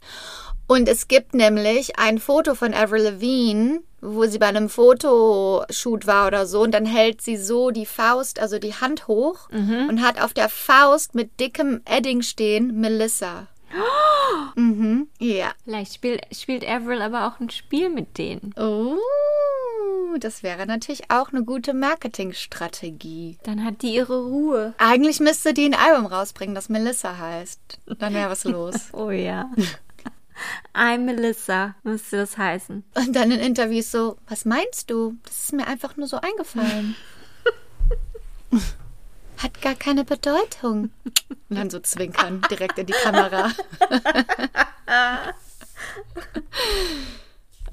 Und 0.66 0.88
es 0.88 1.08
gibt 1.08 1.34
nämlich 1.34 1.98
ein 1.98 2.18
Foto 2.18 2.54
von 2.54 2.74
Avril 2.74 3.02
Lavigne, 3.02 3.80
wo 4.00 4.26
sie 4.26 4.38
bei 4.38 4.46
einem 4.46 4.68
Fotoshoot 4.68 6.06
war 6.06 6.28
oder 6.28 6.46
so, 6.46 6.62
und 6.62 6.72
dann 6.72 6.86
hält 6.86 7.20
sie 7.20 7.36
so 7.36 7.70
die 7.70 7.86
Faust, 7.86 8.38
also 8.38 8.58
die 8.58 8.74
Hand 8.74 9.08
hoch 9.08 9.48
und 9.88 10.02
hat 10.02 10.22
auf 10.22 10.32
der 10.32 10.48
Faust 10.48 11.14
mit 11.14 11.40
dickem 11.40 11.82
Edding 11.84 12.22
stehen 12.22 12.80
Melissa. 12.80 13.48
Mhm, 14.56 15.08
ja. 15.18 15.52
Vielleicht 15.64 15.94
spielt, 15.94 16.26
spielt 16.34 16.68
Avril 16.68 17.02
aber 17.02 17.26
auch 17.26 17.40
ein 17.40 17.50
Spiel 17.50 17.88
mit 17.88 18.18
denen. 18.18 18.52
Oh, 18.56 18.96
das 20.18 20.42
wäre 20.42 20.66
natürlich 20.66 21.10
auch 21.10 21.32
eine 21.32 21.44
gute 21.44 21.72
Marketingstrategie. 21.72 23.38
Dann 23.44 23.64
hat 23.64 23.82
die 23.82 23.94
ihre 23.94 24.24
Ruhe. 24.24 24.74
Eigentlich 24.78 25.20
müsste 25.20 25.54
die 25.54 25.66
ein 25.66 25.74
Album 25.74 26.06
rausbringen, 26.06 26.54
das 26.54 26.68
Melissa 26.68 27.18
heißt. 27.18 27.78
Dann 27.98 28.14
wäre 28.14 28.30
was 28.30 28.44
los. 28.44 28.74
Oh 28.92 29.10
ja. 29.10 29.50
I'm 30.74 31.04
Melissa, 31.04 31.74
müsste 31.82 32.16
das 32.16 32.38
heißen. 32.38 32.84
Und 32.94 33.14
dann 33.14 33.30
in 33.30 33.40
Interviews 33.40 33.90
so, 33.90 34.16
was 34.26 34.44
meinst 34.44 34.90
du? 34.90 35.16
Das 35.24 35.44
ist 35.44 35.52
mir 35.52 35.66
einfach 35.66 35.96
nur 35.96 36.06
so 36.06 36.18
eingefallen. 36.18 36.96
Hat 39.42 39.62
gar 39.62 39.74
keine 39.74 40.04
Bedeutung. 40.04 40.90
Und 41.48 41.56
dann 41.56 41.70
so 41.70 41.80
zwinkern, 41.80 42.42
direkt 42.50 42.78
in 42.78 42.86
die 42.86 42.92
Kamera. 42.92 43.50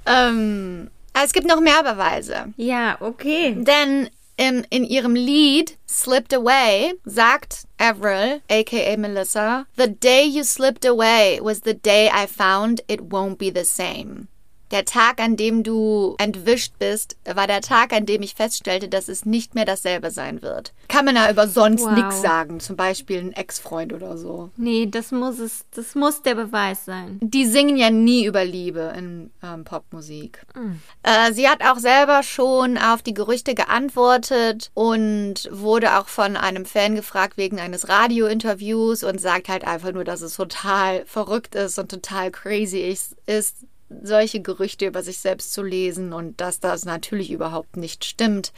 ähm, 0.06 0.90
aber 1.14 1.26
es 1.26 1.34
gibt 1.34 1.48
noch 1.48 1.60
mehr 1.60 1.84
Beweise. 1.84 2.54
Ja, 2.56 2.98
okay. 3.02 3.56
Denn 3.58 4.10
in, 4.38 4.66
in 4.70 4.84
ihrem 4.84 5.16
Lied 5.16 5.78
Slipped 5.90 6.34
Away 6.34 6.94
sagt 7.04 7.68
Avril, 7.78 8.42
aka 8.50 8.96
Melissa, 8.96 9.66
The 9.76 9.88
day 9.88 10.24
you 10.24 10.44
slipped 10.44 10.86
away 10.86 11.40
was 11.42 11.62
the 11.66 11.74
day 11.74 12.10
I 12.14 12.28
found 12.28 12.82
it 12.88 13.12
won't 13.12 13.38
be 13.38 13.50
the 13.50 13.66
same. 13.66 14.28
Der 14.72 14.84
Tag, 14.86 15.22
an 15.22 15.38
dem 15.38 15.64
du 15.64 16.16
entwischt 16.20 16.74
bist, 16.78 17.16
war 17.26 17.48
der 17.48 17.62
Tag, 17.62 17.94
an 17.94 18.06
dem 18.06 18.22
ich 18.22 18.36
feststellte, 18.36 18.90
dass 18.90 19.08
es 19.08 19.26
nicht 19.26 19.56
mehr 19.56 19.66
dasselbe 19.66 20.12
sein 20.12 20.42
wird. 20.42 20.74
Kann 20.90 21.06
man 21.06 21.16
da 21.16 21.30
über 21.32 21.48
sonst 21.48 21.84
Wow. 21.84 21.92
nichts 21.92 22.22
sagen, 22.22 22.60
zum 22.60 22.76
Beispiel 22.76 23.20
ein 23.20 23.32
Ex-Freund 23.34 23.94
oder 23.94 24.18
so. 24.18 24.50
Nee, 24.58 24.88
das 24.88 25.12
muss 25.12 25.40
es, 25.40 25.66
das 25.72 25.96
muss 25.96 26.22
der 26.22 26.36
Beweis 26.36 26.84
sein. 26.86 27.18
Die 27.22 27.46
singen 27.46 27.78
ja 27.78 27.90
nie 27.90 28.26
über 28.26 28.44
Liebe 28.44 28.94
in 28.98 29.32
ähm, 29.42 29.64
Popmusik. 29.64 30.46
Äh, 31.04 31.32
sie 31.34 31.48
hat 31.48 31.64
auch 31.64 31.78
selber 31.78 32.24
schon 32.24 32.78
auf 32.78 33.02
die 33.02 33.14
Gerüchte 33.14 33.56
geantwortet 33.56 34.72
und 34.74 35.48
wurde 35.52 35.98
auch 35.98 36.08
von 36.08 36.36
einem 36.36 36.66
Fan 36.66 36.96
gefragt 36.96 37.38
wegen 37.38 37.60
eines 37.60 37.88
Radiointerviews 37.90 39.04
und 39.04 39.22
sagt 39.22 39.48
halt 39.50 39.66
einfach 39.66 39.94
nur, 39.94 40.04
dass 40.04 40.22
es 40.22 40.36
total 40.36 41.06
verrückt 41.06 41.56
ist 41.56 41.80
und 41.80 41.90
total 41.90 42.32
crazy 42.32 42.80
ist 43.26 43.66
solche 43.90 44.42
Gerüchte 44.42 44.86
über 44.86 45.02
sich 45.02 45.20
selbst 45.20 45.54
zu 45.54 45.64
lesen 45.64 46.14
und 46.14 46.40
dass 46.42 46.60
das 46.60 46.86
natürlich 46.86 47.32
überhaupt 47.32 47.78
nicht 47.78 48.06
stimmt. 48.06 48.52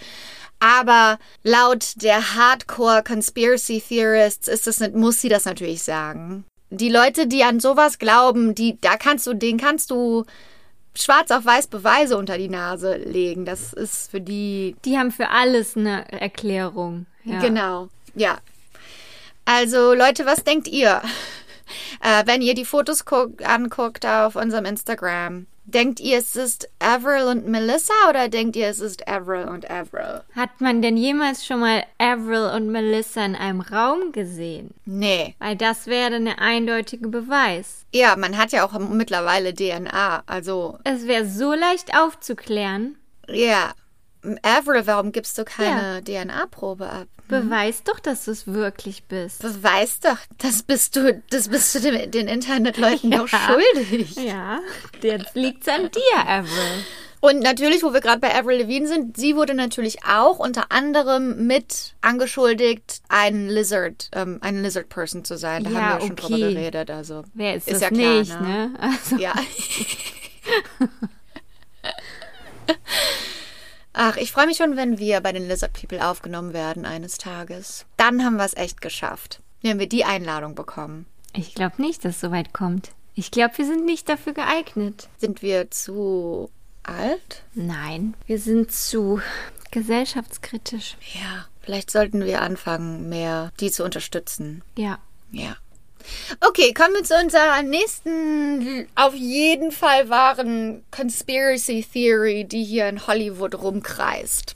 Aber 0.60 1.20
laut 1.44 1.94
der 1.96 2.36
Hardcore 2.36 3.04
Conspiracy 3.04 3.82
Theorists 3.88 4.48
ist 4.48 4.68
es 4.68 4.80
nicht, 4.80 4.96
muss 4.96 5.22
sie 5.22 5.30
das 5.30 5.46
natürlich 5.46 5.84
sagen. 5.84 6.46
Die 6.70 6.90
Leute, 6.90 7.28
die 7.28 7.44
an 7.44 7.60
sowas 7.60 7.98
glauben, 7.98 8.54
die, 8.56 8.78
da 8.82 8.98
kannst 8.98 9.26
du, 9.26 9.34
denen 9.34 9.60
kannst 9.60 9.90
du 9.90 10.26
schwarz 10.96 11.32
auf 11.32 11.46
weiß 11.46 11.68
Beweise 11.68 12.18
unter 12.18 12.38
die 12.38 12.50
Nase 12.50 12.98
legen. 12.98 13.46
Das 13.46 13.74
ist 13.74 14.12
für 14.12 14.22
die 14.22 14.76
Die 14.86 14.98
haben 14.98 15.12
für 15.12 15.30
alles 15.30 15.78
eine 15.78 16.12
Erklärung. 16.12 17.06
Ja. 17.24 17.40
Genau, 17.40 17.90
ja. 18.16 18.40
Also 19.46 19.94
Leute, 19.94 20.26
was 20.26 20.44
denkt 20.44 20.68
ihr? 20.68 21.02
Äh, 22.02 22.24
wenn 22.26 22.42
ihr 22.42 22.54
die 22.56 22.66
Fotos 22.66 23.06
guckt, 23.06 23.46
anguckt 23.46 24.06
auf 24.06 24.36
unserem 24.36 24.66
Instagram, 24.66 25.46
denkt 25.66 26.00
ihr, 26.00 26.18
es 26.18 26.36
ist 26.36 26.68
Avril 26.80 27.28
und 27.28 27.48
Melissa 27.48 27.94
oder 28.10 28.28
denkt 28.28 28.56
ihr, 28.56 28.68
es 28.70 28.80
ist 28.80 29.08
Avril 29.08 29.44
und 29.48 29.70
Avril? 29.70 30.22
Hat 30.36 30.50
man 30.60 30.82
denn 30.82 30.98
jemals 30.98 31.46
schon 31.46 31.60
mal 31.60 31.84
Avril 32.00 32.50
und 32.56 32.70
Melissa 32.72 33.24
in 33.24 33.36
einem 33.36 33.62
Raum 33.62 34.12
gesehen? 34.12 34.72
Nee. 34.86 35.36
Weil 35.40 35.56
das 35.56 35.86
wäre 35.86 36.16
eine 36.16 36.40
eindeutige 36.40 37.08
Beweis. 37.08 37.86
Ja, 37.94 38.16
man 38.16 38.38
hat 38.38 38.52
ja 38.52 38.66
auch 38.66 38.78
mittlerweile 38.80 39.54
DNA. 39.54 40.24
Also, 40.26 40.80
Es 40.84 41.06
wäre 41.06 41.28
so 41.28 41.54
leicht 41.54 41.96
aufzuklären. 41.96 42.96
ja. 43.28 43.74
Avril, 44.44 44.86
warum 44.86 45.14
gibst 45.14 45.38
du 45.38 45.46
keine 45.46 46.04
DNA-Probe 46.04 46.90
ab? 46.90 47.08
Beweis 47.30 47.84
doch, 47.84 48.00
dass 48.00 48.26
du 48.26 48.32
es 48.32 48.48
wirklich 48.48 49.04
bist. 49.06 49.42
Weißt 49.64 50.04
doch, 50.06 50.18
das 50.40 50.64
bist 50.64 50.96
du, 50.96 51.22
das 51.30 51.48
bist 51.48 51.74
du 51.76 51.80
den, 51.80 52.12
den 52.12 52.28
Internetleuten 52.28 53.12
doch 53.12 53.28
Ja. 53.32 53.40
schuldig. 53.40 54.16
Ja, 54.18 54.60
jetzt 55.02 55.36
liegt's 55.36 55.68
an 55.68 55.90
dir, 55.92 56.28
Avril. 56.28 56.84
Und 57.22 57.40
natürlich, 57.42 57.84
wo 57.84 57.92
wir 57.94 58.00
gerade 58.00 58.20
bei 58.22 58.34
Avril 58.34 58.62
Lavigne 58.62 58.88
sind, 58.88 59.18
sie 59.18 59.36
wurde 59.36 59.54
natürlich 59.54 60.06
auch 60.06 60.40
unter 60.40 60.72
anderem 60.72 61.46
mit 61.48 61.94
angeschuldigt, 62.02 63.02
ein 63.10 63.50
Lizard, 63.50 64.10
ähm, 64.14 64.38
ein 64.42 64.64
Lizard 64.64 64.88
Person 64.88 65.26
zu 65.26 65.38
sein. 65.38 65.66
Da 65.66 65.70
Ja, 65.70 65.76
haben 65.82 65.88
wir 65.88 65.96
ja 66.00 66.08
schon 66.08 66.16
drüber 66.16 66.36
okay. 66.36 66.54
geredet. 66.54 66.90
Also 66.92 67.24
Wer 67.34 67.56
ist, 67.56 67.68
Ist 67.68 67.82
das 67.82 67.82
ja 67.82 67.90
klar, 67.90 68.20
nicht, 68.20 68.40
ne? 68.42 68.70
ne? 68.70 68.72
Also, 68.80 69.18
ja. 69.18 69.34
Ach, 74.02 74.16
ich 74.16 74.32
freue 74.32 74.48
mich 74.48 74.56
schon, 74.56 74.78
wenn 74.78 74.98
wir 74.98 75.20
bei 75.20 75.34
den 75.34 75.46
Lizard 75.46 75.74
People 75.74 76.02
aufgenommen 76.02 76.54
werden 76.54 76.86
eines 76.86 77.18
Tages. 77.18 77.86
Dann 77.98 78.24
haben 78.24 78.38
wir 78.38 78.46
es 78.46 78.56
echt 78.56 78.80
geschafft, 78.80 79.42
wenn 79.62 79.78
wir 79.78 79.90
die 79.90 80.06
Einladung 80.06 80.56
bekommen. 80.56 81.06
ich 81.34 81.54
glaube 81.54 81.82
nicht, 81.82 82.06
dass 82.06 82.16
es 82.16 82.22
so 82.22 82.32
weit 82.32 82.54
kommt. 82.54 82.92
Ich 83.14 83.30
glaube, 83.30 83.58
wir 83.58 83.66
sind 83.66 83.84
nicht 83.86 84.08
dafür 84.08 84.32
geeignet. 84.32 85.10
Sind 85.18 85.42
wir 85.42 85.70
zu 85.70 86.50
alt? 86.84 87.44
Nein, 87.54 88.14
wir 88.26 88.40
sind 88.40 88.72
zu 88.72 89.20
gesellschaftskritisch. 89.72 90.96
Ja, 91.16 91.48
vielleicht 91.60 91.92
sollten 91.92 92.24
wir 92.24 92.42
anfangen, 92.42 93.10
mehr 93.10 93.52
die 93.60 93.70
zu 93.70 93.84
unterstützen. 93.84 94.64
Ja. 94.78 95.00
Ja. 95.34 95.58
Okay, 96.42 96.74
kommen 96.74 96.96
wir 96.96 97.04
zu 97.04 97.16
unserer 97.16 97.62
nächsten 97.62 98.88
auf 98.96 99.14
jeden 99.14 99.72
Fall 99.72 100.10
wahren 100.10 100.84
Conspiracy 100.92 101.86
Theory, 101.92 102.46
die 102.46 102.64
hier 102.64 102.88
in 102.88 103.06
Hollywood 103.08 103.56
rumkreist. 103.56 104.56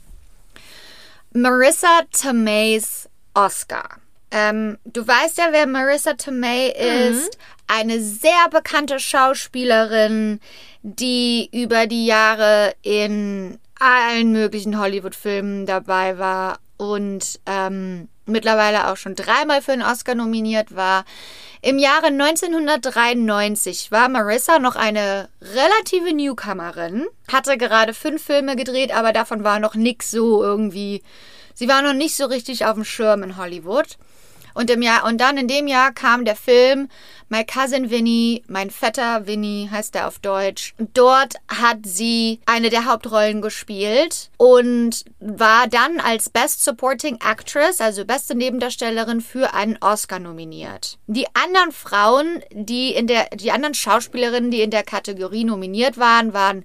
Marissa 1.32 2.02
Tomei's 2.12 3.08
Oscar. 3.34 3.98
Ähm, 4.30 4.78
du 4.84 5.06
weißt 5.06 5.38
ja, 5.38 5.48
wer 5.50 5.66
Marissa 5.66 6.14
Tomei 6.14 6.68
ist. 6.68 7.38
Eine 7.66 8.00
sehr 8.00 8.48
bekannte 8.50 8.98
Schauspielerin, 8.98 10.40
die 10.82 11.48
über 11.52 11.86
die 11.86 12.06
Jahre 12.06 12.74
in 12.82 13.58
allen 13.78 14.32
möglichen 14.32 14.78
Hollywood-Filmen 14.78 15.66
dabei 15.66 16.18
war 16.18 16.58
und 16.76 17.40
ähm, 17.46 18.08
mittlerweile 18.26 18.88
auch 18.88 18.96
schon 18.96 19.14
dreimal 19.14 19.62
für 19.62 19.72
einen 19.72 19.82
Oscar 19.82 20.14
nominiert 20.14 20.74
war. 20.74 21.04
Im 21.62 21.78
Jahre 21.78 22.08
1993 22.08 23.90
war 23.90 24.08
Marissa 24.08 24.58
noch 24.58 24.76
eine 24.76 25.28
relative 25.40 26.14
Newcomerin, 26.14 27.06
hatte 27.32 27.56
gerade 27.56 27.94
fünf 27.94 28.22
Filme 28.22 28.54
gedreht, 28.54 28.94
aber 28.94 29.12
davon 29.12 29.44
war 29.44 29.60
noch 29.60 29.74
nix 29.74 30.10
so 30.10 30.42
irgendwie. 30.42 31.02
Sie 31.54 31.68
war 31.68 31.80
noch 31.80 31.94
nicht 31.94 32.16
so 32.16 32.26
richtig 32.26 32.66
auf 32.66 32.74
dem 32.74 32.84
Schirm 32.84 33.22
in 33.22 33.36
Hollywood. 33.36 33.96
Und 34.54 34.70
im 34.70 34.82
Jahr, 34.82 35.04
und 35.04 35.20
dann 35.20 35.36
in 35.36 35.48
dem 35.48 35.66
Jahr 35.66 35.92
kam 35.92 36.24
der 36.24 36.36
Film 36.36 36.88
My 37.28 37.44
Cousin 37.44 37.90
Vinny, 37.90 38.44
mein 38.46 38.70
Vetter 38.70 39.26
Vinny 39.26 39.68
heißt 39.70 39.96
er 39.96 40.06
auf 40.06 40.18
Deutsch. 40.20 40.74
Dort 40.78 41.34
hat 41.48 41.78
sie 41.84 42.40
eine 42.46 42.70
der 42.70 42.84
Hauptrollen 42.84 43.42
gespielt 43.42 44.30
und 44.36 45.04
war 45.18 45.66
dann 45.66 46.00
als 46.00 46.28
Best 46.28 46.62
Supporting 46.62 47.18
Actress, 47.20 47.80
also 47.80 48.04
beste 48.04 48.34
Nebendarstellerin, 48.34 49.20
für 49.20 49.54
einen 49.54 49.78
Oscar 49.80 50.20
nominiert. 50.20 50.98
Die 51.06 51.26
anderen 51.34 51.72
Frauen, 51.72 52.42
die 52.52 52.94
in 52.94 53.06
der, 53.06 53.30
die 53.34 53.50
anderen 53.50 53.74
Schauspielerinnen, 53.74 54.50
die 54.50 54.62
in 54.62 54.70
der 54.70 54.84
Kategorie 54.84 55.44
nominiert 55.44 55.98
waren, 55.98 56.34
waren 56.34 56.64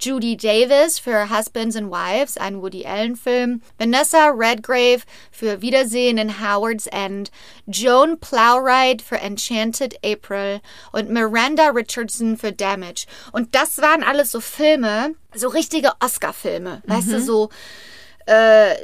Judy 0.00 0.36
Davis 0.36 0.98
für 0.98 1.28
Husbands 1.28 1.76
and 1.76 1.90
Wives, 1.90 2.36
ein 2.36 2.62
Woody 2.62 2.86
Allen-Film, 2.86 3.60
Vanessa 3.78 4.30
Redgrave 4.30 5.02
für 5.30 5.60
Wiedersehen 5.60 6.18
in 6.18 6.40
Howard's 6.40 6.86
End, 6.86 7.30
Joan 7.66 8.18
Plowright 8.18 9.02
für 9.02 9.18
Enchanted 9.18 9.96
April 10.04 10.60
und 10.92 11.10
Miranda 11.10 11.68
Richardson 11.68 12.36
für 12.36 12.52
Damage. 12.52 13.06
Und 13.32 13.54
das 13.54 13.78
waren 13.78 14.02
alles 14.02 14.30
so 14.30 14.40
Filme, 14.40 15.14
so 15.34 15.48
richtige 15.48 15.92
Oscar-Filme, 16.00 16.82
weißt 16.86 17.12
du, 17.12 17.20
so 17.20 17.50
äh, 18.26 18.74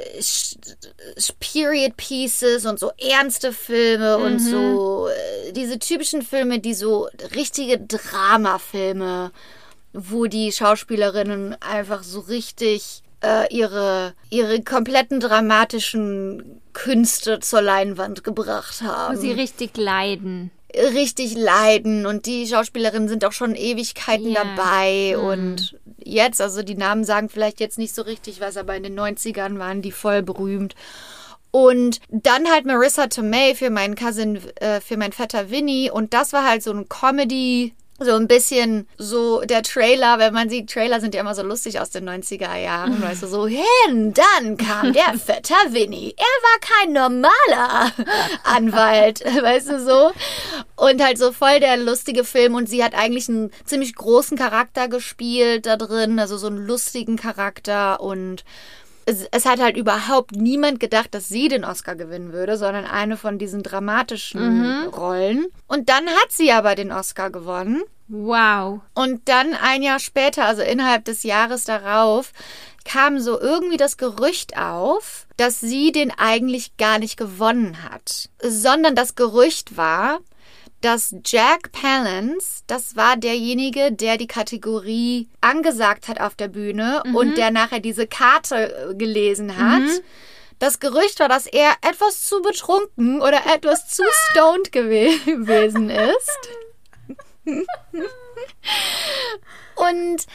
Period 1.41 1.97
Pieces 1.97 2.67
und 2.67 2.79
so 2.79 2.91
ernste 2.99 3.53
Filme 3.53 4.19
und 4.19 4.41
so 4.41 5.09
äh, 5.09 5.53
diese 5.53 5.79
typischen 5.79 6.23
Filme, 6.23 6.59
die 6.59 6.75
so 6.75 7.09
richtige 7.35 7.79
Dramafilme, 7.79 9.31
wo 9.97 10.27
die 10.27 10.53
Schauspielerinnen 10.53 11.57
einfach 11.61 12.03
so 12.03 12.21
richtig 12.21 13.03
äh, 13.23 13.53
ihre, 13.55 14.13
ihre 14.31 14.63
kompletten 14.63 15.21
dramatischen 15.21 16.61
Künste 16.75 17.41
zur 17.41 17.63
Leinwand 17.63 18.23
gebracht 18.25 18.83
haben 18.83 19.17
Wo 19.17 19.21
sie 19.21 19.33
richtig 19.33 19.77
leiden. 19.77 20.51
richtig 20.75 21.35
leiden 21.35 22.05
und 22.05 22.27
die 22.27 22.47
Schauspielerinnen 22.47 23.09
sind 23.09 23.25
auch 23.25 23.33
schon 23.33 23.55
Ewigkeiten 23.55 24.31
Ja. 24.33 24.45
dabei 24.45 25.17
und 25.17 25.79
jetzt, 25.99 26.41
also 26.43 26.63
die 26.63 26.75
Namen 26.77 27.05
sagen 27.05 27.29
vielleicht 27.31 27.61
jetzt 27.61 27.79
nicht 27.79 27.95
so 27.95 28.03
richtig 28.03 28.41
was, 28.41 28.57
aber 28.59 28.77
in 28.77 28.83
den 28.83 28.99
90ern 29.01 29.59
waren 29.59 29.81
die 29.83 29.93
voll 29.93 30.23
berühmt. 30.23 30.75
Und 31.51 32.01
dann 32.11 32.51
halt 32.51 32.67
Marissa 32.67 33.07
Tomei 33.07 33.55
für 33.55 33.71
meinen 33.71 33.95
Cousin, 33.95 34.39
äh, 34.57 34.81
für 34.83 34.99
meinen 34.99 35.13
Vetter 35.13 35.51
Vinny 35.51 35.91
und 35.91 36.13
das 36.13 36.35
war 36.35 36.45
halt 36.47 36.63
so 36.63 36.71
ein 36.71 36.87
Comedy, 36.91 37.73
so 37.99 38.15
ein 38.15 38.29
bisschen 38.29 38.87
so 38.99 39.41
der 39.41 39.63
Trailer, 39.63 40.19
wenn 40.19 40.35
man 40.35 40.51
sieht, 40.51 40.71
Trailer 40.71 41.01
sind 41.01 41.15
ja 41.15 41.23
immer 41.23 41.35
so 41.35 41.43
lustig 41.43 41.81
aus 41.81 41.91
den 41.91 42.09
90er 42.09 42.55
Jahren, 42.57 43.01
weißt 43.01 43.23
du, 43.23 43.27
so, 43.27 43.47
hin, 43.47 44.13
dann 44.13 44.57
kam 44.57 44.93
der 44.93 45.15
Vetter 45.19 45.55
Vinny. 45.71 46.15
Er 46.17 46.25
war 46.25 46.61
kein 46.61 46.93
normaler 46.93 47.93
Anwalt, 48.45 49.25
weißt 49.25 49.71
du 49.71 49.85
so. 49.85 50.13
Und 50.77 51.03
halt 51.03 51.17
so 51.19 51.33
voll 51.33 51.61
der 51.61 51.79
lustige 51.79 52.25
Film 52.25 52.55
und 52.55 52.69
sie 52.69 52.85
hat 52.85 52.95
eigentlich 52.95 53.29
einen 53.29 53.51
ziemlich 53.65 53.95
großen 53.95 54.37
Charakter 54.37 54.89
gespielt 54.89 55.65
da 55.65 55.77
drin, 55.77 56.19
also 56.19 56.37
so 56.37 56.49
einen 56.49 56.59
lustigen 56.59 57.17
Charakter 57.17 58.01
und 58.01 58.45
es, 59.07 59.27
es 59.31 59.47
hat 59.47 59.61
halt 59.61 59.77
überhaupt 59.77 60.33
niemand 60.33 60.81
gedacht, 60.81 61.15
dass 61.15 61.29
sie 61.29 61.49
den 61.49 61.65
Oscar 61.65 61.95
gewinnen 61.95 62.33
würde, 62.33 62.59
sondern 62.59 62.85
eine 62.85 63.17
von 63.17 63.39
diesen 63.39 63.63
dramatischen 63.63 64.89
Rollen. 64.89 65.47
Und 65.69 65.89
dann 65.89 66.07
hat 66.09 66.31
sie 66.31 66.53
aber 66.53 66.75
den 66.75 66.93
Oscar 66.93 67.31
gewonnen. 67.31 67.83
Wow. 68.09 68.81
Und 68.95 69.29
dann 69.29 69.55
ein 69.55 69.83
Jahr 69.83 70.01
später, 70.01 70.45
also 70.45 70.63
innerhalb 70.63 71.05
des 71.05 71.23
Jahres 71.23 71.65
darauf, 71.65 72.33
kam 72.85 73.21
so 73.21 73.41
irgendwie 73.41 73.77
das 73.77 73.97
Gerücht 73.97 74.57
auf, 74.59 75.27
dass 75.37 75.61
sie 75.61 75.93
den 75.93 76.13
eigentlich 76.17 76.77
gar 76.77 76.99
nicht 76.99 77.17
gewonnen 77.17 77.83
hat, 77.89 78.29
sondern 78.43 78.95
das 78.95 79.15
Gerücht 79.15 79.77
war, 79.77 80.19
dass 80.81 81.15
Jack 81.25 81.73
Palance, 81.73 82.63
das 82.67 82.97
war 82.97 83.17
derjenige, 83.17 83.93
der 83.93 84.17
die 84.17 84.27
Kategorie 84.27 85.29
angesagt 85.41 86.09
hat 86.09 86.21
auf 86.21 86.35
der 86.35 86.49
Bühne 86.49 87.03
und 87.15 87.37
der 87.37 87.51
nachher 87.51 87.81
diese 87.81 88.07
Karte 88.07 88.91
äh, 88.91 88.95
gelesen 88.95 89.57
hat. 89.57 90.03
Das 90.59 90.81
Gerücht 90.81 91.21
war, 91.21 91.29
dass 91.29 91.47
er 91.47 91.73
etwas 91.83 92.27
zu 92.27 92.41
betrunken 92.41 93.21
oder 93.21 93.43
etwas 93.55 93.89
zu 93.89 94.03
stoned 94.31 94.73
gewe 94.73 95.19
gewesen 95.27 95.91
ist. 95.91 96.49
Und 99.77 100.27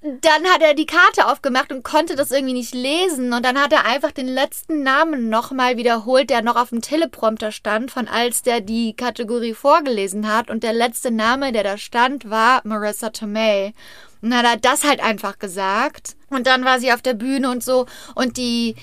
dann 0.00 0.44
hat 0.46 0.62
er 0.62 0.74
die 0.74 0.86
Karte 0.86 1.26
aufgemacht 1.26 1.72
und 1.72 1.82
konnte 1.82 2.14
das 2.14 2.30
irgendwie 2.30 2.54
nicht 2.54 2.72
lesen. 2.72 3.32
Und 3.32 3.44
dann 3.44 3.60
hat 3.60 3.72
er 3.72 3.84
einfach 3.84 4.12
den 4.12 4.28
letzten 4.28 4.84
Namen 4.84 5.28
nochmal 5.28 5.76
wiederholt, 5.76 6.30
der 6.30 6.42
noch 6.42 6.54
auf 6.54 6.68
dem 6.68 6.82
Teleprompter 6.82 7.50
stand, 7.50 7.90
von 7.90 8.06
als 8.06 8.42
der 8.42 8.60
die 8.60 8.94
Kategorie 8.94 9.54
vorgelesen 9.54 10.32
hat. 10.32 10.50
Und 10.50 10.62
der 10.62 10.72
letzte 10.72 11.10
Name, 11.10 11.50
der 11.50 11.64
da 11.64 11.78
stand, 11.78 12.30
war 12.30 12.60
Marissa 12.64 13.10
Tomei. 13.10 13.74
Und 14.22 14.30
dann 14.30 14.38
hat 14.38 14.46
er 14.46 14.70
das 14.70 14.84
halt 14.84 15.02
einfach 15.02 15.38
gesagt. 15.40 16.16
Und 16.30 16.46
dann 16.46 16.64
war 16.64 16.78
sie 16.78 16.92
auf 16.92 17.02
der 17.02 17.14
Bühne 17.14 17.50
und 17.50 17.64
so. 17.64 17.86
Und 18.14 18.36
die, 18.36 18.76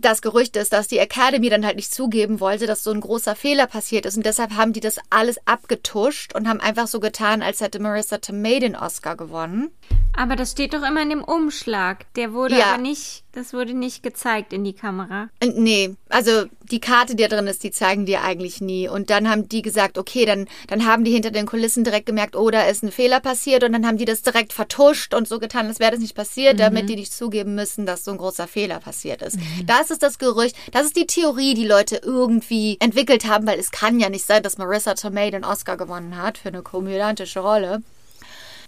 das 0.00 0.22
Gerücht 0.22 0.56
ist, 0.56 0.72
dass 0.72 0.88
die 0.88 0.98
Academy 0.98 1.48
dann 1.48 1.64
halt 1.66 1.76
nicht 1.76 1.92
zugeben 1.92 2.40
wollte, 2.40 2.66
dass 2.66 2.82
so 2.82 2.90
ein 2.90 3.00
großer 3.00 3.34
Fehler 3.36 3.66
passiert 3.66 4.06
ist. 4.06 4.16
Und 4.16 4.26
deshalb 4.26 4.52
haben 4.56 4.72
die 4.72 4.80
das 4.80 4.98
alles 5.10 5.36
abgetuscht 5.46 6.34
und 6.34 6.48
haben 6.48 6.60
einfach 6.60 6.86
so 6.86 7.00
getan, 7.00 7.42
als 7.42 7.60
hätte 7.60 7.78
Marissa 7.80 8.18
Tomei 8.18 8.58
den 8.58 8.76
Oscar 8.76 9.16
gewonnen. 9.16 9.70
Aber 10.16 10.36
das 10.36 10.52
steht 10.52 10.72
doch 10.74 10.82
immer 10.82 11.02
in 11.02 11.10
dem 11.10 11.22
Umschlag. 11.24 12.12
Der 12.14 12.32
wurde 12.32 12.58
Ja. 12.58 12.72
aber 12.74 12.78
nicht, 12.82 13.24
das 13.36 13.52
wurde 13.52 13.74
nicht 13.74 14.02
gezeigt 14.02 14.54
in 14.54 14.64
die 14.64 14.72
Kamera. 14.72 15.28
Äh, 15.40 15.48
Nee, 15.48 15.94
also 16.08 16.44
die 16.70 16.80
Karte, 16.80 17.14
die 17.14 17.22
da 17.22 17.36
drin 17.36 17.46
ist, 17.46 17.62
die 17.62 17.70
zeigen 17.70 18.06
dir 18.06 18.22
eigentlich 18.22 18.60
nie. 18.60 18.88
Und 18.88 19.10
dann 19.10 19.28
haben 19.28 19.48
die 19.48 19.62
gesagt, 19.62 19.98
okay, 19.98 20.24
dann, 20.24 20.48
dann 20.68 20.86
haben 20.86 21.04
die 21.04 21.12
hinter 21.12 21.30
den 21.30 21.46
Kulissen 21.46 21.84
direkt 21.84 22.06
gemerkt, 22.06 22.34
oh, 22.34 22.50
da 22.50 22.62
ist 22.62 22.82
ein 22.82 22.90
Fehler 22.90 23.20
passiert. 23.20 23.62
Und 23.62 23.72
dann 23.72 23.86
haben 23.86 23.98
die 23.98 24.04
das 24.04 24.22
direkt 24.22 24.52
vertuscht 24.52 25.12
und 25.12 25.28
so 25.28 25.38
getan, 25.38 25.66
als 25.66 25.80
wäre 25.80 25.90
das 25.92 26.00
nicht 26.00 26.14
passiert, 26.14 26.58
damit 26.58 26.88
die 26.88 26.96
nicht 26.96 27.12
zugeben 27.12 27.54
müssen, 27.54 27.84
dass 27.84 28.04
so 28.04 28.10
ein 28.10 28.18
großer 28.18 28.46
Fehler 28.48 28.80
passiert 28.80 29.22
ist. 29.22 29.38
Das 29.66 29.90
ist 29.90 30.02
das 30.02 30.18
Gerücht, 30.18 30.56
das 30.72 30.86
ist 30.86 30.96
die 30.96 31.06
Theorie, 31.06 31.54
die 31.54 31.66
Leute 31.66 32.00
irgendwie 32.02 32.78
entwickelt 32.80 33.26
haben, 33.26 33.46
weil 33.46 33.58
es 33.58 33.70
kann 33.70 34.00
ja 34.00 34.08
nicht 34.08 34.24
sein, 34.24 34.42
dass 34.42 34.58
Marissa 34.58 34.94
Tomei 34.94 35.30
den 35.30 35.44
Oscar 35.44 35.76
gewonnen 35.76 36.16
hat 36.16 36.38
für 36.38 36.48
eine 36.48 36.62
komödiantische 36.62 37.40
Rolle. 37.40 37.82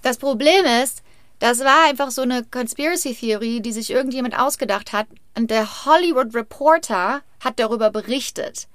Das 0.02 0.18
Problem 0.18 0.64
ist, 0.82 1.02
das 1.38 1.60
war 1.60 1.88
einfach 1.88 2.10
so 2.10 2.22
eine 2.22 2.44
Conspiracy-Theorie, 2.44 3.60
die 3.60 3.72
sich 3.72 3.90
irgendjemand 3.90 4.38
ausgedacht 4.38 4.92
hat. 4.92 5.06
Und 5.36 5.50
der 5.50 5.84
Hollywood 5.84 6.34
Reporter 6.34 7.22
hat 7.40 7.58
darüber 7.60 7.90
berichtet. 7.90 8.66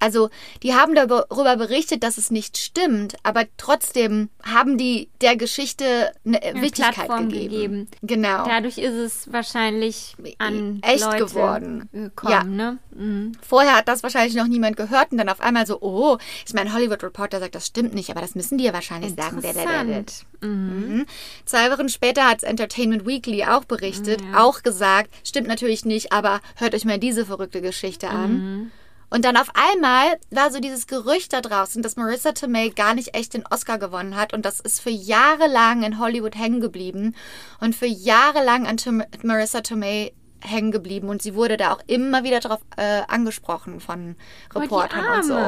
Also, 0.00 0.30
die 0.62 0.74
haben 0.74 0.94
darüber 0.94 1.56
berichtet, 1.56 2.02
dass 2.02 2.18
es 2.18 2.30
nicht 2.30 2.56
stimmt, 2.58 3.16
aber 3.22 3.44
trotzdem 3.58 4.30
haben 4.42 4.78
die 4.78 5.08
der 5.20 5.36
Geschichte 5.36 6.12
eine 6.24 6.42
Eine 6.42 6.62
Wichtigkeit 6.62 7.08
gegeben. 7.08 7.28
gegeben. 7.30 7.88
Genau. 8.02 8.44
Dadurch 8.46 8.78
ist 8.78 8.94
es 8.94 9.32
wahrscheinlich 9.32 10.16
an 10.38 10.80
Echt 10.82 11.04
Leute 11.04 11.26
geworden. 11.26 11.88
gekommen, 11.92 12.32
Ja. 12.32 12.44
ne? 12.44 12.78
Mhm. 12.96 13.32
Vorher 13.46 13.76
hat 13.76 13.88
das 13.88 14.02
wahrscheinlich 14.02 14.34
noch 14.34 14.46
niemand 14.48 14.76
gehört 14.76 15.12
und 15.12 15.18
dann 15.18 15.28
auf 15.28 15.40
einmal 15.40 15.66
so, 15.66 15.80
oh, 15.80 16.18
ich 16.46 16.54
meine, 16.54 16.72
Hollywood 16.72 17.02
Reporter 17.02 17.38
sagt, 17.38 17.54
das 17.54 17.66
stimmt 17.66 17.94
nicht, 17.94 18.10
aber 18.10 18.20
das 18.20 18.34
müssen 18.34 18.58
die 18.58 18.64
ja 18.64 18.72
wahrscheinlich 18.72 19.14
sagen. 19.14 19.40
Der, 19.40 19.52
der, 19.52 19.64
der, 19.64 19.84
der. 19.84 19.98
Interessant. 19.98 20.26
Mhm. 20.42 21.06
Zwei 21.44 21.70
Wochen 21.70 21.88
später 21.88 22.26
hat 22.28 22.42
Entertainment 22.42 23.06
Weekly 23.06 23.44
auch 23.44 23.64
berichtet, 23.64 24.20
Ja. 24.22 24.42
auch 24.42 24.62
gesagt, 24.62 25.10
stimmt 25.24 25.48
natürlich 25.48 25.84
nicht, 25.84 26.12
aber 26.12 26.40
hört 26.56 26.74
euch 26.74 26.84
mal 26.86 26.98
diese 26.98 27.26
verrückte 27.26 27.60
Geschichte 27.60 28.08
an. 28.08 28.32
Mhm. 28.32 28.70
Und 29.10 29.24
dann 29.24 29.36
auf 29.36 29.50
einmal 29.54 30.18
war 30.30 30.50
so 30.50 30.60
dieses 30.60 30.86
Gerücht 30.86 31.32
da 31.32 31.40
draußen, 31.40 31.82
dass 31.82 31.96
Marissa 31.96 32.32
Tomei 32.32 32.68
gar 32.68 32.94
nicht 32.94 33.14
echt 33.14 33.34
den 33.34 33.44
Oscar 33.50 33.78
gewonnen 33.78 34.16
hat. 34.16 34.32
Und 34.32 34.44
das 34.44 34.60
ist 34.60 34.80
für 34.80 34.90
Jahre 34.90 35.48
lang 35.48 35.82
in 35.82 35.98
Hollywood 35.98 36.36
hängen 36.36 36.60
geblieben 36.60 37.16
und 37.60 37.74
für 37.74 37.86
Jahre 37.86 38.44
lang 38.44 38.66
an 38.66 38.76
Tom 38.76 39.02
Marissa 39.22 39.60
Tomei 39.62 40.12
hängen 40.40 40.70
geblieben. 40.70 41.08
Und 41.08 41.22
sie 41.22 41.34
wurde 41.34 41.56
da 41.56 41.72
auch 41.72 41.80
immer 41.86 42.24
wieder 42.24 42.40
drauf 42.40 42.60
äh, 42.76 43.02
angesprochen 43.08 43.80
von 43.80 44.16
Oh, 44.54 44.60
Reportern 44.60 45.16
und 45.16 45.24
so. 45.24 45.38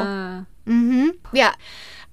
Mhm. 0.65 1.15
Ja, 1.33 1.53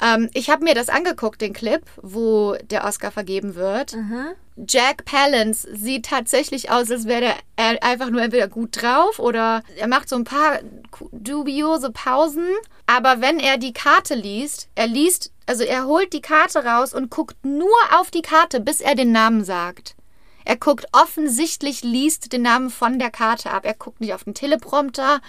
ähm, 0.01 0.29
ich 0.33 0.49
habe 0.49 0.63
mir 0.63 0.75
das 0.75 0.89
angeguckt, 0.89 1.41
den 1.41 1.53
Clip, 1.53 1.81
wo 2.01 2.55
der 2.69 2.85
Oscar 2.85 3.11
vergeben 3.11 3.55
wird. 3.55 3.95
Aha. 3.95 4.33
Jack 4.67 5.05
Palance 5.05 5.67
sieht 5.73 6.05
tatsächlich 6.05 6.69
aus, 6.69 6.91
als 6.91 7.05
wäre 7.05 7.33
er 7.55 7.81
einfach 7.83 8.09
nur 8.09 8.21
entweder 8.21 8.47
gut 8.47 8.81
drauf 8.81 9.19
oder 9.19 9.63
er 9.77 9.87
macht 9.87 10.09
so 10.09 10.15
ein 10.17 10.25
paar 10.25 10.59
dubiose 11.11 11.91
Pausen. 11.91 12.47
Aber 12.85 13.21
wenn 13.21 13.39
er 13.39 13.57
die 13.57 13.73
Karte 13.73 14.15
liest, 14.15 14.67
er 14.75 14.87
liest, 14.87 15.31
also 15.45 15.63
er 15.63 15.85
holt 15.85 16.11
die 16.13 16.21
Karte 16.21 16.65
raus 16.65 16.93
und 16.93 17.09
guckt 17.09 17.37
nur 17.45 17.69
auf 17.97 18.11
die 18.11 18.21
Karte, 18.21 18.59
bis 18.59 18.81
er 18.81 18.95
den 18.95 19.11
Namen 19.11 19.43
sagt. 19.43 19.95
Er 20.45 20.57
guckt 20.57 20.87
offensichtlich, 20.93 21.83
liest 21.83 22.33
den 22.33 22.41
Namen 22.41 22.69
von 22.69 22.99
der 22.99 23.11
Karte 23.11 23.51
ab. 23.51 23.65
Er 23.65 23.75
guckt 23.75 24.01
nicht 24.01 24.13
auf 24.13 24.23
den 24.23 24.33
Teleprompter. 24.33 25.21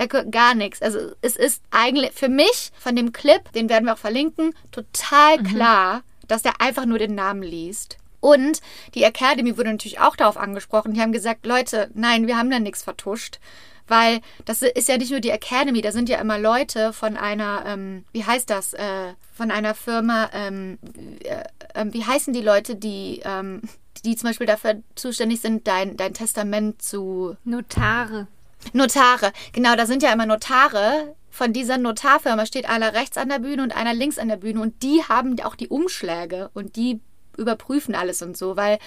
Er 0.00 0.08
guckt 0.08 0.32
gar 0.32 0.54
nichts. 0.54 0.80
Also 0.80 1.12
es 1.20 1.36
ist 1.36 1.62
eigentlich 1.70 2.12
für 2.12 2.30
mich 2.30 2.72
von 2.78 2.96
dem 2.96 3.12
Clip, 3.12 3.52
den 3.52 3.68
werden 3.68 3.84
wir 3.84 3.92
auch 3.92 3.98
verlinken, 3.98 4.54
total 4.70 5.36
klar, 5.42 6.02
dass 6.26 6.42
er 6.42 6.58
einfach 6.58 6.86
nur 6.86 6.98
den 6.98 7.14
Namen 7.14 7.42
liest. 7.42 7.98
Und 8.20 8.62
die 8.94 9.02
Academy 9.02 9.58
wurde 9.58 9.72
natürlich 9.72 10.00
auch 10.00 10.16
darauf 10.16 10.38
angesprochen. 10.38 10.94
Die 10.94 11.02
haben 11.02 11.12
gesagt, 11.12 11.44
Leute, 11.44 11.90
nein, 11.92 12.26
wir 12.26 12.38
haben 12.38 12.48
da 12.48 12.58
nichts 12.58 12.82
vertuscht. 12.82 13.40
Weil 13.88 14.22
das 14.46 14.62
ist 14.62 14.88
ja 14.88 14.96
nicht 14.96 15.10
nur 15.10 15.20
die 15.20 15.28
Academy, 15.28 15.82
da 15.82 15.92
sind 15.92 16.08
ja 16.08 16.18
immer 16.18 16.38
Leute 16.38 16.94
von 16.94 17.18
einer, 17.18 17.64
ähm, 17.66 18.06
wie 18.12 18.24
heißt 18.24 18.48
das, 18.48 18.72
äh, 18.72 19.12
von 19.34 19.50
einer 19.50 19.74
Firma, 19.74 20.30
ähm, 20.32 20.78
äh, 21.24 21.44
ähm, 21.74 21.92
wie 21.92 22.06
heißen 22.06 22.32
die 22.32 22.40
Leute, 22.40 22.74
die, 22.74 23.20
ähm, 23.22 23.60
die 24.06 24.16
zum 24.16 24.30
Beispiel 24.30 24.46
dafür 24.46 24.80
zuständig 24.94 25.42
sind, 25.42 25.66
dein, 25.66 25.98
dein 25.98 26.14
Testament 26.14 26.80
zu 26.80 27.36
Notare. 27.44 28.28
Notare, 28.72 29.32
genau, 29.52 29.74
da 29.76 29.86
sind 29.86 30.02
ja 30.02 30.12
immer 30.12 30.26
Notare. 30.26 31.14
Von 31.30 31.52
dieser 31.52 31.78
Notarfirma 31.78 32.44
steht 32.44 32.68
einer 32.68 32.92
rechts 32.92 33.16
an 33.16 33.28
der 33.28 33.38
Bühne 33.38 33.62
und 33.62 33.74
einer 33.74 33.94
links 33.94 34.18
an 34.18 34.28
der 34.28 34.36
Bühne 34.36 34.60
und 34.60 34.82
die 34.82 35.02
haben 35.08 35.40
auch 35.42 35.54
die 35.54 35.68
Umschläge 35.68 36.50
und 36.54 36.76
die 36.76 37.00
überprüfen 37.36 37.94
alles 37.94 38.20
und 38.20 38.36
so, 38.36 38.56
weil 38.56 38.78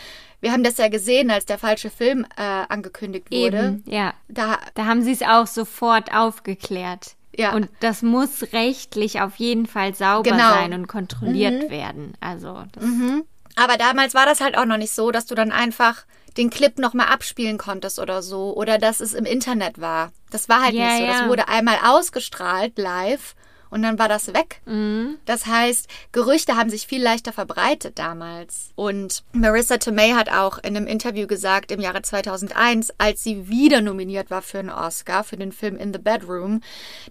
wir 0.41 0.51
haben 0.51 0.63
das 0.63 0.77
ja 0.77 0.89
gesehen, 0.89 1.31
als 1.31 1.45
der 1.45 1.57
falsche 1.57 1.89
Film 1.89 2.25
äh, 2.37 2.41
angekündigt 2.41 3.31
wurde. 3.31 3.57
Eben, 3.57 3.83
ja. 3.87 4.13
Da, 4.27 4.59
Da 4.75 4.85
haben 4.85 5.01
sie 5.01 5.13
es 5.13 5.21
auch 5.23 5.47
sofort 5.47 6.13
aufgeklärt. 6.13 7.15
Ja. 7.35 7.53
Und 7.55 7.69
das 7.79 8.03
muss 8.03 8.53
rechtlich 8.53 9.21
auf 9.21 9.37
jeden 9.37 9.65
Fall 9.65 9.95
sauber 9.95 10.29
Genau. 10.29 10.49
sein 10.49 10.73
und 10.73 10.87
kontrolliert 10.87 11.71
werden. 11.71 12.13
Also, 12.19 12.63
das, 12.73 12.83
aber 13.55 13.77
damals 13.77 14.13
war 14.13 14.25
das 14.25 14.39
halt 14.41 14.55
auch 14.57 14.65
noch 14.65 14.77
nicht 14.77 14.91
so, 14.93 15.09
dass 15.11 15.25
du 15.25 15.33
dann 15.33 15.51
einfach 15.51 16.03
den 16.37 16.49
Clip 16.49 16.77
nochmal 16.79 17.07
abspielen 17.07 17.57
konntest 17.57 17.99
oder 17.99 18.21
so 18.21 18.55
oder 18.55 18.77
dass 18.77 18.99
es 18.99 19.13
im 19.13 19.25
Internet 19.25 19.79
war. 19.79 20.11
Das 20.31 20.49
war 20.49 20.63
halt 20.63 20.73
Ja, 20.73 20.85
nicht 20.85 20.99
so. 20.99 21.05
Das 21.07 21.19
ja. 21.21 21.29
wurde 21.29 21.47
einmal 21.47 21.77
ausgestrahlt 21.83 22.77
live 22.77 23.35
und 23.73 23.81
dann 23.81 23.97
war 23.97 24.07
das 24.07 24.27
weg. 24.35 24.61
Mhm. 24.65 25.17
Das 25.25 25.47
heißt, 25.47 25.87
Gerüchte 26.11 26.55
haben 26.55 26.69
sich 26.69 26.85
viel 26.85 27.01
leichter 27.01 27.33
verbreitet 27.33 27.97
damals. 27.97 28.69
Und 28.75 29.23
Marissa 29.31 29.77
Tomei 29.79 30.11
hat 30.11 30.29
auch 30.31 30.59
in 30.59 30.77
einem 30.77 30.85
Interview 30.85 31.25
gesagt, 31.25 31.71
im 31.71 31.81
Jahre 31.81 32.03
2001, 32.03 32.93
als 32.99 33.23
sie 33.23 33.49
wieder 33.49 33.81
nominiert 33.81 34.29
war 34.29 34.43
für 34.43 34.59
einen 34.59 34.69
Oscar, 34.69 35.23
für 35.23 35.37
den 35.37 35.51
Film 35.51 35.75
In 35.75 35.91
the 35.91 35.97
Bedroom, 35.97 36.61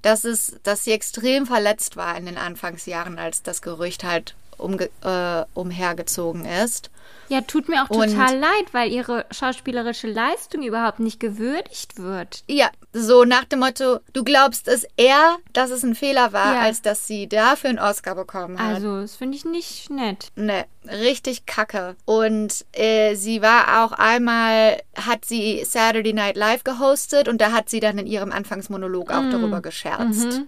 dass, 0.03 0.23
es, 0.23 0.57
dass 0.63 0.85
sie 0.85 0.93
extrem 0.93 1.47
verletzt 1.47 1.97
war 1.97 2.17
in 2.17 2.27
den 2.27 2.39
Anfangsjahren, 2.39 3.19
als 3.19 3.43
das 3.43 3.61
Gerücht 3.61 4.05
halt 4.05 4.37
umge 4.63 4.89
äh, 5.03 5.45
umhergezogen 5.55 6.45
ist. 6.45 6.91
ja, 7.29 7.41
tut 7.41 7.69
mir 7.69 7.83
auch 7.83 7.89
Und- 7.91 8.11
total 8.11 8.37
leid, 8.39 8.73
weil 8.73 8.91
ihre 8.93 9.25
schauspielerische 9.31 10.07
Leistung 10.07 10.63
überhaupt 10.63 11.01
nicht 11.01 11.19
gewürdigt 11.19 11.97
wird. 11.97 12.45
Ja, 12.47 12.69
so 12.93 13.25
nach 13.25 13.45
dem 13.45 13.61
Motto, 13.61 14.01
du 14.13 14.23
glaubst 14.23 14.69
es 14.69 14.87
eher, 14.99 15.37
dass 15.55 15.71
es 15.71 15.83
ein 15.83 15.95
Fehler 15.95 16.33
war, 16.35 16.55
Ja. 16.57 16.61
als 16.61 16.83
dass 16.83 17.07
sie 17.07 17.27
dafür 17.29 17.71
einen 17.71 17.79
Oscar 17.79 18.15
bekommen 18.15 18.59
hat. 18.59 18.75
Also, 18.77 19.01
das 19.01 19.17
finde 19.17 19.37
ich 19.39 19.45
nicht 19.47 19.89
nett. 19.89 20.29
Ne, 20.37 20.67
richtig 20.85 21.47
kacke. 21.47 21.97
Und 22.05 22.67
äh, 22.73 23.15
sie 23.15 23.41
war 23.41 23.85
auch 23.85 23.93
einmal, 23.93 24.83
hat 24.95 25.25
sie 25.25 25.65
Saturday 25.65 26.13
Night 26.13 26.37
Live 26.37 26.65
gehostet 26.65 27.29
und 27.29 27.41
da 27.41 27.53
hat 27.53 27.71
sie 27.71 27.81
dann 27.81 27.97
in 27.99 28.07
ihrem 28.07 28.31
Anfangsmonolog 28.33 29.11
auch 29.11 29.31
darüber 29.31 29.63
gescherzt. 29.63 30.43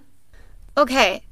Okay. 0.74 1.22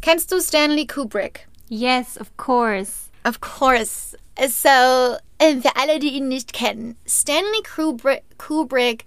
Kennst 0.00 0.32
du 0.32 0.40
Stanley 0.40 0.86
Kubrick? 0.88 1.46
Yes, 1.72 2.18
of 2.18 2.36
course. 2.36 3.08
Of 3.24 3.40
course. 3.40 4.14
So, 4.36 5.16
äh, 5.38 5.56
für 5.56 5.74
alle, 5.76 5.98
die 6.00 6.10
ihn 6.18 6.28
nicht 6.28 6.52
kennen, 6.52 6.98
Stanley 7.06 7.62
Kubrick, 7.74 8.24
Kubrick 8.36 9.06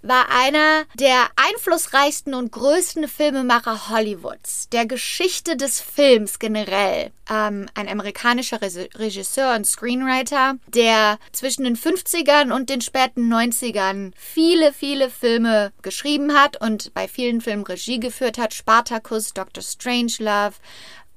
war 0.00 0.30
einer 0.30 0.84
der 0.94 1.28
einflussreichsten 1.36 2.32
und 2.32 2.52
größten 2.52 3.06
Filmemacher 3.06 3.90
Hollywoods, 3.90 4.70
der 4.70 4.86
Geschichte 4.86 5.58
des 5.58 5.82
Films 5.82 6.38
generell. 6.38 7.10
Ähm, 7.28 7.66
ein 7.74 7.88
amerikanischer 7.88 8.60
Regisseur 8.62 9.54
und 9.54 9.66
Screenwriter, 9.66 10.56
der 10.68 11.18
zwischen 11.32 11.64
den 11.64 11.76
50ern 11.76 12.50
und 12.50 12.70
den 12.70 12.80
späten 12.80 13.30
90ern 13.30 14.12
viele, 14.16 14.72
viele 14.72 15.10
Filme 15.10 15.72
geschrieben 15.82 16.32
hat 16.32 16.58
und 16.62 16.94
bei 16.94 17.08
vielen 17.08 17.42
Filmen 17.42 17.64
Regie 17.64 18.00
geführt 18.00 18.38
hat. 18.38 18.54
Spartacus, 18.54 19.34
Dr. 19.34 19.62
Strangelove, 19.62 20.54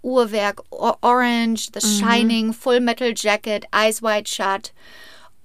Uhrwerk 0.02 0.64
Orange, 0.72 1.70
The 1.74 1.82
Shining, 1.82 2.54
Full 2.54 2.80
Metal 2.80 3.14
Jacket, 3.16 3.66
Eyes 3.74 4.02
Wide 4.02 4.28
Shut 4.28 4.72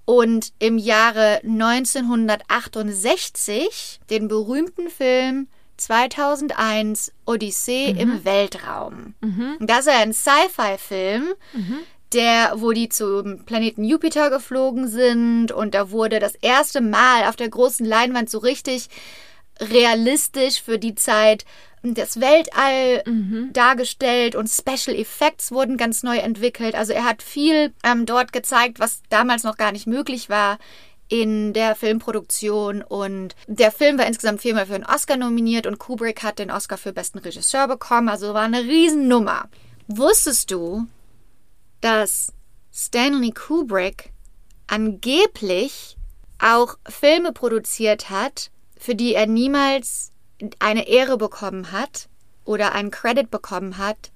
und 0.05 0.53
im 0.59 0.79
Jahre 0.79 1.41
1968 1.45 4.01
den 4.11 4.29
berühmten 4.29 4.91
Film 4.91 5.49
2001 5.77 7.13
Odyssee 7.27 7.93
mhm. 7.93 7.99
im 7.99 8.25
Weltraum. 8.25 9.15
Mhm. 9.21 9.57
Das 9.61 9.81
ist 9.81 9.89
ein 9.89 10.13
Sci-Fi-Film, 10.13 11.35
mhm. 11.53 11.79
der, 12.13 12.55
wo 12.57 12.73
die 12.73 12.89
zum 12.89 13.45
Planeten 13.45 13.85
Jupiter 13.85 14.31
geflogen 14.31 14.89
sind 14.89 15.53
und 15.53 15.75
da 15.75 15.91
wurde 15.91 16.21
das 16.21 16.35
erste 16.37 16.81
Mal 16.81 17.25
auf 17.25 17.37
der 17.37 17.49
großen 17.49 17.85
Leinwand 17.85 18.31
so 18.31 18.39
richtig 18.39 18.89
realistisch 19.61 20.63
für 20.63 20.79
die 20.79 20.95
Zeit 20.95 21.45
das 21.93 22.21
Weltall 22.21 23.03
mhm. 23.07 23.51
dargestellt 23.53 24.35
und 24.35 24.49
Special 24.49 24.97
Effects 24.97 25.53
wurden 25.53 25.77
ganz 25.77 26.03
neu 26.03 26.17
entwickelt. 26.17 26.75
Also 26.75 26.95
er 26.95 27.05
hat 27.05 27.23
viel 27.23 27.75
ähm, 27.85 28.07
dort 28.07 28.33
gezeigt, 28.33 28.81
was 28.81 29.03
damals 29.11 29.43
noch 29.43 29.59
gar 29.59 29.73
nicht 29.73 29.87
möglich 29.87 30.31
war 30.31 30.59
in 31.09 31.53
der 31.53 31.75
Filmproduktion 31.75 32.83
und 32.83 33.37
der 33.47 33.71
Film 33.71 33.99
war 33.99 34.07
insgesamt 34.07 34.41
viermal 34.41 34.67
für 34.67 34.75
einen 34.75 34.87
Oscar 34.87 35.19
nominiert 35.19 35.67
und 35.67 35.79
Kubrick 35.79 36.23
hat 36.23 36.39
den 36.39 36.51
Oscar 36.51 36.79
für 36.79 36.95
besten 36.95 37.19
Regisseur 37.19 37.69
bekommen, 37.69 38.09
also 38.09 38.33
war 38.33 38.43
eine 38.43 38.63
Riesennummer. 38.63 39.49
Wusstest 39.87 40.51
du, 40.51 40.87
dass 41.83 42.33
Stanley 42.73 43.33
Kubrick 43.33 44.11
angeblich 44.67 45.97
auch 46.39 46.79
Filme 46.89 47.33
produziert 47.33 48.09
hat, 48.09 48.51
für 48.79 48.95
die 48.95 49.15
er 49.15 49.27
niemals 49.27 50.11
eine 50.59 50.89
Ehre 50.89 51.17
bekommen 51.17 51.73
hat 51.73 52.09
oder 52.45 52.73
einen 52.73 52.91
Credit 52.91 53.31
bekommen 53.31 53.79
hat, 53.79 54.11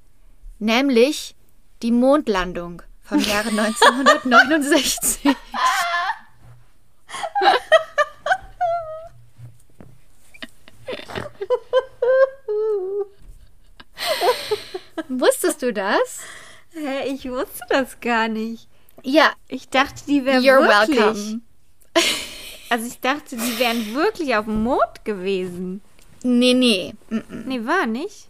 nämlich 0.59 1.35
die 1.83 1.93
Mondlandung 1.93 2.83
vom 3.03 3.21
Jahre 3.21 3.49
1969. 3.57 5.37
Wusstest 15.09 15.63
du 15.63 15.73
das? 15.73 16.21
Hä, 16.73 17.09
ich 17.09 17.29
wusste 17.31 17.65
das 17.69 17.99
gar 18.01 18.29
nicht. 18.29 18.69
Ja. 19.03 19.33
Ich 19.49 19.69
dachte, 19.69 20.05
die 20.07 20.25
wären 20.25 20.43
wirklich. 20.43 20.99
Welcome. 20.99 21.41
Also 22.71 22.87
ich 22.87 23.01
dachte, 23.01 23.37
die 23.37 23.59
wären 23.59 23.95
wirklich 23.95 24.37
auf 24.37 24.45
dem 24.45 24.63
Mond 24.63 25.05
gewesen. 25.05 25.81
Nee, 26.23 26.55
nee. 26.55 26.95
Nee, 27.11 27.61
war 27.65 27.87
nicht. 27.87 28.29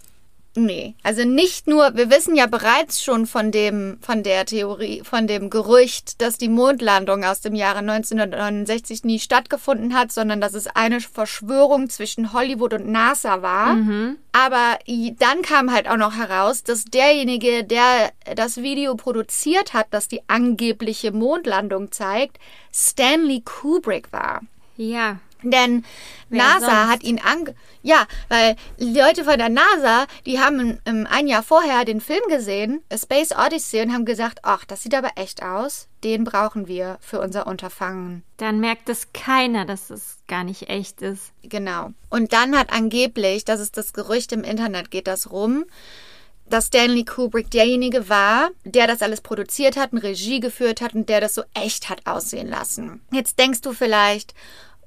Nee, 0.59 0.95
also 1.05 1.24
nicht 1.24 1.68
nur, 1.68 1.95
wir 1.95 2.11
wissen 2.11 2.34
ja 2.34 2.47
bereits 2.47 3.03
schon 3.03 3.26
von 3.26 3.53
dem, 3.53 3.99
von 4.01 4.22
der 4.22 4.45
Theorie, 4.45 5.03
von 5.05 5.26
dem 5.26 5.51
Gerücht, 5.51 6.20
dass 6.20 6.36
die 6.36 6.49
Mondlandung 6.49 7.24
aus 7.24 7.41
dem 7.41 7.55
Jahre 7.55 7.78
1969 7.78 9.05
nie 9.05 9.20
stattgefunden 9.20 9.95
hat, 9.95 10.11
sondern 10.11 10.41
dass 10.41 10.55
es 10.55 10.66
eine 10.66 11.01
Verschwörung 11.01 11.91
zwischen 11.91 12.32
Hollywood 12.32 12.74
und 12.74 12.89
NASA 12.89 13.41
war. 13.43 13.74
Mhm. 13.74 14.16
Aber 14.32 14.78
dann 15.18 15.43
kam 15.43 15.72
halt 15.72 15.89
auch 15.89 15.97
noch 15.97 16.16
heraus, 16.16 16.64
dass 16.64 16.84
derjenige, 16.86 17.62
der 17.62 18.11
das 18.34 18.57
Video 18.57 18.97
produziert 18.97 19.74
hat, 19.74 19.86
das 19.91 20.09
die 20.09 20.22
angebliche 20.28 21.12
Mondlandung 21.12 21.93
zeigt, 21.93 22.39
Stanley 22.72 23.43
Kubrick 23.45 24.12
war. 24.12 24.41
Ja. 24.76 25.18
Denn 25.43 25.84
Wer 26.28 26.43
NASA 26.43 26.61
sonst? 26.61 26.89
hat 26.89 27.03
ihn 27.05 27.20
ange... 27.20 27.55
Ja, 27.82 28.07
weil 28.28 28.57
Leute 28.78 29.24
von 29.24 29.39
der 29.39 29.49
NASA, 29.49 30.07
die 30.26 30.41
haben 30.41 30.78
ähm, 30.84 31.07
ein 31.09 31.28
Jahr 31.28 31.43
vorher 31.43 31.84
den 31.84 32.01
Film 32.01 32.22
gesehen, 32.28 32.82
A 32.93 32.99
Space 32.99 33.32
Odyssey, 33.32 33.80
und 33.82 33.93
haben 33.93 34.05
gesagt, 34.05 34.41
ach, 34.43 34.64
das 34.64 34.82
sieht 34.82 34.95
aber 34.95 35.12
echt 35.16 35.43
aus. 35.43 35.89
Den 36.05 36.24
brauchen 36.24 36.68
wir 36.68 36.99
für 37.01 37.20
unser 37.20 37.47
Unterfangen. 37.47 38.24
Dann 38.36 38.61
merkt 38.61 38.89
es 38.89 39.12
keiner, 39.12 39.64
dass 39.64 39.91
es 39.91 40.18
gar 40.26 40.45
nicht 40.45 40.68
echt 40.68 41.03
ist. 41.03 41.32
Genau. 41.43 41.91
Und 42.11 42.32
dann 42.32 42.57
hat 42.59 42.72
angeblich, 42.72 43.45
das 43.45 43.61
ist 43.61 43.76
das 43.76 43.93
Gerücht 43.93 44.32
im 44.32 44.45
Internet, 44.45 44.91
geht 44.91 45.07
das 45.07 45.30
rum, 45.30 45.64
dass 46.51 46.66
Stanley 46.66 47.05
Kubrick 47.05 47.51
derjenige 47.51 48.09
war, 48.09 48.51
der 48.64 48.86
das 48.86 49.03
alles 49.03 49.20
produziert 49.20 49.76
hat, 49.76 49.93
eine 49.93 50.03
Regie 50.03 50.41
geführt 50.41 50.80
hat 50.80 50.95
und 50.95 51.09
der 51.09 51.20
das 51.20 51.34
so 51.34 51.43
echt 51.55 51.89
hat 51.89 52.07
aussehen 52.07 52.49
lassen. 52.49 53.01
Jetzt 53.12 53.39
denkst 53.39 53.61
du 53.61 53.72
vielleicht, 53.72 54.34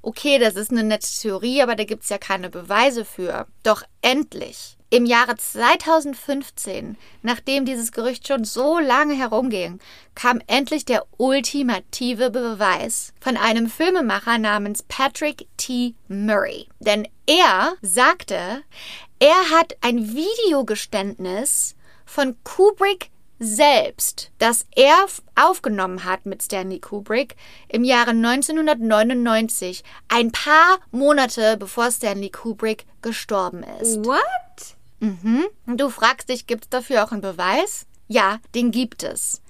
okay, 0.02 0.38
das 0.38 0.56
ist 0.56 0.70
eine 0.70 0.82
nette 0.82 1.08
Theorie, 1.08 1.62
aber 1.62 1.76
da 1.76 1.84
gibt 1.84 2.02
es 2.02 2.08
ja 2.10 2.18
keine 2.18 2.50
Beweise 2.50 3.04
für. 3.04 3.46
Doch 3.62 3.82
endlich, 4.02 4.76
im 4.90 5.06
Jahre 5.06 5.36
2015, 5.36 6.98
nachdem 7.22 7.64
dieses 7.64 7.92
Gerücht 7.92 8.28
schon 8.28 8.44
so 8.44 8.78
lange 8.78 9.14
herumging, 9.14 9.78
kam 10.14 10.42
endlich 10.48 10.84
der 10.84 11.06
ultimative 11.16 12.30
Beweis 12.30 13.14
von 13.18 13.38
einem 13.38 13.70
Filmemacher 13.70 14.36
namens 14.36 14.82
Patrick 14.82 15.46
T. 15.56 15.94
Murray. 16.08 16.66
Denn 16.80 17.08
er 17.26 17.72
sagte, 17.80 18.64
er 19.18 19.50
hat 19.50 19.76
ein 19.80 20.14
Videogeständnis 20.14 21.74
von 22.04 22.36
Kubrick 22.44 23.11
selbst, 23.42 24.30
das 24.38 24.66
er 24.76 25.06
aufgenommen 25.34 26.04
hat 26.04 26.26
mit 26.26 26.42
Stanley 26.42 26.78
Kubrick 26.78 27.34
im 27.68 27.82
Jahre 27.82 28.10
1999, 28.10 29.82
ein 30.08 30.30
paar 30.30 30.78
Monate 30.92 31.56
bevor 31.56 31.90
Stanley 31.90 32.30
Kubrick 32.30 32.86
gestorben 33.02 33.64
ist. 33.80 34.04
What? 34.04 34.76
Mhm. 35.00 35.46
Du 35.66 35.90
fragst 35.90 36.28
dich, 36.28 36.46
gibt 36.46 36.64
es 36.64 36.70
dafür 36.70 37.04
auch 37.04 37.10
einen 37.10 37.20
Beweis? 37.20 37.86
Ja, 38.06 38.38
den 38.54 38.70
gibt 38.70 39.02
es. 39.02 39.42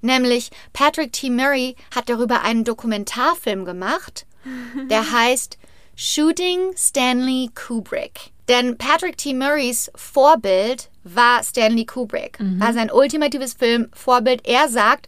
Nämlich 0.00 0.50
Patrick 0.72 1.12
T. 1.12 1.30
Murray 1.30 1.76
hat 1.94 2.08
darüber 2.08 2.42
einen 2.42 2.64
Dokumentarfilm 2.64 3.64
gemacht, 3.64 4.26
der 4.90 5.12
heißt 5.12 5.56
Shooting 5.94 6.76
Stanley 6.76 7.50
Kubrick. 7.54 8.32
Denn 8.48 8.76
Patrick 8.76 9.16
T. 9.16 9.34
Murrays 9.34 9.90
Vorbild 9.94 10.90
war 11.14 11.42
Stanley 11.42 11.86
Kubrick. 11.86 12.40
Mhm. 12.40 12.60
War 12.60 12.72
sein 12.72 12.90
ultimatives 12.90 13.54
Filmvorbild. 13.54 14.46
Er 14.46 14.68
sagt, 14.68 15.06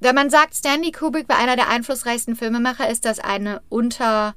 wenn 0.00 0.14
man 0.14 0.30
sagt, 0.30 0.54
Stanley 0.54 0.92
Kubrick 0.92 1.28
war 1.28 1.38
einer 1.38 1.56
der 1.56 1.68
einflussreichsten 1.68 2.36
Filmemacher, 2.36 2.88
ist 2.88 3.04
das 3.04 3.18
eine 3.18 3.60
Untertreibung. 3.68 4.34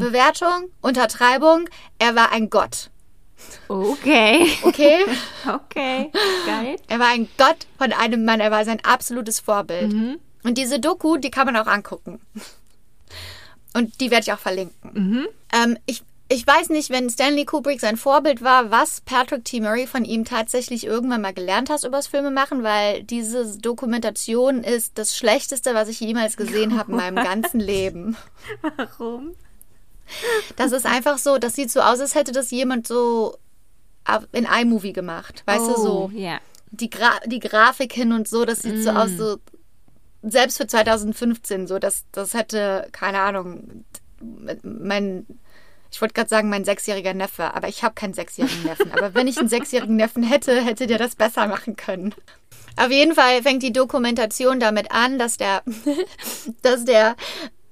Bewertung, 0.00 0.70
Untertreibung. 0.80 1.68
Er 1.98 2.14
war 2.14 2.32
ein 2.32 2.50
Gott. 2.50 2.90
Okay. 3.68 4.48
Okay? 4.62 5.04
okay. 5.48 6.10
Geil. 6.46 6.76
Er 6.88 6.98
war 6.98 7.08
ein 7.08 7.28
Gott 7.38 7.66
von 7.78 7.92
einem 7.92 8.24
Mann. 8.24 8.40
Er 8.40 8.50
war 8.50 8.64
sein 8.64 8.80
absolutes 8.84 9.40
Vorbild. 9.40 9.92
Mhm. 9.92 10.18
Und 10.42 10.58
diese 10.58 10.80
Doku, 10.80 11.16
die 11.16 11.30
kann 11.30 11.46
man 11.46 11.56
auch 11.56 11.66
angucken. 11.66 12.20
Und 13.74 14.00
die 14.00 14.10
werde 14.10 14.24
ich 14.24 14.32
auch 14.32 14.38
verlinken. 14.38 14.90
Mhm. 14.92 15.28
Ähm, 15.52 15.78
ich 15.86 16.02
ich 16.28 16.46
weiß 16.46 16.70
nicht, 16.70 16.90
wenn 16.90 17.10
Stanley 17.10 17.44
Kubrick 17.44 17.80
sein 17.80 17.96
Vorbild 17.96 18.42
war, 18.42 18.70
was 18.70 19.02
Patrick 19.02 19.44
T. 19.44 19.60
Murray 19.60 19.86
von 19.86 20.04
ihm 20.04 20.24
tatsächlich 20.24 20.86
irgendwann 20.86 21.20
mal 21.20 21.34
gelernt 21.34 21.68
hat 21.68 21.84
übers 21.84 22.06
Filmemachen, 22.06 22.62
weil 22.62 23.02
diese 23.02 23.58
Dokumentation 23.58 24.64
ist 24.64 24.96
das 24.96 25.16
Schlechteste, 25.16 25.74
was 25.74 25.88
ich 25.88 26.00
jemals 26.00 26.36
gesehen 26.36 26.78
habe 26.78 26.92
in 26.92 26.96
meinem 26.96 27.16
ganzen 27.24 27.60
Leben. 27.60 28.16
Warum? 28.76 29.34
Das 30.56 30.72
ist 30.72 30.86
einfach 30.86 31.18
so, 31.18 31.38
das 31.38 31.54
sieht 31.54 31.70
so 31.70 31.80
aus, 31.80 32.00
als 32.00 32.14
hätte 32.14 32.32
das 32.32 32.50
jemand 32.50 32.86
so 32.86 33.36
in 34.32 34.44
iMovie 34.44 34.92
gemacht. 34.92 35.42
Weißt 35.46 35.64
oh, 35.64 35.74
du, 35.74 35.82
so. 35.82 36.10
Yeah. 36.14 36.40
Die, 36.70 36.90
Gra 36.90 37.20
die 37.26 37.38
Grafik 37.38 37.92
hin 37.92 38.12
und 38.12 38.28
so, 38.28 38.44
das 38.44 38.60
sieht 38.60 38.76
mm. 38.76 38.82
so 38.82 38.90
aus, 38.90 39.10
so 39.16 39.36
selbst 40.22 40.56
für 40.56 40.66
2015 40.66 41.66
so, 41.66 41.78
das, 41.78 42.04
das 42.12 42.34
hätte, 42.34 42.88
keine 42.92 43.20
Ahnung, 43.20 43.84
mein 44.62 45.26
ich 45.94 46.00
wollte 46.00 46.14
gerade 46.14 46.28
sagen, 46.28 46.48
mein 46.48 46.64
sechsjähriger 46.64 47.14
Neffe, 47.14 47.54
aber 47.54 47.68
ich 47.68 47.84
habe 47.84 47.94
keinen 47.94 48.14
sechsjährigen 48.14 48.64
Neffen. 48.64 48.90
Aber 48.90 49.14
wenn 49.14 49.28
ich 49.28 49.38
einen 49.38 49.48
sechsjährigen 49.48 49.94
Neffen 49.94 50.24
hätte, 50.24 50.60
hätte 50.60 50.88
der 50.88 50.98
das 50.98 51.14
besser 51.14 51.46
machen 51.46 51.76
können. 51.76 52.16
Auf 52.76 52.90
jeden 52.90 53.14
Fall 53.14 53.44
fängt 53.44 53.62
die 53.62 53.72
Dokumentation 53.72 54.58
damit 54.58 54.90
an, 54.90 55.20
dass 55.20 55.36
der, 55.36 55.62
dass 56.62 56.84
der, 56.84 57.14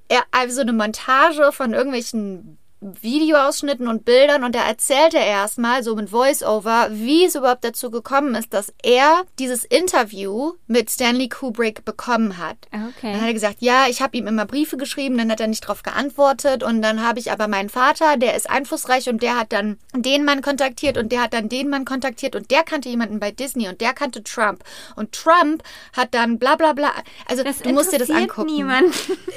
er 0.06 0.22
also 0.30 0.60
eine 0.60 0.72
Montage 0.72 1.50
von 1.50 1.72
irgendwelchen 1.72 2.58
Videoausschnitten 2.82 3.86
und 3.86 4.04
Bildern 4.04 4.42
und 4.42 4.54
da 4.54 4.66
erzählte 4.66 5.16
er 5.18 5.26
erstmal 5.26 5.82
so 5.84 5.94
mit 5.94 6.10
Voice-Over, 6.10 6.88
wie 6.90 7.24
es 7.24 7.36
überhaupt 7.36 7.64
dazu 7.64 7.90
gekommen 7.90 8.34
ist, 8.34 8.52
dass 8.52 8.72
er 8.82 9.22
dieses 9.38 9.64
Interview 9.64 10.54
mit 10.66 10.90
Stanley 10.90 11.28
Kubrick 11.28 11.84
bekommen 11.84 12.38
hat. 12.38 12.56
Okay. 12.72 13.12
Dann 13.12 13.20
hat 13.20 13.28
er 13.28 13.34
gesagt, 13.34 13.56
ja, 13.60 13.86
ich 13.88 14.02
habe 14.02 14.16
ihm 14.16 14.26
immer 14.26 14.46
Briefe 14.46 14.76
geschrieben, 14.76 15.16
dann 15.16 15.30
hat 15.30 15.40
er 15.40 15.46
nicht 15.46 15.64
darauf 15.64 15.82
geantwortet 15.82 16.62
und 16.64 16.82
dann 16.82 17.06
habe 17.06 17.20
ich 17.20 17.30
aber 17.30 17.46
meinen 17.46 17.68
Vater, 17.68 18.16
der 18.16 18.34
ist 18.34 18.50
einflussreich 18.50 19.08
und 19.08 19.22
der 19.22 19.38
hat 19.38 19.52
dann 19.52 19.78
den 19.94 20.24
Mann 20.24 20.42
kontaktiert 20.42 20.98
und 20.98 21.12
der 21.12 21.22
hat 21.22 21.34
dann 21.34 21.48
den 21.48 21.68
Mann 21.68 21.84
kontaktiert 21.84 22.34
und 22.34 22.50
der 22.50 22.64
kannte 22.64 22.88
jemanden 22.88 23.20
bei 23.20 23.30
Disney 23.30 23.68
und 23.68 23.80
der 23.80 23.92
kannte 23.92 24.24
Trump 24.24 24.64
und 24.96 25.12
Trump 25.12 25.62
hat 25.96 26.14
dann 26.14 26.38
bla 26.38 26.56
bla 26.56 26.72
bla. 26.72 26.90
Also 27.28 27.44
Das 27.44 27.60
du 27.60 27.70
musst 27.72 27.92
dir 27.92 27.98
das 27.98 28.08
interessiert 28.08 28.30
angucken. 28.30 28.54
niemanden. 28.56 28.92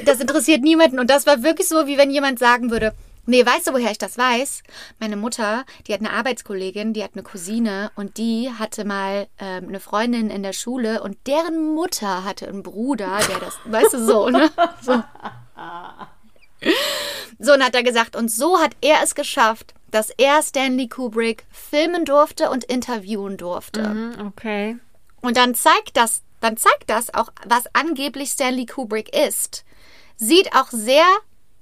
Das 0.05 0.19
interessiert 0.19 0.61
niemanden 0.61 0.99
und 0.99 1.09
das 1.09 1.27
war 1.27 1.43
wirklich 1.43 1.67
so, 1.67 1.85
wie 1.87 1.97
wenn 1.97 2.09
jemand 2.09 2.39
sagen 2.39 2.71
würde, 2.71 2.93
Nee, 3.26 3.45
weißt 3.45 3.67
du, 3.67 3.73
woher 3.73 3.91
ich 3.91 3.97
das 3.97 4.17
weiß? 4.17 4.63
Meine 4.99 5.15
Mutter, 5.15 5.65
die 5.88 5.93
hat 5.93 5.99
eine 5.99 6.11
Arbeitskollegin, 6.11 6.93
die 6.93 7.03
hat 7.03 7.11
eine 7.13 7.23
Cousine 7.23 7.91
und 7.95 8.17
die 8.17 8.51
hatte 8.57 8.86
mal 8.86 9.28
ähm, 9.39 9.67
eine 9.67 9.80
Freundin 9.80 10.30
in 10.30 10.43
der 10.43 10.53
Schule 10.53 11.01
und 11.01 11.17
deren 11.28 11.73
Mutter 11.73 12.23
hatte 12.23 12.47
einen 12.47 12.63
Bruder, 12.63 13.19
der 13.28 13.39
das, 13.39 13.57
weißt 13.65 13.93
du, 13.93 14.05
so, 14.05 14.30
ne? 14.30 14.51
So. 14.82 15.03
So, 17.39 17.53
und 17.53 17.63
hat 17.63 17.76
er 17.76 17.84
gesagt, 17.84 18.15
und 18.15 18.32
so 18.32 18.59
hat 18.59 18.76
er 18.82 19.01
es 19.03 19.13
geschafft, 19.15 19.73
dass 19.91 20.09
er 20.09 20.41
Stanley 20.41 20.88
Kubrick 20.88 21.45
filmen 21.51 22.05
durfte 22.05 22.49
und 22.49 22.63
interviewen 22.63 23.38
durfte. 23.38 23.82
Mhm, 23.82 24.28
okay. 24.28 24.78
Und 25.21 25.38
dann 25.38 25.55
zeigt 25.55 25.95
das, 25.95 26.21
dann 26.41 26.57
zeigt 26.57 26.89
das 26.89 27.13
auch, 27.13 27.32
was 27.45 27.65
angeblich 27.73 28.30
Stanley 28.30 28.65
Kubrick 28.65 29.15
ist. 29.15 29.63
Sieht 30.17 30.53
auch 30.55 30.69
sehr, 30.69 31.05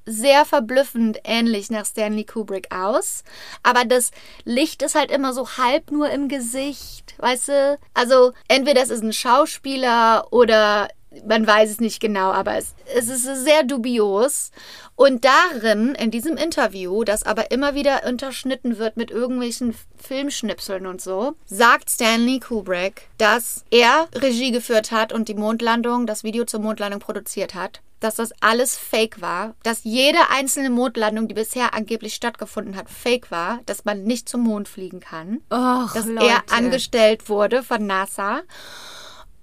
sehr 0.06 0.46
verblüffend 0.46 1.20
ähnlich 1.24 1.70
nach 1.70 1.86
Stanley 1.86 2.26
Kubrick 2.26 2.74
aus. 2.74 3.24
Aber 3.64 3.86
das 3.86 4.12
Licht 4.44 4.82
ist 4.82 4.96
halt 4.96 5.12
immer 5.12 5.34
so 5.34 5.58
halb 5.58 5.92
nur 5.92 6.10
im 6.10 6.28
Gesicht, 6.28 7.16
weißt 7.18 7.48
du? 7.50 7.80
Also 7.94 8.34
entweder 8.48 8.82
es 8.82 8.90
ist 8.90 9.04
ein 9.04 9.14
Schauspieler 9.14 10.28
oder 10.32 10.88
man 11.28 11.46
weiß 11.46 11.70
es 11.70 11.80
nicht 11.80 12.00
genau, 12.00 12.32
aber 12.32 12.58
es, 12.58 12.74
es 12.96 13.08
ist 13.10 13.26
sehr 13.44 13.64
dubios. 13.64 14.52
Und 14.96 15.26
darin, 15.26 15.96
in 15.96 16.12
diesem 16.12 16.38
Interview, 16.38 17.04
das 17.04 17.24
aber 17.24 17.52
immer 17.52 17.76
wieder 17.76 18.04
unterschnitten 18.08 18.78
wird 18.78 18.98
mit 18.98 19.12
irgendwelchen 19.12 19.76
Filmschnipseln 19.98 20.86
und 20.86 21.02
so, 21.02 21.34
sagt 21.46 21.90
Stanley 21.90 22.40
Kubrick, 22.40 23.10
dass 23.18 23.64
er 23.72 24.08
Regie 24.14 24.52
geführt 24.52 24.92
hat 24.92 25.14
und 25.14 25.28
die 25.28 25.34
Mondlandung, 25.34 26.06
das 26.06 26.24
Video 26.24 26.46
zur 26.46 26.60
Mondlandung 26.60 27.00
produziert 27.00 27.56
hat. 27.56 27.82
Dass 28.00 28.16
das 28.16 28.34
alles 28.42 28.78
fake 28.78 29.22
war, 29.22 29.56
dass 29.64 29.86
jede 29.86 30.18
einzelne 30.30 30.70
Mondlandung, 30.70 31.30
die 31.30 31.34
bisher 31.34 31.74
angeblich 31.74 32.14
stattgefunden 32.14 32.76
hat, 32.76 32.90
fake 32.90 33.32
war, 33.32 33.62
dass 33.66 33.86
man 33.86 34.04
nicht 34.04 34.28
zum 34.28 34.42
Mond 34.42 34.68
fliegen 34.68 35.00
kann 35.00 35.40
Och, 35.50 35.94
dass 35.94 36.06
Leute. 36.06 36.26
er 36.28 36.44
angestellt 36.52 37.30
wurde 37.30 37.64
von 37.64 37.88
NASA. 37.88 38.42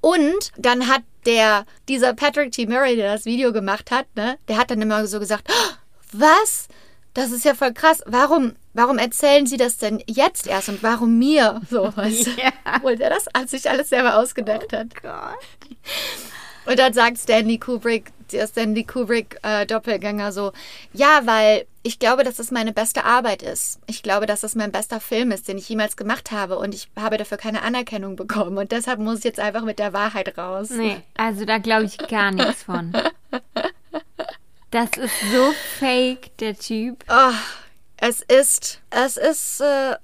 Und 0.01 0.53
dann 0.57 0.89
hat 0.89 1.03
der, 1.27 1.67
dieser 1.89 2.15
Patrick 2.15 2.53
T. 2.53 2.67
Murray, 2.67 2.97
der 2.97 3.13
das 3.13 3.25
Video 3.25 3.53
gemacht 3.53 3.91
hat, 3.91 4.07
ne, 4.17 4.39
der 4.49 4.57
hat 4.57 4.71
dann 4.71 4.81
immer 4.81 5.07
so 5.07 5.19
gesagt, 5.21 5.49
"Oh, 5.51 5.75
was? 6.13 6.69
Das 7.15 7.33
ist 7.33 7.45
ja 7.45 7.55
voll 7.55 7.73
krass. 7.73 8.03
Warum, 8.07 8.55
warum 8.73 8.99
erzählen 8.99 9.47
Sie 9.47 9.57
das 9.57 9.79
denn 9.79 10.03
jetzt 10.07 10.47
erst 10.47 10.69
und 10.69 10.83
warum 10.83 11.19
mir? 11.19 11.61
So, 11.69 11.93
weißt 11.97 12.27
du? 12.27 12.31
Ja. 12.31 12.53
Obwohl 12.77 12.97
der 12.97 13.11
das 13.11 13.27
sich 13.51 13.69
alles 13.69 13.89
selber 13.89 14.17
ausgedacht 14.17 14.73
hat. 14.73 15.03
Gott. 15.03 15.39
Und 16.67 16.79
dann 16.79 16.93
sagt 16.93 17.19
Stanley 17.19 17.59
Kubrick, 17.59 18.13
der 18.33 18.47
Stanley 18.47 18.85
Kubrick 18.85 19.39
äh, 19.43 19.67
so, 20.31 20.53
ja, 20.93 21.23
weil 21.25 21.67
ich 21.83 21.99
glaube, 21.99 22.25
dass 22.25 22.37
das 22.37 22.51
meine 22.51 22.73
beste 22.73 23.05
Arbeit 23.05 23.43
ist. 23.43 23.81
Ich 23.87 24.03
glaube, 24.03 24.27
dass 24.27 24.41
das 24.41 24.55
mein 24.55 24.73
bester 24.73 25.01
Film 25.01 25.31
ist, 25.31 25.49
den 25.49 25.59
ich 25.59 25.69
jemals 25.69 25.97
gemacht 25.97 26.31
habe 26.31 26.59
und 26.59 26.75
ich 26.75 26.89
habe 26.97 27.17
dafür 27.17 27.39
keine 27.39 27.63
Anerkennung 27.63 28.17
bekommen 28.17 28.59
und 28.59 28.73
deshalb 28.73 29.01
muss 29.01 29.19
ich 29.19 29.25
jetzt 29.25 29.41
einfach 29.41 29.63
mit 29.63 29.79
der 29.79 29.93
Wahrheit 29.93 30.37
raus. 30.37 30.71
Nee, 30.71 30.99
also 31.17 31.45
da 31.45 31.59
glaube 31.59 31.85
ich 31.85 31.99
gar 31.99 32.31
nichts 32.31 32.65
von. 32.65 32.93
Das 34.71 34.91
ist 34.97 35.21
so 35.33 35.53
fake, 35.81 36.37
der 36.39 36.57
Typ. 36.57 37.05
Oh, 37.09 37.33
es 37.97 38.23
ist, 38.23 38.81
es 38.91 39.17
ist, 39.17 39.61
äh, 39.61 39.97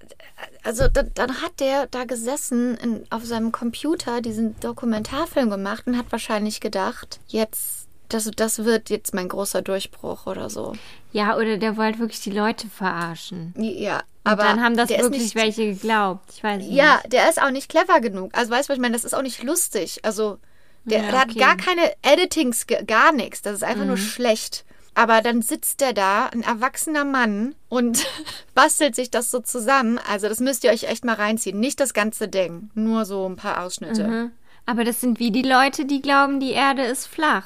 also 0.64 0.88
dann, 0.88 1.12
dann 1.14 1.40
hat 1.40 1.60
der 1.60 1.86
da 1.86 2.04
gesessen 2.04 2.76
in, 2.76 3.06
auf 3.10 3.24
seinem 3.24 3.52
Computer 3.52 4.20
diesen 4.20 4.58
Dokumentarfilm 4.60 5.50
gemacht 5.50 5.86
und 5.86 5.96
hat 5.96 6.10
wahrscheinlich 6.10 6.60
gedacht, 6.60 7.20
jetzt, 7.28 7.85
das, 8.08 8.30
das 8.34 8.64
wird 8.64 8.90
jetzt 8.90 9.14
mein 9.14 9.28
großer 9.28 9.62
Durchbruch 9.62 10.26
oder 10.26 10.50
so. 10.50 10.74
Ja, 11.12 11.36
oder 11.36 11.56
der 11.56 11.76
wollte 11.76 11.98
wirklich 11.98 12.20
die 12.20 12.30
Leute 12.30 12.68
verarschen. 12.68 13.54
Ja, 13.56 13.98
Und 13.98 14.04
aber 14.24 14.44
dann 14.44 14.62
haben 14.62 14.76
das 14.76 14.90
wirklich 14.90 15.22
nicht, 15.22 15.34
welche 15.34 15.66
geglaubt. 15.74 16.24
Ich 16.34 16.42
weiß 16.42 16.58
nicht. 16.58 16.72
Ja, 16.72 17.00
der 17.06 17.28
ist 17.28 17.40
auch 17.40 17.50
nicht 17.50 17.68
clever 17.68 18.00
genug. 18.00 18.30
Also 18.34 18.50
weißt 18.50 18.68
du, 18.68 18.72
was 18.72 18.76
ich 18.76 18.82
meine? 18.82 18.94
Das 18.94 19.04
ist 19.04 19.14
auch 19.14 19.22
nicht 19.22 19.42
lustig. 19.42 20.00
Also 20.04 20.38
der, 20.84 21.02
Ja, 21.02 21.10
der 21.10 21.20
hat 21.20 21.30
okay. 21.30 21.38
gar 21.38 21.56
keine 21.56 21.92
Editings, 22.02 22.66
gar 22.86 23.12
nichts. 23.12 23.42
Das 23.42 23.54
ist 23.54 23.64
einfach 23.64 23.84
nur 23.84 23.96
schlecht. 23.96 24.64
Aber 24.94 25.20
dann 25.20 25.42
sitzt 25.42 25.82
der 25.82 25.92
da, 25.92 26.26
ein 26.26 26.42
erwachsener 26.42 27.04
Mann, 27.04 27.54
und 27.68 28.06
bastelt 28.54 28.94
sich 28.94 29.10
das 29.10 29.30
so 29.30 29.40
zusammen. 29.40 30.00
Also 30.10 30.28
das 30.28 30.40
müsst 30.40 30.64
ihr 30.64 30.70
euch 30.70 30.84
echt 30.84 31.04
mal 31.04 31.14
reinziehen. 31.16 31.60
Nicht 31.60 31.80
das 31.80 31.92
ganze 31.92 32.28
Ding, 32.28 32.70
nur 32.74 33.04
so 33.04 33.28
ein 33.28 33.36
paar 33.36 33.62
Ausschnitte. 33.62 34.08
Mhm. 34.08 34.32
Aber 34.64 34.84
das 34.84 35.00
sind 35.00 35.18
wie 35.18 35.30
die 35.30 35.42
Leute, 35.42 35.84
die 35.84 36.00
glauben, 36.00 36.40
die 36.40 36.52
Erde 36.52 36.82
ist 36.82 37.06
flach. 37.06 37.44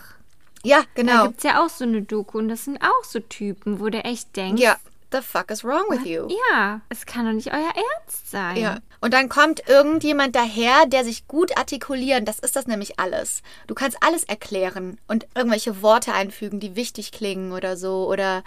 Ja, 0.64 0.80
Da 0.80 0.86
genau. 0.94 1.26
gibt's 1.28 1.42
ja 1.44 1.64
auch 1.64 1.68
so 1.70 1.84
eine 1.84 2.02
Doku 2.02 2.38
und 2.38 2.48
das 2.48 2.64
sind 2.64 2.80
auch 2.82 3.04
so 3.04 3.18
Typen, 3.20 3.80
wo 3.80 3.88
du 3.88 4.02
echt 4.04 4.36
denkst, 4.36 4.60
Ja, 4.62 4.76
the 5.12 5.20
fuck 5.22 5.50
is 5.50 5.64
wrong 5.64 5.84
with 5.88 6.04
you? 6.04 6.28
ja, 6.52 6.80
es 6.88 7.06
kann 7.06 7.24
doch 7.26 7.32
nicht 7.32 7.52
euer 7.52 7.72
Ernst 7.74 8.30
sein. 8.30 8.56
Ja. 8.56 8.78
Und 9.00 9.14
dann 9.14 9.30
kommt 9.30 9.66
irgendjemand 9.66 10.36
daher, 10.36 10.84
der 10.86 11.04
sich 11.04 11.26
gut 11.26 11.56
artikulieren. 11.56 12.26
Das 12.26 12.38
ist 12.38 12.54
das 12.56 12.66
nämlich 12.66 13.00
alles. 13.00 13.42
Du 13.66 13.74
kannst 13.74 13.96
alles 14.02 14.24
erklären 14.24 14.98
und 15.08 15.26
irgendwelche 15.34 15.80
Worte 15.80 16.12
einfügen, 16.12 16.60
die 16.60 16.76
wichtig 16.76 17.10
klingen 17.10 17.52
oder 17.52 17.78
so. 17.78 18.06
Oder 18.06 18.42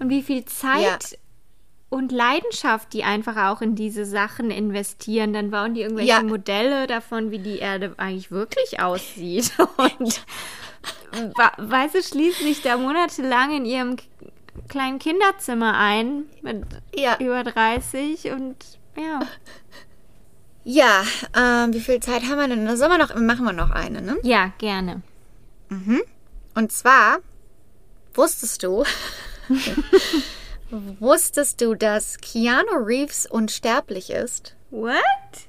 Und 0.00 0.08
wie 0.08 0.22
viel 0.24 0.44
Zeit 0.44 0.82
Ja. 1.12 1.18
und 1.88 2.10
Leidenschaft 2.10 2.92
die 2.94 3.04
einfach 3.04 3.36
auch 3.36 3.62
in 3.62 3.76
diese 3.76 4.04
Sachen 4.04 4.50
investieren. 4.50 5.32
Dann 5.32 5.52
bauen 5.52 5.74
die 5.74 5.82
irgendwelche 5.82 6.08
Ja. 6.10 6.22
Modelle 6.24 6.88
davon, 6.88 7.30
wie 7.30 7.38
die 7.38 7.58
Erde 7.60 7.94
eigentlich 7.98 8.32
wirklich 8.32 8.80
aussieht. 8.80 9.52
Und 9.76 10.20
du, 11.12 12.02
schließen 12.02 12.46
sich 12.46 12.62
da 12.62 12.76
monatelang 12.76 13.56
in 13.56 13.64
ihrem 13.64 13.96
kleinen 14.68 14.98
Kinderzimmer 14.98 15.76
ein 15.78 16.24
mit 16.42 16.64
Ja. 16.94 17.16
über 17.18 17.44
30 17.44 18.30
und 18.32 18.56
ja. 18.96 19.20
ja, 20.64 21.02
ähm, 21.36 21.72
wie 21.72 21.80
viel 21.80 22.00
Zeit 22.00 22.22
haben 22.24 22.38
wir 22.38 22.48
denn? 22.48 22.66
Da 22.66 22.76
sollen 22.76 22.90
wir 22.90 22.98
noch, 22.98 23.14
machen 23.14 23.44
wir 23.44 23.52
noch 23.52 23.70
eine, 23.70 24.02
ne? 24.02 24.16
Ja, 24.22 24.52
gerne. 24.58 25.02
Und 26.54 26.72
zwar 26.72 27.18
wusstest 28.14 28.62
du, 28.62 28.84
wusstest 31.00 31.60
du, 31.60 31.74
dass 31.74 32.18
Keanu 32.20 32.76
Reeves 32.84 33.26
unsterblich 33.26 34.10
ist? 34.10 34.54
What? 34.72 35.02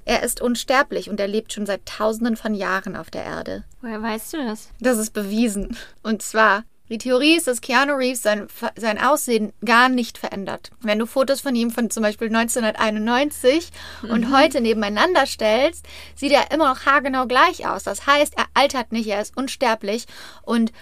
Er 0.04 0.22
ist 0.22 0.42
unsterblich 0.42 1.10
und 1.10 1.18
er 1.18 1.30
lebt 1.30 1.54
schon 1.54 1.66
seit 1.66 1.86
Tausenden 1.86 2.36
von 2.36 2.54
Jahren 2.54 2.98
auf 2.98 3.10
der 3.10 3.24
Erde. 3.24 3.64
Woher 3.82 4.02
weißt 4.02 4.34
du 4.34 4.38
das? 4.46 4.68
Das 4.82 4.98
ist 4.98 5.14
bewiesen. 5.14 5.78
Und 6.04 6.22
zwar, 6.22 6.66
die 6.90 6.98
Theorie 6.98 7.38
ist, 7.38 7.48
dass 7.48 7.62
Keanu 7.62 7.94
Reeves 7.94 8.22
sein, 8.22 8.48
sein 8.76 9.02
Aussehen 9.02 9.54
gar 9.64 9.88
nicht 9.88 10.18
verändert. 10.18 10.72
Wenn 10.82 11.00
du 11.00 11.06
Fotos 11.06 11.40
von 11.40 11.56
ihm 11.56 11.72
von 11.72 11.90
zum 11.90 12.04
Beispiel 12.04 12.28
1991 12.28 13.72
und 14.10 14.36
heute 14.38 14.60
nebeneinander 14.60 15.26
stellst, 15.26 15.86
sieht 16.16 16.34
er 16.34 16.52
immer 16.52 16.68
noch 16.68 16.86
haargenau 16.86 17.26
gleich 17.26 17.66
aus. 17.66 17.84
Das 17.84 18.06
heißt, 18.06 18.34
er 18.36 18.48
altert 18.54 18.92
nicht, 18.92 19.08
er 19.08 19.22
ist 19.22 19.38
unsterblich 19.38 20.06
und 20.44 20.74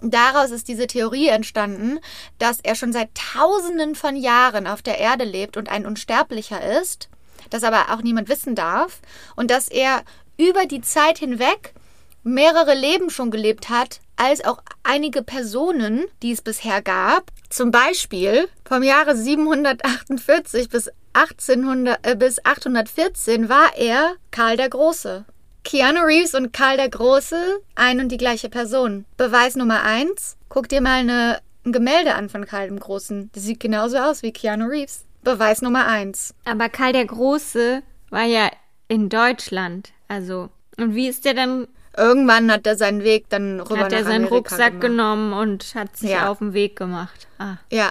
Daraus 0.00 0.52
ist 0.52 0.68
diese 0.68 0.86
Theorie 0.86 1.26
entstanden, 1.26 1.98
dass 2.38 2.60
er 2.62 2.76
schon 2.76 2.92
seit 2.92 3.08
Tausenden 3.16 3.96
von 3.96 4.14
Jahren 4.14 4.68
auf 4.68 4.80
der 4.80 4.98
Erde 4.98 5.24
lebt 5.24 5.56
und 5.56 5.68
ein 5.68 5.86
Unsterblicher 5.86 6.80
ist, 6.80 7.08
das 7.50 7.64
aber 7.64 7.92
auch 7.92 8.02
niemand 8.02 8.28
wissen 8.28 8.54
darf 8.54 9.00
und 9.36 9.50
dass 9.50 9.68
er 9.68 10.02
über 10.36 10.66
die 10.66 10.80
Zeit 10.80 11.18
hinweg 11.18 11.74
mehrere 12.22 12.74
Leben 12.74 13.10
schon 13.10 13.30
gelebt 13.30 13.68
hat, 13.68 14.00
als 14.16 14.44
auch 14.44 14.58
einige 14.82 15.22
Personen, 15.22 16.04
die 16.22 16.32
es 16.32 16.42
bisher 16.42 16.82
gab. 16.82 17.30
Zum 17.48 17.70
Beispiel 17.70 18.48
vom 18.64 18.82
Jahre 18.82 19.16
748 19.16 20.68
bis 20.68 20.90
1800 21.12 22.06
äh, 22.06 22.16
bis 22.16 22.44
814 22.44 23.48
war 23.48 23.76
er 23.76 24.14
Karl 24.30 24.56
der 24.56 24.68
Große. 24.68 25.24
Keanu 25.64 26.00
Reeves 26.02 26.34
und 26.34 26.52
Karl 26.52 26.76
der 26.76 26.88
Große, 26.88 27.60
ein 27.74 28.00
und 28.00 28.10
die 28.10 28.16
gleiche 28.16 28.48
Person. 28.48 29.04
Beweis 29.16 29.56
Nummer 29.56 29.82
eins: 29.82 30.36
Guck 30.48 30.68
dir 30.68 30.80
mal 30.80 31.00
eine, 31.00 31.40
ein 31.64 31.72
Gemälde 31.72 32.14
an 32.14 32.28
von 32.28 32.46
Karl 32.46 32.68
dem 32.68 32.78
Großen. 32.78 33.30
Das 33.32 33.42
sieht 33.42 33.60
genauso 33.60 33.98
aus 33.98 34.22
wie 34.22 34.32
Keanu 34.32 34.66
Reeves. 34.66 35.04
Beweis 35.32 35.60
Nummer 35.62 35.86
eins. 35.86 36.34
Aber 36.44 36.68
Karl 36.68 36.92
der 36.92 37.04
Große 37.06 37.82
war 38.10 38.24
ja 38.24 38.48
in 38.88 39.08
Deutschland. 39.10 39.90
Also, 40.08 40.48
und 40.78 40.94
wie 40.94 41.08
ist 41.08 41.24
der 41.24 41.34
dann? 41.34 41.68
Irgendwann 41.96 42.50
hat 42.52 42.66
er 42.66 42.76
seinen 42.76 43.02
Weg 43.02 43.28
dann 43.28 43.60
rüber 43.60 43.80
Hat 43.86 43.92
er 43.92 44.04
seinen 44.04 44.26
Amerika 44.26 44.36
Rucksack 44.36 44.70
gemacht. 44.74 44.80
genommen 44.80 45.32
und 45.32 45.74
hat 45.74 45.96
sich 45.96 46.10
Ja. 46.10 46.30
auf 46.30 46.38
den 46.38 46.52
Weg 46.54 46.76
gemacht. 46.76 47.26
Ah, 47.38 47.56
Ja. 47.70 47.90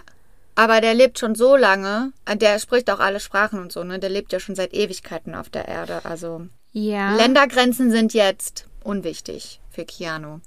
Aber 0.55 0.81
der 0.81 0.95
lebt 0.95 1.19
schon 1.19 1.35
so 1.35 1.55
lange, 1.55 2.11
äh, 2.25 2.35
der 2.35 2.57
spricht 2.57 2.89
auch 2.89 2.99
alle 2.99 3.19
Sprachen 3.19 3.59
und 3.59 3.71
so, 3.71 3.83
ne? 3.83 3.99
Der 3.99 4.09
lebt 4.09 4.31
ja 4.33 4.39
schon 4.39 4.55
seit 4.55 4.73
Ewigkeiten 4.73 5.35
auf 5.35 5.49
der 5.49 5.67
Erde. 5.67 6.01
Also 6.05 6.47
Ja. 6.71 7.15
Ländergrenzen 7.15 7.91
sind 7.91 8.13
jetzt 8.15 8.65
unwichtig 8.83 9.59
für 9.69 9.85
Keanu. 9.85 10.39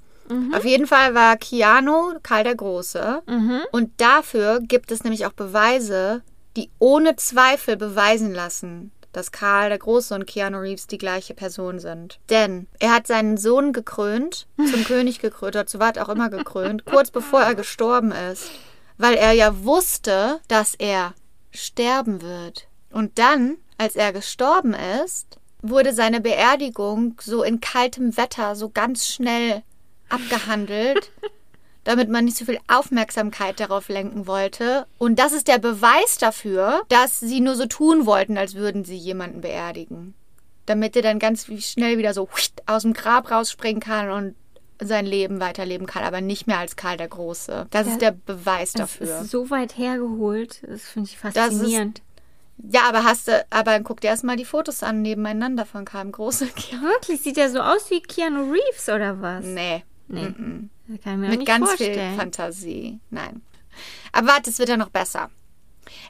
Auf 0.53 0.63
jeden 0.65 0.87
Fall 0.87 1.13
war 1.13 1.35
Keanu 1.37 2.13
Karl 2.23 2.43
der 2.45 2.55
Große. 2.55 3.21
Mhm. 3.27 3.61
Und 3.71 3.91
dafür 4.01 4.59
gibt 4.61 4.91
es 4.91 5.03
nämlich 5.03 5.25
auch 5.25 5.33
Beweise, 5.33 6.23
die 6.57 6.69
ohne 6.79 7.15
Zweifel 7.15 7.77
beweisen 7.77 8.33
lassen, 8.33 8.91
dass 9.11 9.31
Karl 9.31 9.69
der 9.69 9.79
Große 9.79 10.13
und 10.15 10.25
Keanu 10.25 10.59
Reeves 10.59 10.87
die 10.87 10.97
gleiche 10.97 11.33
Person 11.33 11.79
sind. 11.79 12.19
Denn 12.29 12.67
er 12.79 12.93
hat 12.93 13.07
seinen 13.07 13.37
Sohn 13.37 13.73
gekrönt, 13.73 14.47
zum 14.57 14.83
König 14.85 15.19
gekrönt, 15.19 15.55
oder 15.55 15.65
zu 15.65 15.79
was 15.79 15.97
auch 15.97 16.09
immer 16.09 16.29
gekrönt, 16.29 16.85
kurz 16.85 17.11
bevor 17.11 17.41
er 17.41 17.55
gestorben 17.55 18.11
ist. 18.11 18.51
Weil 18.97 19.15
er 19.15 19.31
ja 19.33 19.63
wusste, 19.63 20.39
dass 20.47 20.75
er 20.75 21.13
sterben 21.51 22.21
wird. 22.21 22.67
Und 22.91 23.19
dann, 23.19 23.57
als 23.77 23.95
er 23.95 24.13
gestorben 24.13 24.73
ist, 25.03 25.37
wurde 25.61 25.93
seine 25.93 26.21
Beerdigung 26.21 27.19
so 27.21 27.43
in 27.43 27.59
kaltem 27.59 28.17
Wetter 28.17 28.55
so 28.55 28.69
ganz 28.69 29.07
schnell 29.07 29.63
abgehandelt, 30.09 31.11
damit 31.83 32.09
man 32.09 32.25
nicht 32.25 32.37
so 32.37 32.45
viel 32.45 32.59
Aufmerksamkeit 32.67 33.59
darauf 33.59 33.89
lenken 33.89 34.27
wollte. 34.27 34.85
Und 34.97 35.17
das 35.19 35.31
ist 35.33 35.47
der 35.47 35.57
Beweis 35.57 36.17
dafür, 36.19 36.83
dass 36.89 37.19
sie 37.19 37.39
nur 37.41 37.55
so 37.55 37.65
tun 37.65 38.05
wollten, 38.05 38.37
als 38.37 38.55
würden 38.55 38.83
sie 38.85 38.97
jemanden 38.97 39.41
beerdigen. 39.41 40.13
Damit 40.67 40.95
er 40.95 41.01
dann 41.01 41.19
ganz 41.19 41.47
schnell 41.59 41.97
wieder 41.97 42.13
so 42.13 42.29
aus 42.67 42.83
dem 42.83 42.93
Grab 42.93 43.31
rausspringen 43.31 43.81
kann 43.81 44.11
und 44.11 44.35
sein 44.83 45.05
Leben 45.05 45.39
weiterleben 45.39 45.85
kann, 45.87 46.03
aber 46.03 46.21
nicht 46.21 46.47
mehr 46.47 46.57
als 46.59 46.75
Karl 46.75 46.97
der 46.97 47.07
Große. 47.07 47.67
Das 47.69 47.87
ist 47.87 48.01
der 48.01 48.11
Beweis 48.11 48.73
Das 48.73 48.97
dafür. 48.97 49.21
ist 49.21 49.29
so 49.31 49.49
weit 49.51 49.77
hergeholt. 49.77 50.61
Das 50.67 50.83
finde 50.83 51.07
ich 51.09 51.15
ist- 51.15 51.21
faszinierend. 51.21 52.01
Ja, 52.71 52.81
aber 52.87 53.03
hast 53.03 53.27
du, 53.27 53.43
aber 53.49 53.79
guck 53.79 54.01
dir 54.01 54.07
erstmal 54.09 54.35
die 54.37 54.45
Fotos 54.45 54.83
an 54.83 55.01
nebeneinander 55.01 55.65
von 55.65 55.83
Karl 55.83 56.03
dem 56.05 56.11
Große. 56.11 56.45
Wirklich? 56.81 57.21
Sieht 57.21 57.37
er 57.39 57.49
so 57.49 57.59
aus 57.59 57.89
wie 57.89 58.01
Keanu 58.01 58.51
Reeves 58.51 58.87
oder 58.89 59.19
was? 59.21 59.45
Nee. 59.45 59.83
Nee. 60.07 60.21
Das 60.25 60.29
ich 60.31 60.37
mir 60.39 60.69
Mit 61.29 61.45
ganz 61.45 61.67
vorstellen. 61.67 62.09
viel 62.09 62.19
Fantasie. 62.19 62.99
Nein. 63.09 63.41
Aber 64.11 64.27
warte, 64.27 64.49
es 64.49 64.59
wird 64.59 64.69
ja 64.69 64.77
noch 64.77 64.89
besser. 64.89 65.29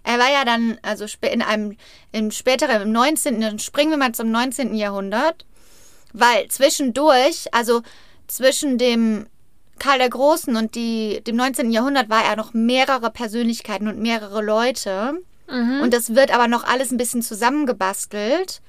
Er 0.04 0.20
war 0.20 0.32
ja 0.32 0.46
dann, 0.46 0.78
also 0.82 1.06
in 1.22 1.42
einem, 1.42 1.78
im 2.12 2.32
späteren, 2.32 2.82
im 2.82 2.92
19., 2.92 3.42
dann 3.42 3.60
springen 3.60 3.92
wir 3.92 3.98
mal 3.98 4.14
zum 4.14 4.32
19. 4.32 4.76
Jahrhundert, 4.76 5.46
weil 6.14 6.48
zwischendurch, 6.50 7.54
also 7.54 7.82
zwischen 8.28 8.78
dem 8.78 9.28
Karl 9.80 9.98
der 9.98 10.10
Großen 10.10 10.56
und 10.56 10.76
die, 10.76 11.22
dem 11.26 11.36
19. 11.36 11.72
Jahrhundert 11.72 12.10
war 12.10 12.24
er 12.24 12.36
noch 12.36 12.54
mehrere 12.54 13.10
Persönlichkeiten 13.12 13.88
und 13.88 14.00
mehrere 14.00 14.44
Leute. 14.44 15.14
Und 15.82 15.94
das 15.94 16.16
wird 16.16 16.34
aber 16.34 16.48
noch 16.48 16.64
alles 16.64 16.92
ein 16.92 16.98
bisschen 16.98 17.22
zusammengebastelt. 17.22 18.62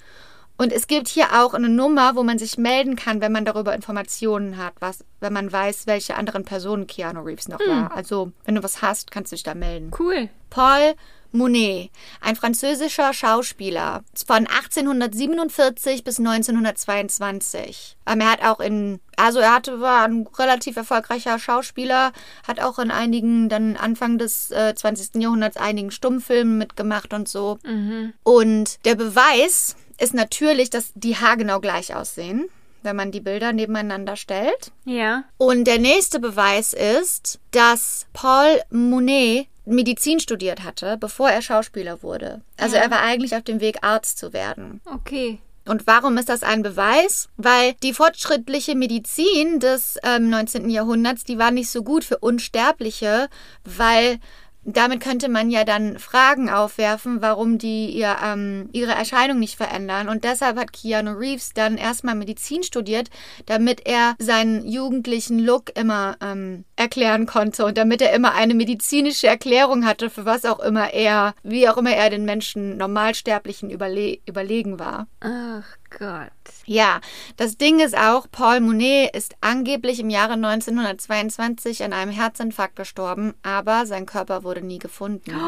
Und 0.63 0.73
es 0.73 0.87
gibt 0.87 1.09
hier 1.09 1.43
auch 1.43 1.55
eine 1.55 1.69
Nummer, 1.69 2.15
wo 2.15 2.23
man 2.23 2.39
sich 2.39 2.57
melden 2.57 2.95
kann, 2.95 3.21
wenn 3.21 3.33
man 3.33 3.45
darüber 3.45 3.75
Informationen 3.75 4.59
hat, 4.59 4.75
was, 4.79 5.05
wenn 5.19 5.33
man 5.33 5.51
weiß, 5.51 5.89
welche 5.89 6.15
anderen 6.15 6.45
Personen 6.45 6.87
Keanu 6.87 7.23
Reeves 7.23 7.49
noch 7.49 7.59
war. 7.59 7.91
Also, 7.97 8.31
wenn 8.45 8.55
du 8.55 8.63
was 8.63 8.81
hast, 8.81 9.11
kannst 9.11 9.33
du 9.33 9.35
dich 9.35 9.43
da 9.43 9.57
melden. 9.57 9.91
Cool. 9.99 10.29
Paul 10.51 10.95
Monet, 11.33 11.91
ein 12.21 12.37
französischer 12.37 13.13
Schauspieler 13.13 14.05
von 14.25 14.47
1847 14.47 16.05
bis 16.05 16.21
1922. 16.21 17.97
Ähm, 18.07 18.21
er 18.21 18.31
hat 18.31 18.45
auch 18.45 18.61
in, 18.61 19.01
also 19.17 19.41
er 19.41 19.55
hatte, 19.55 19.81
war 19.81 20.05
ein 20.05 20.29
relativ 20.39 20.77
erfolgreicher 20.77 21.41
Schauspieler, 21.41 22.13
hat 22.47 22.61
auch 22.61 22.79
in 22.79 22.93
einigen, 22.93 23.49
dann 23.49 23.77
Anfang 23.77 24.19
des 24.19 24.53
äh, 24.53 24.77
20. 24.77 25.23
Jahrhunderts 25.23 25.57
einigen 25.57 25.91
Stummfilmen 25.91 26.57
mitgemacht 26.57 27.13
und 27.15 27.29
so. 27.29 27.59
Und 28.23 28.85
der 28.85 28.95
Beweis 28.95 29.75
ist 30.01 30.15
natürlich, 30.15 30.71
dass 30.71 30.93
die 30.95 31.17
haargenau 31.17 31.61
gleich 31.61 31.95
aussehen, 31.95 32.49
wenn 32.83 32.97
man 32.97 33.13
die 33.13 33.21
Bilder 33.21 33.53
nebeneinander 33.53 34.17
stellt. 34.17 34.73
Ja. 34.85 35.25
Und 35.39 35.65
der 35.65 35.79
nächste 35.79 36.19
Beweis 36.21 36.73
ist, 36.73 37.39
dass 37.53 38.07
Paul 38.13 38.61
Monet 38.71 39.47
Medizin 39.65 40.19
studiert 40.19 40.65
hatte, 40.65 40.97
bevor 40.99 41.31
er 41.31 41.41
Schauspieler 41.43 42.03
wurde. 42.03 42.41
Also 42.57 42.75
Ja. 42.77 42.83
er 42.83 42.91
war 42.91 43.01
eigentlich 43.03 43.37
auf 43.37 43.43
dem 43.45 43.61
Weg, 43.61 43.79
Arzt 43.83 44.19
zu 44.19 44.33
werden. 44.33 44.81
Okay. 44.87 45.39
Und 45.69 45.87
warum 45.87 46.19
ist 46.19 46.29
das 46.29 46.43
ein 46.43 46.65
Beweis? 46.65 47.29
Weil 47.37 47.75
die 47.85 47.93
fortschrittliche 47.95 48.75
Medizin 48.75 49.61
des 49.61 49.97
ähm, 50.03 50.29
19. 50.31 50.69
Jahrhunderts, 50.69 51.23
die 51.23 51.39
war 51.39 51.53
nicht 51.53 51.71
so 51.71 51.85
gut 51.85 52.03
für 52.03 52.19
Unsterbliche, 52.19 53.29
weil 53.65 54.19
damit 54.65 55.01
könnte 55.01 55.29
man 55.29 55.51
ja 55.51 55.65
dann 55.65 55.99
Fragen 55.99 56.49
aufwerfen, 56.49 57.21
warum 57.21 57.59
die 57.59 57.91
ihr, 57.91 58.17
ähm, 58.25 58.69
ihre 58.73 58.93
Erscheinung 58.93 59.39
nicht 59.39 59.57
verändern. 59.57 60.09
Und 60.09 60.25
deshalb 60.25 60.59
hat 60.59 60.73
Keanu 60.73 61.13
Reeves 61.13 61.53
dann 61.53 61.77
erstmal 61.77 62.15
Medizin 62.15 62.63
studiert, 62.63 63.11
damit 63.47 63.87
er 63.87 64.15
seinen 64.19 64.67
jugendlichen 64.67 65.39
Look 65.39 65.77
immer 65.77 66.17
ähm, 66.21 66.65
erklären 66.77 67.27
konnte 67.27 67.65
und 67.65 67.77
damit 67.77 68.03
er 68.03 68.13
immer 68.13 68.35
eine 68.35 68.55
medizinische 68.55 69.27
Erklärung 69.27 69.85
hatte, 69.85 70.11
für 70.11 70.25
was 70.25 70.45
auch 70.45 70.61
immer 70.61 70.93
er, 70.93 71.35
wie 71.43 71.69
auch 71.69 71.77
immer 71.77 71.95
er 71.95 72.11
den 72.11 72.25
Menschen 72.25 72.77
Normalsterblichen 72.77 73.71
überle 73.71 74.19
überlegen 74.27 74.79
war. 74.79 75.07
Ach 75.21 75.65
Gott. 75.99 76.31
Ja, 76.65 77.01
das 77.37 77.57
Ding 77.57 77.81
ist 77.81 77.97
auch, 77.97 78.27
Paul 78.31 78.61
Monet 78.61 79.15
ist 79.15 79.35
angeblich 79.41 80.01
im 80.01 80.11
Jahre 80.11 80.35
1922 80.35 81.85
an 81.85 81.93
einem 81.93 82.11
Herzinfarkt 82.13 82.77
gestorben, 82.77 83.35
aber 83.43 83.87
sein 83.87 84.07
Körper 84.07 84.45
wurde 84.45 84.63
nie 84.63 84.79
gefunden. 84.79 85.33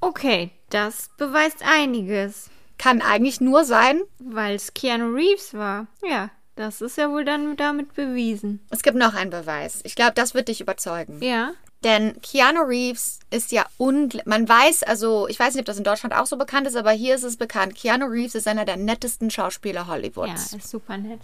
Okay, 0.00 0.50
das 0.70 1.10
beweist 1.16 1.58
einiges, 1.64 2.50
Kann 2.76 3.02
eigentlich 3.02 3.40
nur 3.40 3.64
sein, 3.64 4.00
weil 4.18 4.56
es 4.56 4.74
Keanu 4.74 5.14
Reeves 5.14 5.54
war. 5.54 5.86
Ja, 6.02 6.30
das 6.56 6.80
ist 6.80 6.96
ja 6.98 7.08
wohl 7.10 7.24
dann 7.24 7.56
damit 7.56 7.94
bewiesen. 7.94 8.66
es 8.70 8.82
gibt 8.82 8.96
noch 8.96 9.14
einen 9.14 9.30
Beweis. 9.30 9.80
Ich 9.84 9.94
glaube, 9.94 10.12
das 10.14 10.34
wird 10.34 10.48
dich 10.48 10.60
überzeugen. 10.60 11.22
Ja. 11.22 11.52
Denn 11.84 12.20
Keanu 12.22 12.62
Reeves 12.62 13.18
ist 13.30 13.50
ja 13.50 13.66
ungl 13.78 14.20
Man 14.24 14.48
weiß, 14.48 14.82
also, 14.84 15.26
ich 15.28 15.38
weiß 15.38 15.54
nicht, 15.54 15.62
ob 15.62 15.66
das 15.66 15.78
in 15.78 15.84
Deutschland 15.84 16.14
auch 16.14 16.26
so 16.26 16.36
bekannt 16.36 16.66
ist, 16.66 16.76
aber 16.76 16.92
hier 16.92 17.14
ist 17.14 17.24
es 17.24 17.36
bekannt. 17.36 17.74
Keanu 17.74 18.06
Reeves 18.06 18.34
ist 18.34 18.46
einer 18.46 18.64
der 18.64 18.76
nettesten 18.76 19.30
Schauspieler 19.30 19.80
Ja, 19.82 19.88
Hollywoods. 19.88 20.52
ist 20.52 20.68
super 20.70 20.96
nett. 20.98 21.20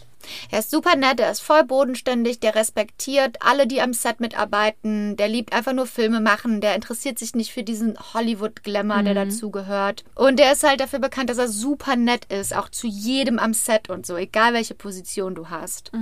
Er 0.50 0.58
ist 0.60 0.70
super 0.70 0.96
nett, 0.96 1.20
er 1.20 1.30
ist 1.30 1.40
voll 1.40 1.64
bodenständig, 1.64 2.40
der 2.40 2.54
respektiert 2.54 3.36
alle, 3.40 3.66
die 3.66 3.80
am 3.80 3.92
Set 3.92 4.20
mitarbeiten, 4.20 5.16
der 5.16 5.28
liebt 5.28 5.52
einfach 5.52 5.72
nur 5.72 5.86
Filme 5.86 6.20
machen, 6.20 6.60
der 6.60 6.74
interessiert 6.74 7.18
sich 7.18 7.34
nicht 7.34 7.52
für 7.52 7.62
diesen 7.62 7.96
Hollywood-Glamour, 8.14 9.02
der 9.04 9.14
dazugehört. 9.14 10.04
Und 10.14 10.38
der 10.38 10.52
ist 10.52 10.64
halt 10.64 10.80
dafür 10.80 10.98
bekannt, 10.98 11.30
dass 11.30 11.38
er 11.38 11.48
super 11.48 11.94
nett 11.96 12.24
ist, 12.32 12.54
auch 12.54 12.68
zu 12.68 12.86
jedem 12.86 13.38
am 13.38 13.54
Set 13.54 13.90
und 13.90 14.06
so, 14.06 14.16
egal 14.16 14.54
welche 14.54 14.74
Position 14.74 15.34
du 15.34 15.50
hast. 15.50 15.92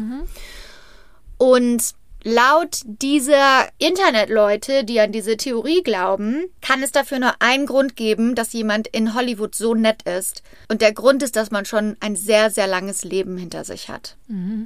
Und 1.39 1.95
laut 2.27 2.81
dieser 2.85 3.69
Internetleute, 3.79 4.83
die 4.83 4.99
an 4.99 5.13
diese 5.13 5.37
Theorie 5.37 5.83
glauben, 5.85 6.47
kann 6.61 6.83
es 6.83 6.91
dafür 6.91 7.21
nur 7.21 7.35
einen 7.39 7.67
Grund 7.67 7.95
geben, 7.95 8.35
dass 8.35 8.53
jemand 8.53 8.89
in 8.89 9.15
Hollywood 9.15 9.55
so 9.55 9.75
nett 9.75 10.03
ist. 10.03 10.43
Und 10.69 10.83
der 10.83 10.93
Grund 10.93 11.23
ist, 11.23 11.37
dass 11.37 11.53
man 11.53 11.65
schon 11.65 11.97
ein 12.01 12.17
sehr, 12.17 12.51
sehr 12.51 12.67
langes 12.67 13.05
Leben 13.05 13.39
hinter 13.39 13.65
sich 13.65 13.89
hat. 13.89 14.17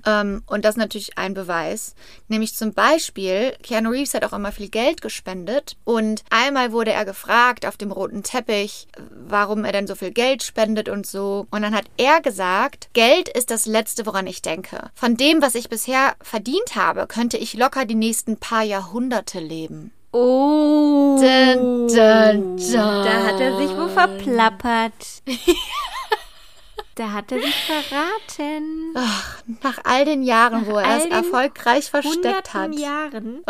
Ähm, 0.07 0.43
und 0.47 0.65
das 0.65 0.77
ist 0.77 0.79
natürlich 0.79 1.19
ein 1.19 1.35
Beweis. 1.35 1.95
Nämlich 2.29 2.55
zum 2.55 2.73
Beispiel, 2.73 3.53
Keanu 3.63 3.91
Reeves 3.91 4.15
hat 4.15 4.25
auch 4.25 4.33
immer 4.33 4.53
viel 4.53 4.71
Geld 4.71 5.03
gespendet. 5.03 5.77
Und 5.85 6.25
einmal 6.31 6.73
wurde 6.73 6.93
er 6.93 7.05
gefragt 7.05 7.67
auf 7.67 7.77
dem 7.77 7.93
roten 7.93 8.23
Teppich, 8.23 8.89
warum 9.13 9.67
er 9.67 9.73
denn 9.73 9.87
so 9.87 9.95
viel 9.95 10.13
Geld 10.13 10.43
spendet 10.43 10.89
und 10.89 11.07
so. 11.07 11.47
Und 11.51 11.61
dann 11.61 11.75
hat 11.75 11.85
er 11.99 12.23
gesagt, 12.23 12.89
Geld 12.95 13.29
ist 13.29 13.51
das 13.51 13.67
Letzte, 13.67 14.07
woran 14.07 14.27
ich 14.27 14.41
denke. 14.41 14.91
Von 14.95 15.19
dem, 15.19 15.43
was 15.43 15.55
ich 15.55 15.69
bisher 15.69 16.15
verdient 16.23 16.75
habe, 16.75 17.07
könnte 17.07 17.37
ich 17.37 17.50
locker 17.55 17.85
die 17.85 17.95
nächsten 17.95 18.37
paar 18.39 18.63
Jahrhunderte 18.63 19.41
leben. 19.41 19.93
Oh. 20.13 21.19
Dun, 21.21 21.87
dun, 21.87 22.57
dun. 22.57 22.73
Da 22.73 23.27
hat 23.27 23.41
er 23.41 23.57
sich 23.59 23.77
wohl 23.77 23.89
verplappert. 23.89 25.23
da 26.97 27.13
hat 27.13 27.31
er 27.31 27.41
sich 27.41 27.55
verraten. 27.55 28.95
Ach, 28.97 29.43
nach 29.63 29.79
all 29.85 30.05
den 30.05 30.23
Jahren, 30.23 30.67
wo 30.67 30.77
er 30.77 30.99
es 30.99 31.07
erfolgreich 31.07 31.91
versteckt 31.91 32.55
hat. 32.55 32.75
Jahren. 32.75 33.45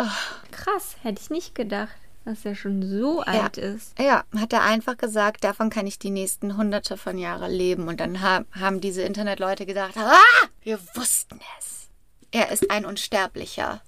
Krass, 0.51 0.97
hätte 1.01 1.21
ich 1.21 1.29
nicht 1.31 1.55
gedacht, 1.55 1.95
dass 2.25 2.45
er 2.45 2.55
schon 2.55 2.83
so 2.87 3.21
alt 3.21 3.57
ist. 3.57 3.97
Ja, 3.99 4.23
hat 4.37 4.53
er 4.53 4.63
einfach 4.63 4.97
gesagt, 4.97 5.43
davon 5.43 5.71
kann 5.71 5.87
ich 5.87 5.97
die 5.97 6.11
nächsten 6.11 6.57
hunderte 6.57 6.95
von 6.95 7.17
Jahren 7.17 7.51
leben. 7.51 7.87
Und 7.87 7.99
dann 7.99 8.21
ha 8.21 8.43
haben 8.59 8.81
diese 8.81 9.01
Internetleute 9.01 9.65
gedacht, 9.65 9.97
ah, 9.97 10.47
wir 10.61 10.79
wussten 10.93 11.39
es. 11.57 11.89
Er 12.31 12.51
ist 12.51 12.69
ein 12.69 12.85
Unsterblicher. 12.85 13.81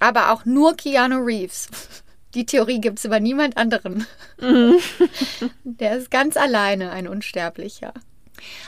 Aber 0.00 0.32
auch 0.32 0.44
nur 0.44 0.76
Keanu 0.76 1.18
Reeves. 1.18 1.68
Die 2.34 2.44
Theorie 2.44 2.80
gibt 2.80 2.98
es 2.98 3.04
über 3.06 3.20
niemand 3.20 3.56
anderen. 3.56 4.06
Der 5.64 5.96
ist 5.96 6.10
ganz 6.10 6.36
alleine 6.36 6.90
ein 6.92 7.08
Unsterblicher. 7.08 7.92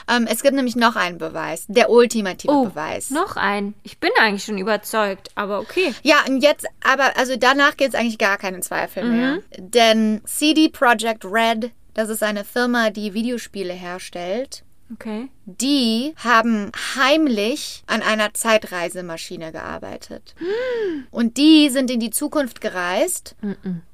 Ähm, 0.09 0.27
es 0.29 0.41
gibt 0.41 0.55
nämlich 0.55 0.75
noch 0.75 0.95
einen 0.97 1.17
Beweis, 1.17 1.65
der 1.69 1.89
ultimative 1.89 2.51
Oh, 2.51 2.65
Beweis. 2.65 3.09
noch 3.09 3.37
ein. 3.37 3.73
Ich 3.83 3.99
bin 3.99 4.09
eigentlich 4.19 4.43
schon 4.43 4.57
überzeugt, 4.57 5.29
aber 5.35 5.59
okay. 5.59 5.93
Ja, 6.03 6.17
und 6.27 6.41
jetzt, 6.41 6.65
aber 6.83 7.15
also 7.17 7.37
danach 7.37 7.77
gibt 7.77 7.93
es 7.93 7.99
eigentlich 7.99 8.17
gar 8.17 8.37
keinen 8.37 8.61
Zweifel 8.61 9.03
mehr. 9.05 9.37
Denn 9.57 10.21
CD 10.25 10.67
Projekt 10.67 11.23
Red, 11.23 11.71
das 11.93 12.09
ist 12.09 12.23
eine 12.23 12.43
Firma, 12.43 12.89
die 12.89 13.13
Videospiele 13.13 13.73
herstellt, 13.73 14.63
Okay. 14.93 15.29
die 15.45 16.13
haben 16.17 16.71
heimlich 16.95 17.83
an 17.87 18.01
einer 18.01 18.33
Zeitreisemaschine 18.33 19.51
gearbeitet. 19.51 20.35
Und 21.11 21.37
die 21.37 21.69
sind 21.69 21.89
in 21.89 21.99
die 21.99 22.09
Zukunft 22.09 22.61
gereist. 22.61 23.35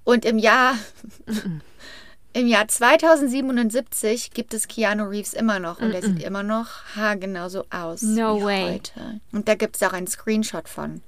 Und 0.04 0.26
im 0.26 0.38
Jahr, 0.40 0.76
im 2.34 2.48
Jahr 2.48 2.68
2077 2.68 4.32
gibt 4.32 4.54
es 4.54 4.68
Keanu 4.68 5.06
Reeves 5.06 5.34
immer 5.34 5.60
noch. 5.60 5.80
Und 5.82 5.92
er 5.92 6.02
sieht 6.02 6.22
immer 6.24 6.44
noch 6.44 6.68
haargenauso 6.96 7.66
aus 7.70 8.02
No 8.02 8.40
wie 8.40 8.44
way. 8.46 8.74
heute. 8.74 9.20
Und 9.32 9.48
da 9.48 9.56
gibt 9.56 9.76
es 9.76 9.84
auch 9.84 9.94
einen 9.94 10.08
Screenshot 10.08 10.68
von. 10.68 11.02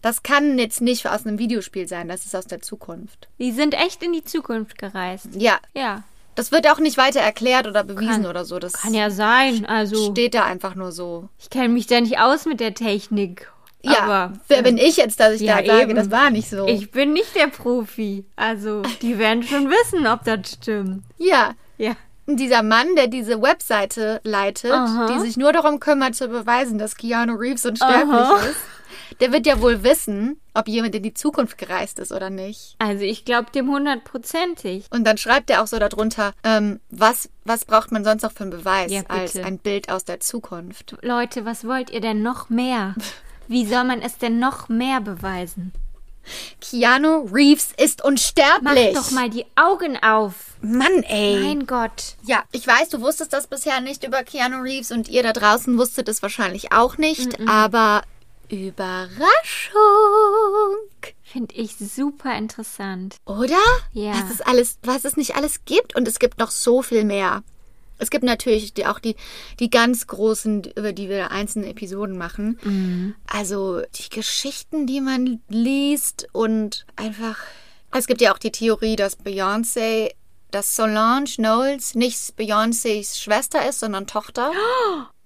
Das 0.00 0.22
kann 0.22 0.58
jetzt 0.58 0.80
nicht 0.80 1.06
aus 1.06 1.26
einem 1.26 1.38
Videospiel 1.38 1.86
sein, 1.86 2.08
das 2.08 2.24
ist 2.24 2.34
aus 2.34 2.46
der 2.46 2.62
Zukunft. 2.62 3.28
Die 3.38 3.52
sind 3.52 3.74
echt 3.74 4.02
in 4.02 4.12
die 4.14 4.24
Zukunft 4.24 4.78
gereist. 4.78 5.28
Ja, 5.34 5.58
Ja. 5.74 6.02
Das 6.34 6.52
wird 6.52 6.68
auch 6.68 6.78
nicht 6.78 6.96
weiter 6.96 7.20
erklärt 7.20 7.66
oder 7.66 7.84
bewiesen 7.84 8.08
Kann- 8.22 8.26
oder 8.26 8.44
so. 8.44 8.58
Das 8.58 8.72
Kann 8.74 8.94
ja 8.94 9.10
sein. 9.10 9.66
Also, 9.66 10.10
steht 10.12 10.34
da 10.34 10.44
einfach 10.44 10.74
nur 10.74 10.92
so. 10.92 11.28
ich 11.38 11.50
kenne 11.50 11.68
mich 11.68 11.86
da 11.86 12.00
nicht 12.00 12.18
aus 12.18 12.46
mit 12.46 12.60
der 12.60 12.74
Technik. 12.74 13.50
Ja, 13.84 13.98
aber 14.02 14.32
wer 14.46 14.62
bin 14.62 14.78
ich 14.78 14.96
jetzt, 14.96 15.18
dass 15.18 15.34
ich 15.34 15.40
Ja, 15.40 15.60
da 15.60 15.66
sage, 15.66 15.82
eben. 15.90 15.96
das 15.96 16.10
war 16.10 16.30
nicht 16.30 16.48
so. 16.48 16.66
ich 16.68 16.92
bin 16.92 17.12
nicht 17.12 17.34
der 17.34 17.48
Profi. 17.48 18.24
Also, 18.36 18.82
die 19.02 19.18
werden 19.18 19.42
schon 19.42 19.68
wissen, 19.70 20.06
ob 20.06 20.22
das 20.24 20.52
stimmt. 20.52 21.02
ja, 21.18 21.50
Ja. 21.78 21.92
dieser 22.28 22.62
Mann, 22.62 22.86
der 22.96 23.08
diese 23.08 23.42
Webseite 23.42 24.20
leitet, 24.22 24.70
Aha. 24.70 25.06
die 25.12 25.18
sich 25.18 25.36
nur 25.36 25.52
darum 25.52 25.80
kümmert 25.80 26.14
zu 26.14 26.28
beweisen, 26.28 26.78
dass 26.78 26.96
Keanu 26.96 27.34
Reeves 27.34 27.66
unsterblich 27.66 28.14
Aha. 28.14 28.36
ist, 28.48 28.56
der 29.20 29.32
wird 29.32 29.46
ja 29.46 29.60
wohl 29.60 29.82
wissen, 29.82 30.40
ob 30.54 30.68
jemand 30.68 30.94
in 30.94 31.02
die 31.02 31.14
Zukunft 31.14 31.58
gereist 31.58 31.98
ist 31.98 32.12
oder 32.12 32.30
nicht. 32.30 32.76
Also, 32.78 33.04
ich 33.04 33.24
glaube 33.24 33.50
dem 33.52 33.68
hundertprozentig. 33.70 34.84
Und 34.90 35.04
dann 35.04 35.18
schreibt 35.18 35.50
er 35.50 35.62
auch 35.62 35.66
so 35.66 35.78
darunter, 35.78 36.32
ähm, 36.44 36.80
was, 36.90 37.28
was 37.44 37.64
braucht 37.64 37.92
man 37.92 38.04
sonst 38.04 38.22
noch 38.22 38.32
für 38.32 38.42
einen 38.42 38.50
Beweis 38.50 38.90
Ja, 38.92 39.02
als 39.08 39.36
ein 39.36 39.58
Bild 39.58 39.90
aus 39.90 40.04
der 40.04 40.20
Zukunft? 40.20 40.96
Leute, 41.02 41.44
was 41.44 41.66
wollt 41.66 41.90
ihr 41.90 42.00
denn 42.00 42.22
noch 42.22 42.50
mehr? 42.50 42.94
Wie 43.48 43.66
soll 43.66 43.84
man 43.84 44.00
es 44.02 44.18
denn 44.18 44.38
noch 44.38 44.68
mehr 44.68 45.00
beweisen? 45.00 45.72
Keanu 46.60 47.28
Reeves 47.32 47.72
ist 47.76 48.00
Mach 48.00 48.10
unsterblich. 48.10 48.94
doch 48.94 49.10
mal 49.10 49.28
die 49.28 49.44
Augen 49.56 49.98
auf. 50.02 50.34
Mann, 50.60 51.02
ey. 51.02 51.40
Mein 51.40 51.66
Gott. 51.66 52.14
Ja, 52.24 52.44
ich 52.52 52.66
weiß, 52.66 52.90
du 52.90 53.00
wusstest 53.00 53.32
das 53.32 53.48
bisher 53.48 53.80
nicht 53.80 54.04
über 54.04 54.22
Keanu 54.22 54.60
Reeves 54.60 54.92
und 54.92 55.08
ihr 55.08 55.22
da 55.24 55.32
draußen 55.32 55.76
wusstet 55.78 56.08
es 56.08 56.22
wahrscheinlich 56.22 56.72
auch 56.72 56.96
nicht, 56.98 57.40
aber 57.48 58.02
Überraschung. 58.52 59.16
Finde 61.22 61.54
ich 61.54 61.76
super 61.76 62.36
interessant. 62.36 63.16
Oder? 63.24 63.62
Ja. 63.92 64.12
Was 64.12 64.30
es 64.30 64.40
alles, 64.42 64.78
was 64.82 65.04
es 65.04 65.16
nicht 65.16 65.34
alles 65.36 65.64
gibt 65.64 65.96
und 65.96 66.06
es 66.06 66.18
gibt 66.18 66.38
noch 66.38 66.50
so 66.50 66.82
viel 66.82 67.04
mehr. 67.04 67.42
Es 67.98 68.10
gibt 68.10 68.24
natürlich 68.24 68.74
die, 68.74 68.86
auch 68.86 68.98
die, 68.98 69.16
die 69.60 69.70
ganz 69.70 70.06
großen, 70.06 70.64
über 70.76 70.92
die 70.92 71.08
wir 71.08 71.30
einzelne 71.30 71.68
Episoden 71.68 72.18
machen. 72.18 73.14
Also 73.26 73.80
die 73.94 74.10
Geschichten, 74.10 74.86
die 74.86 75.00
man 75.00 75.40
liest 75.48 76.26
und 76.32 76.84
einfach. 76.96 77.38
Es 77.92 78.06
gibt 78.06 78.20
ja 78.20 78.34
auch 78.34 78.38
die 78.38 78.50
Theorie, 78.50 78.96
dass 78.96 79.20
Beyoncé, 79.20 80.10
dass 80.50 80.74
Solange 80.74 81.26
Knowles 81.26 81.94
nicht 81.94 82.34
Beyoncés 82.36 83.20
Schwester 83.20 83.68
ist, 83.68 83.80
sondern 83.80 84.06
Tochter. 84.06 84.50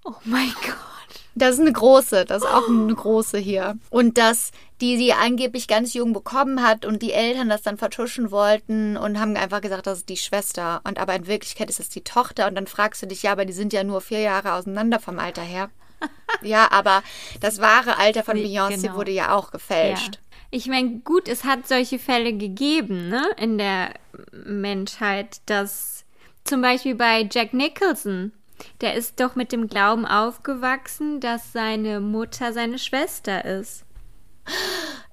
Oh 0.05 0.15
mein 0.25 0.53
Gott. 0.63 0.96
Das 1.39 1.55
ist 1.55 1.61
eine 1.61 1.73
große, 1.73 2.25
das 2.25 2.43
ist 2.43 2.49
auch 2.49 2.67
eine 2.67 2.95
große 2.95 3.37
hier. 3.37 3.77
Und 3.91 4.17
dass 4.17 4.53
die 4.81 4.97
sie 4.97 5.13
angeblich 5.13 5.69
ganz 5.69 5.93
jung 5.93 6.15
bekommen 6.15 6.63
hat 6.63 6.87
und 6.87 7.03
die 7.03 7.13
Eltern 7.13 7.51
das 7.51 7.63
dann 7.63 7.77
vertuschen 7.77 8.31
wollten 8.31 8.97
und 8.97 9.21
haben 9.21 9.37
einfach 9.37 9.61
gesagt, 9.61 9.87
das 9.87 9.99
ist 9.99 10.09
die 10.09 10.17
Schwester. 10.17 10.81
Und 10.85 10.99
aber 10.99 11.15
in 11.15 11.27
Wirklichkeit 11.27 11.69
ist 11.69 11.79
es 11.79 11.91
die 11.91 12.03
Tochter. 12.03 12.47
Und 12.47 12.55
dann 12.55 12.67
fragst 12.67 13.03
du 13.03 13.07
dich, 13.07 13.23
ja, 13.23 13.33
aber 13.33 13.45
die 13.45 13.53
sind 13.53 13.75
ja 13.75 13.85
nur 13.85 14.01
vier 14.01 14.21
Jahre 14.21 14.55
auseinander 14.55 14.99
vom 14.99 15.19
Alter 15.19 15.43
her. 15.43 15.71
ja, 16.43 16.69
aber 16.71 17.03
das 17.41 17.61
wahre 17.61 17.99
Alter 17.99 18.25
von 18.25 18.37
Beyoncé 18.37 18.83
genau. 18.83 18.97
wurde 18.97 19.13
ja 19.13 19.35
auch 19.35 19.51
gefälscht. 19.51 20.15
Ja. 20.15 20.21
Ich 20.51 20.69
meine, 20.69 21.01
gut, 21.01 21.29
es 21.29 21.45
hat 21.45 21.69
solche 21.69 21.99
Fälle 21.99 22.33
gegeben, 22.33 23.11
ne, 23.11 23.23
in 23.37 23.59
der 23.59 23.91
Menschheit, 24.33 25.41
dass 25.47 26.05
zum 26.45 26.63
Beispiel 26.63 26.95
bei 26.95 27.29
Jack 27.31 27.53
Nicholson, 27.53 28.33
der 28.81 28.95
ist 28.95 29.21
doch 29.21 29.35
mit 29.37 29.53
dem 29.53 29.69
Glauben 29.69 30.07
aufgewachsen, 30.07 31.21
dass 31.21 31.53
seine 31.53 32.01
Mutter 32.01 32.53
seine 32.53 32.79
Schwester 32.79 33.45
ist. 33.45 33.85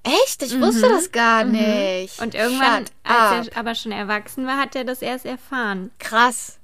Echt? 0.02 0.42
Ich 0.42 0.60
wusste 0.60 0.88
das 0.88 1.12
gar 1.12 1.44
nicht. 1.44 2.20
Und 2.20 2.34
irgendwann, 2.34 2.86
Shut 2.86 2.92
als 3.04 3.48
up. 3.48 3.54
er 3.54 3.60
aber 3.60 3.74
schon 3.74 3.92
erwachsen 3.92 4.46
war, 4.46 4.58
hat 4.58 4.76
er 4.76 4.84
das 4.84 5.02
erst 5.02 5.24
erfahren. 5.24 5.90
Krass. 5.98 6.58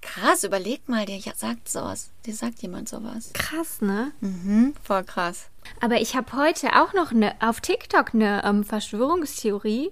Krass, 0.00 0.44
überleg 0.44 0.88
mal, 0.88 1.04
der 1.04 1.20
sagt 1.36 1.68
sowas. 1.68 2.10
Der 2.26 2.32
sagt 2.32 2.62
jemand 2.62 2.88
sowas. 2.88 3.32
Krass, 3.34 3.82
ne? 3.82 4.12
Mhm, 4.20 4.74
voll 4.82 5.04
krass. 5.04 5.50
Aber 5.80 6.00
ich 6.00 6.16
habe 6.16 6.32
heute 6.34 6.80
auch 6.80 6.94
noch 6.94 7.10
eine, 7.10 7.34
auf 7.40 7.60
TikTok 7.60 8.14
eine 8.14 8.42
ähm, 8.44 8.64
Verschwörungstheorie 8.64 9.90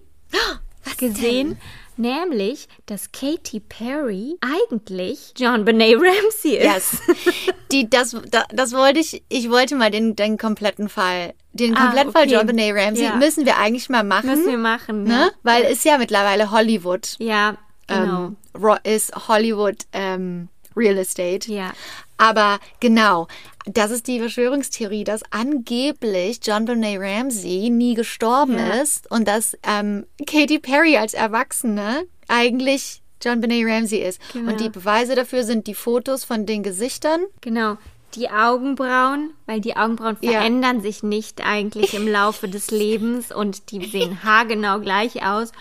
Was 0.84 0.96
gesehen, 0.96 1.58
nämlich, 1.99 2.68
dass 2.86 3.12
Katy 3.12 3.61
Perry 3.61 4.36
eigentlich 4.40 5.32
John 5.36 5.64
Benet 5.64 5.96
Ramsey 5.96 6.57
ist. 6.57 6.64
Yes. 6.64 7.03
Die, 7.72 7.88
das, 7.90 8.16
da- 8.30 8.46
das 8.51 8.72
wollte 8.72 9.01
ich, 9.01 9.22
ich 9.28 9.51
wollte 9.51 9.74
mal 9.76 9.90
den, 9.90 10.16
den 10.16 10.38
kompletten 10.38 10.88
Fall, 10.88 11.34
den 11.53 11.76
Ah, 11.76 11.82
kompletten 11.82 12.12
Fall 12.12 12.22
okay. 12.24 12.32
John 12.34 12.46
Benet 12.46 12.74
Ramsey 12.74 13.05
Ja. 13.05 13.16
müssen 13.16 13.44
wir 13.44 13.59
eigentlich 13.59 13.88
mal 13.88 14.05
machen. 14.05 14.30
Müssen 14.30 14.46
wir 14.46 14.59
machen, 14.59 15.03
ne? 15.05 15.11
ne? 15.11 15.32
Weil 15.42 15.64
ist 15.64 15.84
ja 15.84 15.99
mittlerweile 15.99 16.51
Hollywood. 16.51 17.16
Ja, 17.18 17.57
genau. 17.86 18.32
Ähm, 18.55 18.78
ist 18.84 19.28
Hollywood 19.28 19.76
ähm, 19.92 20.49
Real 20.76 20.96
Estate. 20.99 21.53
ja. 21.53 21.72
Aber 22.18 22.58
genau, 22.80 23.28
das 23.64 23.90
ist 23.90 24.06
die 24.08 24.18
Verschwörungstheorie, 24.18 25.04
dass 25.04 25.22
angeblich 25.30 26.40
John 26.42 26.64
Benet 26.64 27.00
Ramsey 27.00 27.70
nie 27.70 27.94
gestorben 27.94 28.58
Ja. 28.58 28.80
ist 28.82 29.10
und 29.10 29.26
dass 29.28 29.56
ähm, 29.62 30.04
Katy 30.26 30.58
Perry 30.58 30.96
als 30.96 31.14
Erwachsene 31.14 32.04
eigentlich 32.28 33.02
John 33.22 33.40
Benet 33.40 33.66
Ramsey 33.66 33.98
ist. 34.00 34.20
Genau. 34.32 34.50
Und 34.52 34.60
die 34.60 34.68
Beweise 34.68 35.14
dafür 35.14 35.44
sind 35.44 35.66
die 35.66 35.74
Fotos 35.74 36.24
von 36.24 36.44
den 36.46 36.62
Gesichtern. 36.62 37.20
Genau. 37.40 37.76
Die 38.14 38.30
Augenbrauen, 38.30 39.30
weil 39.46 39.61
die 39.61 39.76
Augenbrauen 39.76 40.16
Ja. 40.20 40.32
verändern 40.32 40.80
sich 40.80 41.02
nicht 41.02 41.44
eigentlich 41.44 41.94
im 41.94 42.09
Laufe 42.09 42.48
des 42.48 42.70
Lebens 42.70 43.30
und 43.32 43.70
die 43.70 43.86
sehen 43.86 44.24
haargenau 44.24 44.80
gleich 44.80 45.24
aus. 45.24 45.52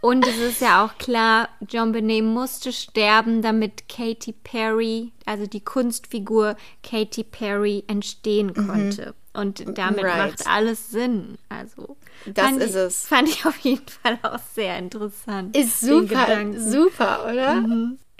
Und 0.00 0.26
es 0.26 0.38
ist 0.38 0.60
ja 0.62 0.84
auch 0.84 0.96
klar, 0.98 1.48
John 1.68 1.92
Benet 1.92 2.24
musste 2.24 2.72
sterben, 2.72 3.42
damit 3.42 3.88
Katy 3.88 4.32
Perry, 4.32 5.12
also 5.26 5.46
die 5.46 5.60
Kunstfigur 5.62 6.56
Katy 6.82 7.24
Perry 7.24 7.84
entstehen 7.86 8.54
konnte. 8.54 9.14
Und 9.34 9.60
damit 9.78 10.00
Mhm. 10.04 10.06
Right. 10.10 10.30
macht 10.38 10.46
alles 10.48 10.90
Sinn. 10.90 11.38
Also 11.50 11.96
Das 12.24 12.46
fand 12.46 12.62
ist 12.62 12.70
ich, 12.70 12.76
es. 12.76 13.06
Fand 13.06 13.28
ich 13.28 13.44
auf 13.46 13.58
jeden 13.58 13.86
Fall 13.86 14.18
auch 14.22 14.40
sehr 14.54 14.78
interessant. 14.78 15.56
Ist 15.56 15.80
super, 15.80 16.26
super, 16.56 17.28
oder? 17.30 17.62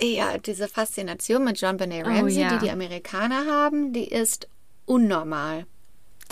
Ja, 0.03 0.39
diese 0.39 0.67
Faszination 0.69 1.45
mit 1.45 1.61
John 1.61 1.77
Benet 1.77 2.07
Oh, 2.07 2.09
Ramsey, 2.11 2.41
ja. 2.43 2.55
die 2.59 2.65
die 2.67 2.71
Amerikaner 2.71 3.45
haben, 3.47 3.93
die 3.93 4.09
ist 4.09 4.49
unnormal. 4.87 5.67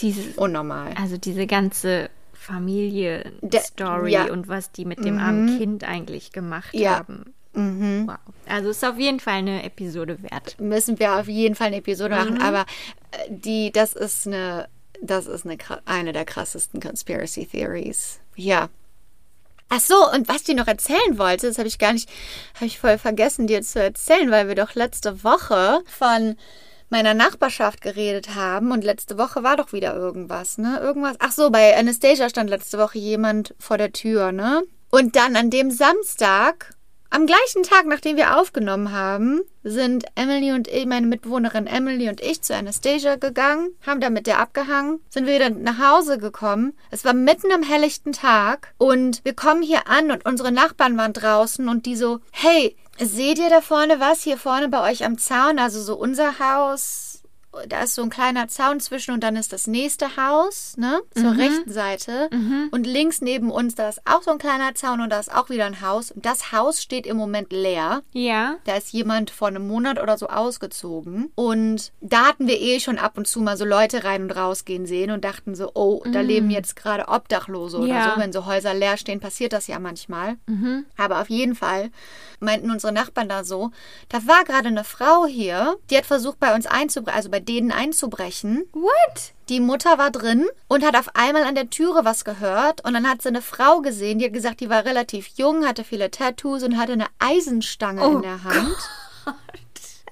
Dieses, 0.00 0.36
Unnormal. 0.36 0.92
Also 0.96 1.16
diese 1.16 1.46
ganze 1.46 2.08
Familie-Story 2.32 4.12
ja. 4.12 4.30
und 4.32 4.48
was 4.48 4.70
die 4.72 4.84
mit 4.84 5.04
dem 5.04 5.18
armen 5.18 5.58
Kind 5.58 5.84
eigentlich 5.84 6.32
gemacht 6.32 6.74
Ja. 6.74 6.98
haben. 6.98 7.34
Wow. 8.06 8.16
Also 8.46 8.70
ist 8.70 8.84
auf 8.84 8.98
jeden 8.98 9.18
Fall 9.18 9.34
eine 9.38 9.64
Episode 9.64 10.22
wert. 10.22 10.60
müssen 10.60 10.98
wir 11.00 11.14
auf 11.18 11.26
jeden 11.26 11.56
Fall 11.56 11.68
eine 11.68 11.76
Episode 11.78 12.14
Mhm. 12.14 12.20
machen, 12.20 12.42
aber 12.42 12.60
äh, 13.10 13.26
die, 13.30 13.72
das 13.72 13.94
ist 13.94 14.26
eine, 14.28 14.68
das 15.02 15.26
ist 15.26 15.44
eine, 15.44 15.56
eine 15.84 16.12
der 16.12 16.24
krassesten 16.24 16.80
Conspiracy 16.80 17.46
Theories. 17.46 18.20
Ja. 18.36 18.68
Ach 19.70 19.80
so, 19.80 20.10
und 20.12 20.28
was 20.28 20.44
dir 20.44 20.54
noch 20.54 20.66
erzählen 20.66 21.18
wollte, 21.18 21.46
das 21.46 21.58
habe 21.58 21.68
ich 21.68 21.78
gar 21.78 21.92
nicht, 21.92 22.08
habe 22.54 22.66
ich 22.66 22.78
voll 22.78 22.96
vergessen, 22.96 23.46
dir 23.46 23.62
zu 23.62 23.82
erzählen, 23.82 24.30
weil 24.30 24.48
wir 24.48 24.54
doch 24.54 24.74
letzte 24.74 25.22
Woche 25.24 25.82
von 25.86 26.36
meiner 26.90 27.12
Nachbarschaft 27.12 27.82
geredet 27.82 28.34
haben 28.34 28.72
und 28.72 28.82
letzte 28.82 29.18
Woche 29.18 29.42
war 29.42 29.56
doch 29.56 29.72
wieder 29.74 29.94
irgendwas, 29.94 30.56
ne? 30.56 30.78
Irgendwas. 30.80 31.16
Ach 31.18 31.32
so, 31.32 31.50
bei 31.50 31.76
Anastasia 31.76 32.30
stand 32.30 32.48
letzte 32.48 32.78
Woche 32.78 32.98
jemand 32.98 33.54
vor 33.58 33.76
der 33.76 33.92
Tür, 33.92 34.32
ne? 34.32 34.62
Und 34.90 35.16
dann 35.16 35.36
an 35.36 35.50
dem 35.50 35.70
Samstag, 35.70 36.74
am 37.10 37.26
gleichen 37.26 37.62
Tag, 37.62 37.86
nachdem 37.86 38.16
wir 38.16 38.38
aufgenommen 38.38 38.92
haben, 38.92 39.40
sind 39.62 40.04
Emily 40.14 40.52
und 40.52 40.68
ich, 40.68 40.86
meine 40.86 41.06
Mitbewohnerin 41.06 41.66
Emily 41.66 42.08
und 42.08 42.20
ich 42.20 42.42
zu 42.42 42.54
Anastasia 42.54 43.16
gegangen, 43.16 43.70
haben 43.86 44.00
da 44.00 44.10
mit 44.10 44.26
der 44.26 44.38
abgehangen, 44.38 45.00
sind 45.08 45.26
wir 45.26 45.34
wieder 45.34 45.50
nach 45.50 45.78
Hause 45.78 46.18
gekommen. 46.18 46.74
Es 46.90 47.04
war 47.04 47.14
mitten 47.14 47.52
am 47.52 47.62
helllichten 47.62 48.12
Tag 48.12 48.74
und 48.78 49.24
wir 49.24 49.34
kommen 49.34 49.62
hier 49.62 49.88
an 49.88 50.10
und 50.10 50.26
unsere 50.26 50.52
Nachbarn 50.52 50.96
waren 50.96 51.12
draußen 51.12 51.68
und 51.68 51.86
die 51.86 51.96
so, 51.96 52.20
hey, 52.30 52.76
Seht 53.00 53.38
ihr 53.38 53.48
da 53.48 53.60
vorne 53.60 54.00
was? 54.00 54.22
Hier 54.24 54.36
vorne 54.36 54.68
bei 54.68 54.90
euch 54.90 55.04
am 55.04 55.18
Zaun, 55.18 55.60
also 55.60 55.80
so 55.80 55.94
unser 55.94 56.40
Haus. 56.40 57.07
Da 57.68 57.82
ist 57.82 57.94
so 57.94 58.02
ein 58.02 58.10
kleiner 58.10 58.46
Zaun 58.48 58.78
zwischen 58.78 59.12
und 59.12 59.22
dann 59.24 59.34
ist 59.34 59.52
das 59.52 59.66
nächste 59.66 60.16
Haus, 60.16 60.76
ne? 60.76 61.00
Zur 61.14 61.36
rechten 61.36 61.72
Seite. 61.72 62.28
Und 62.70 62.86
links 62.86 63.20
neben 63.20 63.50
uns, 63.50 63.74
da 63.74 63.88
ist 63.88 64.00
auch 64.04 64.22
so 64.22 64.30
ein 64.30 64.38
kleiner 64.38 64.74
Zaun 64.74 65.00
und 65.00 65.10
da 65.10 65.18
ist 65.18 65.34
auch 65.34 65.48
wieder 65.48 65.64
ein 65.64 65.80
Haus. 65.80 66.10
Und 66.10 66.24
das 66.26 66.52
Haus 66.52 66.82
steht 66.82 67.06
im 67.06 67.16
Moment 67.16 67.50
leer. 67.52 68.02
Ja. 68.12 68.56
Da 68.64 68.76
ist 68.76 68.92
jemand 68.92 69.30
vor 69.30 69.48
einem 69.48 69.66
Monat 69.66 70.00
oder 70.00 70.18
so 70.18 70.28
ausgezogen. 70.28 71.32
Und 71.34 71.92
da 72.00 72.26
hatten 72.26 72.46
wir 72.46 72.60
eh 72.60 72.80
schon 72.80 72.98
ab 72.98 73.16
und 73.16 73.26
zu 73.26 73.40
mal 73.40 73.56
so 73.56 73.64
Leute 73.64 74.04
rein 74.04 74.22
und 74.22 74.30
rausgehen 74.36 74.86
sehen 74.86 75.10
und 75.10 75.24
dachten 75.24 75.54
so, 75.54 75.70
oh, 75.74 76.02
da 76.12 76.20
leben 76.20 76.50
jetzt 76.50 76.76
gerade 76.76 77.08
Obdachlose 77.08 77.78
oder 77.78 77.86
Ja. 77.88 78.14
so. 78.14 78.20
Wenn 78.20 78.32
so 78.32 78.46
Häuser 78.46 78.74
leer 78.74 78.96
stehen, 78.98 79.20
passiert 79.20 79.52
das 79.52 79.66
ja 79.68 79.78
manchmal. 79.78 80.36
Aber 80.96 81.20
auf 81.20 81.30
jeden 81.30 81.54
Fall 81.54 81.90
meinten 82.40 82.70
unsere 82.70 82.92
Nachbarn 82.92 83.28
da 83.28 83.42
so, 83.42 83.70
da 84.08 84.18
war 84.26 84.44
gerade 84.44 84.68
eine 84.68 84.84
Frau 84.84 85.26
hier, 85.26 85.76
die 85.90 85.96
hat 85.96 86.06
versucht 86.06 86.38
bei 86.38 86.54
uns 86.54 86.66
einzubrechen, 86.66 87.16
also 87.16 87.30
bei 87.30 87.40
denen 87.48 87.72
einzubrechen. 87.72 88.68
What? 88.72 89.32
Die 89.48 89.60
Mutter 89.60 89.98
war 89.98 90.10
drin 90.10 90.46
und 90.68 90.84
hat 90.84 90.96
auf 90.96 91.16
einmal 91.16 91.44
an 91.44 91.54
der 91.54 91.70
Türe 91.70 92.04
was 92.04 92.24
gehört 92.24 92.84
und 92.84 92.92
dann 92.92 93.08
hat 93.08 93.22
sie 93.22 93.28
eine 93.28 93.42
Frau 93.42 93.80
gesehen, 93.80 94.18
die 94.18 94.26
hat 94.26 94.32
gesagt, 94.32 94.60
die 94.60 94.68
war 94.68 94.84
relativ 94.84 95.28
jung, 95.36 95.66
hatte 95.66 95.84
viele 95.84 96.10
Tattoos 96.10 96.62
und 96.62 96.76
hatte 96.76 96.92
eine 96.92 97.06
Eisenstange 97.18 98.06
Oh 98.06 98.16
in 98.16 98.22
der 98.22 98.44
Hand. 98.44 98.76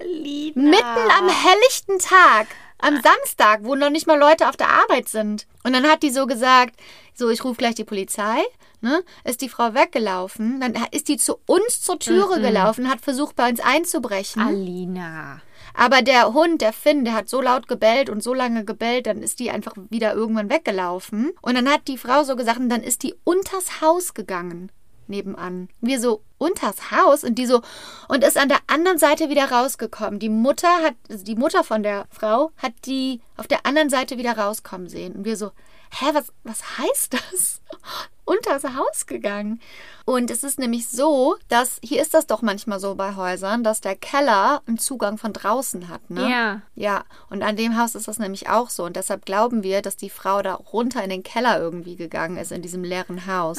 Lina. 0.03 0.61
Mitten 0.61 1.11
am 1.19 1.29
helllichten 1.29 1.99
Tag, 1.99 2.49
am 2.79 3.01
Samstag, 3.01 3.61
wo 3.63 3.75
noch 3.75 3.91
nicht 3.91 4.07
mal 4.07 4.19
Leute 4.19 4.49
auf 4.49 4.57
der 4.57 4.69
Arbeit 4.69 5.09
sind. 5.09 5.47
Und 5.65 5.73
dann 5.73 5.87
hat 5.87 6.03
die 6.03 6.11
so 6.11 6.27
gesagt, 6.27 6.79
so, 7.15 7.31
ich 7.31 7.45
rufe 7.45 7.59
gleich 7.59 7.75
die 7.75 7.85
Polizei. 7.85 8.43
Ne? 8.83 9.03
Ist 9.25 9.41
die 9.41 9.49
Frau 9.49 9.75
weggelaufen, 9.75 10.61
dann 10.61 10.75
ist 10.91 11.09
die 11.09 11.17
zu 11.17 11.39
uns 11.47 11.81
zur 11.81 11.99
Türe 11.99 12.41
gelaufen, 12.41 12.91
hat 12.91 13.01
versucht, 13.01 13.35
bei 13.35 13.49
uns 13.49 13.61
einzubrechen. 13.61 14.43
Alina. 14.43 15.41
Aber 15.77 16.01
der 16.01 16.33
Hund, 16.33 16.63
der 16.63 16.73
Finn, 16.73 17.05
der 17.05 17.13
hat 17.13 17.29
so 17.29 17.43
laut 17.43 17.69
gebellt 17.69 18.09
und 18.09 18.23
so 18.23 18.33
lange 18.33 18.65
gebellt, 18.65 19.07
dann 19.07 19.23
ist 19.23 19.39
die 19.39 19.51
einfach 19.51 19.75
wieder 19.91 20.15
irgendwann 20.15 20.49
weggelaufen. 20.49 21.33
Und 21.43 21.55
dann 21.55 21.69
hat 21.69 21.87
die 21.87 21.99
Frau 21.99 22.25
so 22.25 22.35
gesagt, 22.35 22.59
und 22.59 22.71
dann 22.71 22.83
ist 22.83 23.03
die 23.03 23.15
unters 23.25 23.83
Haus 23.83 24.15
gegangen. 24.15 24.73
Nebenan. 25.07 25.69
Wir 25.83 26.01
so, 26.01 26.23
unters 26.39 26.91
Haus? 26.91 27.25
Und 27.25 27.37
die 27.37 27.47
so, 27.47 27.61
und 28.09 28.25
ist 28.25 28.39
an 28.39 28.49
der 28.49 28.59
anderen 28.67 28.99
Seite 28.99 29.29
wieder 29.29 29.51
rausgekommen. 29.51 30.19
Die 30.19 30.31
Mutter 30.31 30.69
hat, 30.83 30.95
also 31.11 31.25
die 31.25 31.37
Mutter 31.37 31.63
von 31.63 31.83
der 31.83 32.07
Frau 32.11 32.53
hat 32.57 32.73
die 32.87 33.21
auf 33.37 33.47
der 33.47 33.67
anderen 33.67 33.91
Seite 33.91 34.17
wieder 34.17 34.37
rauskommen 34.37 34.89
sehen. 34.89 35.15
Und 35.15 35.25
wir 35.27 35.37
so, 35.37 35.53
hä, 35.91 36.07
was, 36.13 36.33
was 36.45 36.79
heißt 36.79 37.15
das? 37.15 37.61
Unters 38.25 38.65
Haus 38.65 39.07
gegangen. 39.07 39.61
Und 40.05 40.31
es 40.31 40.43
ist 40.43 40.59
nämlich 40.59 40.89
so, 40.89 41.37
dass, 41.49 41.79
hier 41.83 42.03
ist 42.03 42.13
das 42.13 42.27
doch 42.27 42.43
manchmal 42.43 42.81
so 42.81 42.97
bei 42.97 43.15
Häusern, 43.15 43.63
dass 43.63 43.81
der 43.81 43.95
Keller 43.95 44.63
einen 44.67 44.79
Zugang 44.79 45.17
von 45.17 45.33
draußen 45.33 45.89
hat, 45.89 46.11
ne? 46.11 46.29
Ja. 46.29 46.63
Ja, 46.75 47.05
und 47.31 47.43
an 47.43 47.57
dem 47.57 47.79
Haus 47.79 47.95
ist 47.95 48.09
das 48.09 48.19
nämlich 48.19 48.49
auch 48.49 48.69
so. 48.69 48.85
Und 48.85 48.97
deshalb 48.97 49.27
glauben 49.27 49.63
wir, 49.63 49.81
dass 49.81 49.97
die 49.97 50.11
Frau 50.11 50.43
da 50.43 50.55
runter 50.55 51.05
in 51.05 51.11
den 51.11 51.23
Keller 51.23 51.61
irgendwie 51.61 51.97
gegangen 51.97 52.37
ist, 52.37 52.51
in 52.51 52.63
diesem 52.63 52.83
leeren 52.83 53.27
Haus. 53.27 53.59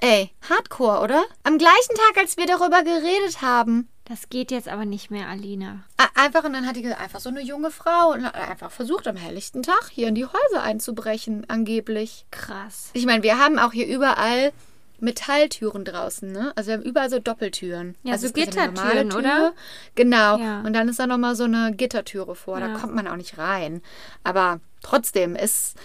Ey, 0.00 0.32
Hardcore, 0.48 1.00
oder? 1.00 1.24
Am 1.44 1.58
gleichen 1.58 1.94
Tag, 1.94 2.18
als 2.18 2.36
wir 2.36 2.46
darüber 2.46 2.82
geredet 2.82 3.40
haben. 3.40 3.88
Das 4.04 4.28
geht 4.28 4.50
jetzt 4.50 4.68
aber 4.68 4.84
nicht 4.84 5.10
mehr, 5.10 5.28
Alina. 5.28 5.84
Einfach, 6.14 6.44
und 6.44 6.52
dann 6.52 6.66
hat 6.66 6.76
die 6.76 6.82
gesagt, 6.82 7.00
einfach 7.00 7.20
so 7.20 7.28
eine 7.30 7.40
junge 7.40 7.70
Frau 7.70 8.10
und 8.12 8.24
hat 8.24 8.34
einfach 8.34 8.70
versucht, 8.70 9.06
am 9.06 9.16
helllichten 9.16 9.62
Tag 9.62 9.88
hier 9.90 10.08
in 10.08 10.14
die 10.14 10.26
Häuser 10.26 10.62
einzubrechen, 10.62 11.44
angeblich. 11.48 12.26
Krass. 12.30 12.90
Ich 12.94 13.06
meine, 13.06 13.22
wir 13.22 13.38
haben 13.38 13.58
auch 13.58 13.72
hier 13.72 13.86
überall 13.86 14.52
Metalltüren 15.00 15.84
draußen, 15.84 16.30
ne? 16.30 16.52
Also 16.54 16.68
wir 16.68 16.74
haben 16.78 16.82
überall 16.84 17.10
so 17.10 17.18
Doppeltüren. 17.18 17.96
Ja, 18.02 18.12
also 18.12 18.28
so 18.28 18.32
Gittertüren, 18.34 19.12
oder? 19.12 19.52
Genau. 19.94 20.38
Ja. 20.38 20.60
Und 20.60 20.74
dann 20.74 20.88
ist 20.88 20.98
da 20.98 21.06
nochmal 21.06 21.34
so 21.34 21.44
eine 21.44 21.72
Gittertüre 21.74 22.34
vor. 22.36 22.60
Da 22.60 22.68
Ja. 22.68 22.78
kommt 22.78 22.94
man 22.94 23.08
auch 23.08 23.16
nicht 23.16 23.38
rein. 23.38 23.82
Aber 24.24 24.60
trotzdem 24.82 25.34
ist. 25.36 25.76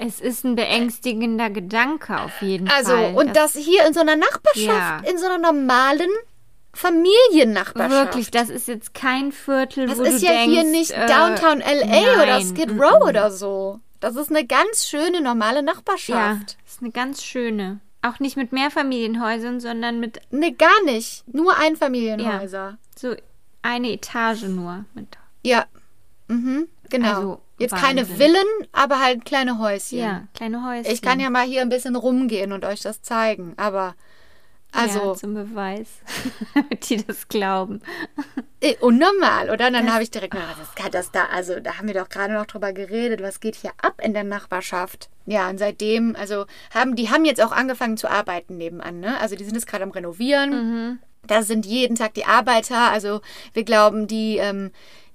Es 0.00 0.20
ist 0.20 0.44
ein 0.44 0.54
beängstigender 0.54 1.50
Gedanke 1.50 2.20
auf 2.20 2.40
jeden 2.40 2.68
Also, 2.70 2.92
Fall. 2.92 3.14
und 3.14 3.34
das 3.34 3.54
hier 3.56 3.84
in 3.84 3.92
so 3.94 4.00
einer 4.00 4.14
Nachbarschaft, 4.14 4.66
Ja. 5.04 5.10
in 5.10 5.18
so 5.18 5.26
einer 5.26 5.38
normalen 5.38 6.08
Familiennachbarschaft. 6.78 7.90
Wirklich, 8.06 8.30
das 8.30 8.48
ist 8.50 8.68
jetzt 8.68 8.94
kein 8.94 9.32
Viertel, 9.32 9.86
Das 9.86 9.98
wo 9.98 10.02
ist 10.02 10.22
du 10.22 10.26
ja 10.26 10.32
denkst, 10.32 10.54
hier 10.54 10.64
nicht 10.64 10.90
äh, 10.92 11.06
Downtown 11.06 11.60
LA 11.60 12.14
oder 12.22 12.26
nein, 12.26 12.46
Skid 12.46 12.74
mm, 12.74 12.80
Row 12.80 13.00
mm. 13.00 13.08
oder 13.08 13.30
so. 13.30 13.80
Das 14.00 14.16
ist 14.16 14.30
eine 14.30 14.46
ganz 14.46 14.86
schöne 14.86 15.20
normale 15.20 15.56
Ja, 15.56 15.62
Nachbarschaft. 15.62 16.56
ist 16.66 16.80
eine 16.80 16.90
ganz 16.90 17.22
schöne. 17.22 17.80
Auch 18.02 18.20
nicht 18.20 18.36
mit 18.36 18.52
Mehrfamilienhäusern, 18.52 19.58
sondern 19.60 19.98
mit 19.98 20.20
Nee, 20.30 20.52
gar 20.52 20.82
nicht. 20.84 21.24
Nur 21.32 21.56
Einfamilienhäuser. 21.58 22.78
so 22.96 23.14
eine 23.62 23.90
Etage 23.90 24.44
nur. 24.44 24.84
Mit, 24.94 25.18
Ja. 25.42 25.66
Mhm, 26.28 26.68
genau. 26.90 27.08
Also, 27.08 27.40
Jetzt 27.58 27.74
keine 27.74 28.02
Wahnsinn. 28.02 28.16
Villen, 28.16 28.46
aber 28.70 29.00
halt 29.00 29.24
kleine 29.24 29.58
Häuschen. 29.58 29.98
ja, 29.98 30.28
kleine 30.32 30.64
Häuschen. 30.64 30.92
Ich 30.92 31.02
kann 31.02 31.18
ja 31.18 31.28
mal 31.28 31.44
hier 31.44 31.62
ein 31.62 31.68
bisschen 31.70 31.96
rumgehen 31.96 32.52
und 32.52 32.64
euch 32.64 32.82
das 32.82 33.02
zeigen, 33.02 33.54
aber 33.56 33.96
also 34.72 34.98
ja, 34.98 35.14
zum 35.14 35.34
Beweis, 35.34 35.88
damit 36.54 36.88
die 36.88 37.04
das 37.04 37.28
glauben. 37.28 37.80
unnormal, 38.80 39.50
oder? 39.50 39.70
Dann 39.70 39.92
habe 39.92 40.02
ich 40.02 40.10
direkt 40.10 40.34
gedacht, 40.34 40.56
was 40.60 40.74
kann 40.74 40.90
das 40.90 41.10
da? 41.10 41.26
Also 41.26 41.60
da 41.60 41.78
haben 41.78 41.86
wir 41.86 41.94
doch 41.94 42.08
gerade 42.08 42.34
noch 42.34 42.46
drüber 42.46 42.72
geredet, 42.72 43.22
was 43.22 43.40
geht 43.40 43.56
hier 43.56 43.72
ab 43.80 44.00
in 44.02 44.12
der 44.12 44.24
Nachbarschaft? 44.24 45.08
Ja, 45.26 45.48
und 45.48 45.58
seitdem, 45.58 46.16
also 46.16 46.46
haben 46.72 46.96
die 46.96 47.10
haben 47.10 47.24
jetzt 47.24 47.42
auch 47.42 47.52
angefangen 47.52 47.96
zu 47.96 48.10
arbeiten 48.10 48.56
nebenan, 48.56 49.00
ne? 49.00 49.18
Also 49.20 49.36
die 49.36 49.44
sind 49.44 49.54
jetzt 49.54 49.66
gerade 49.66 49.84
am 49.84 49.90
renovieren. 49.90 50.52
Da 51.26 51.42
sind 51.42 51.66
jeden 51.66 51.96
Tag 51.96 52.14
die 52.14 52.24
Arbeiter. 52.24 52.90
Also 52.90 53.20
wir 53.52 53.64
glauben, 53.64 54.06
die 54.06 54.38
ähm, 54.38 54.70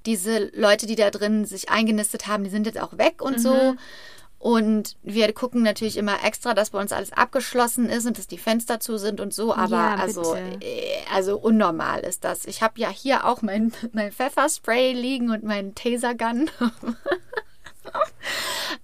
diese 0.06 0.51
Leute, 0.54 0.86
die 0.86 0.95
da 0.95 1.10
drin 1.10 1.45
sich 1.45 1.70
eingenistet 1.70 2.28
haben, 2.28 2.43
die 2.43 2.49
sind 2.49 2.66
jetzt 2.66 2.80
auch 2.80 2.97
weg 2.97 3.22
und 3.22 3.39
so. 3.39 3.76
Und 4.43 4.97
wir 5.03 5.31
gucken 5.31 5.63
natürlich 5.63 5.95
immer 5.95 6.21
extra, 6.25 6.53
dass 6.53 6.71
bei 6.71 6.79
uns 6.81 6.91
alles 6.91 7.13
abgeschlossen 7.13 7.87
ist 7.87 8.05
und 8.05 8.17
dass 8.17 8.27
die 8.27 8.37
Fenster 8.37 8.81
zu 8.81 8.97
sind 8.97 9.21
und 9.21 9.33
so. 9.33 9.55
Aber 9.55 9.77
Ja, 9.77 9.95
also, 9.95 10.35
äh, 10.35 10.97
also 11.13 11.37
unnormal 11.37 12.01
ist 12.01 12.25
das. 12.25 12.43
Ich 12.43 12.61
habe 12.61 12.77
ja 12.77 12.89
hier 12.89 13.25
auch 13.25 13.41
mein, 13.41 13.71
mein 13.93 14.11
Pfefferspray 14.11 14.91
liegen 14.91 15.29
und 15.29 15.45
mein 15.45 15.75
Tasergun. 15.75 16.49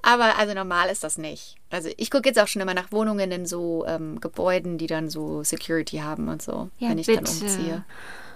Aber 0.01 0.37
also 0.37 0.53
normal 0.53 0.87
ist 0.89 1.03
das 1.03 1.17
nicht. 1.17 1.57
Also 1.71 1.89
ich 1.97 2.09
gucke 2.09 2.29
jetzt 2.29 2.39
auch 2.39 2.47
schon 2.47 2.61
immer 2.61 2.73
nach 2.73 2.93
Wohnungen 2.93 3.29
in 3.29 3.45
so 3.45 3.83
ähm, 3.85 4.21
Gebäuden, 4.21 4.77
die 4.77 4.87
dann 4.87 5.09
so 5.09 5.43
Security 5.43 5.97
haben 5.97 6.29
und 6.29 6.41
so, 6.41 6.69
Ja, 6.77 6.87
wenn 6.87 6.99
ich 6.99 7.07
dann 7.07 7.25
bitte. 7.25 7.31
umziehe. 7.31 7.83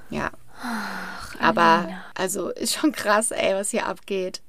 Ja. 0.09 0.29
Aber 1.39 1.87
also 2.15 2.49
ist 2.49 2.73
schon 2.73 2.91
krass, 2.91 3.31
ey, 3.31 3.55
was 3.55 3.69
hier 3.69 3.85
abgeht. 3.85 4.41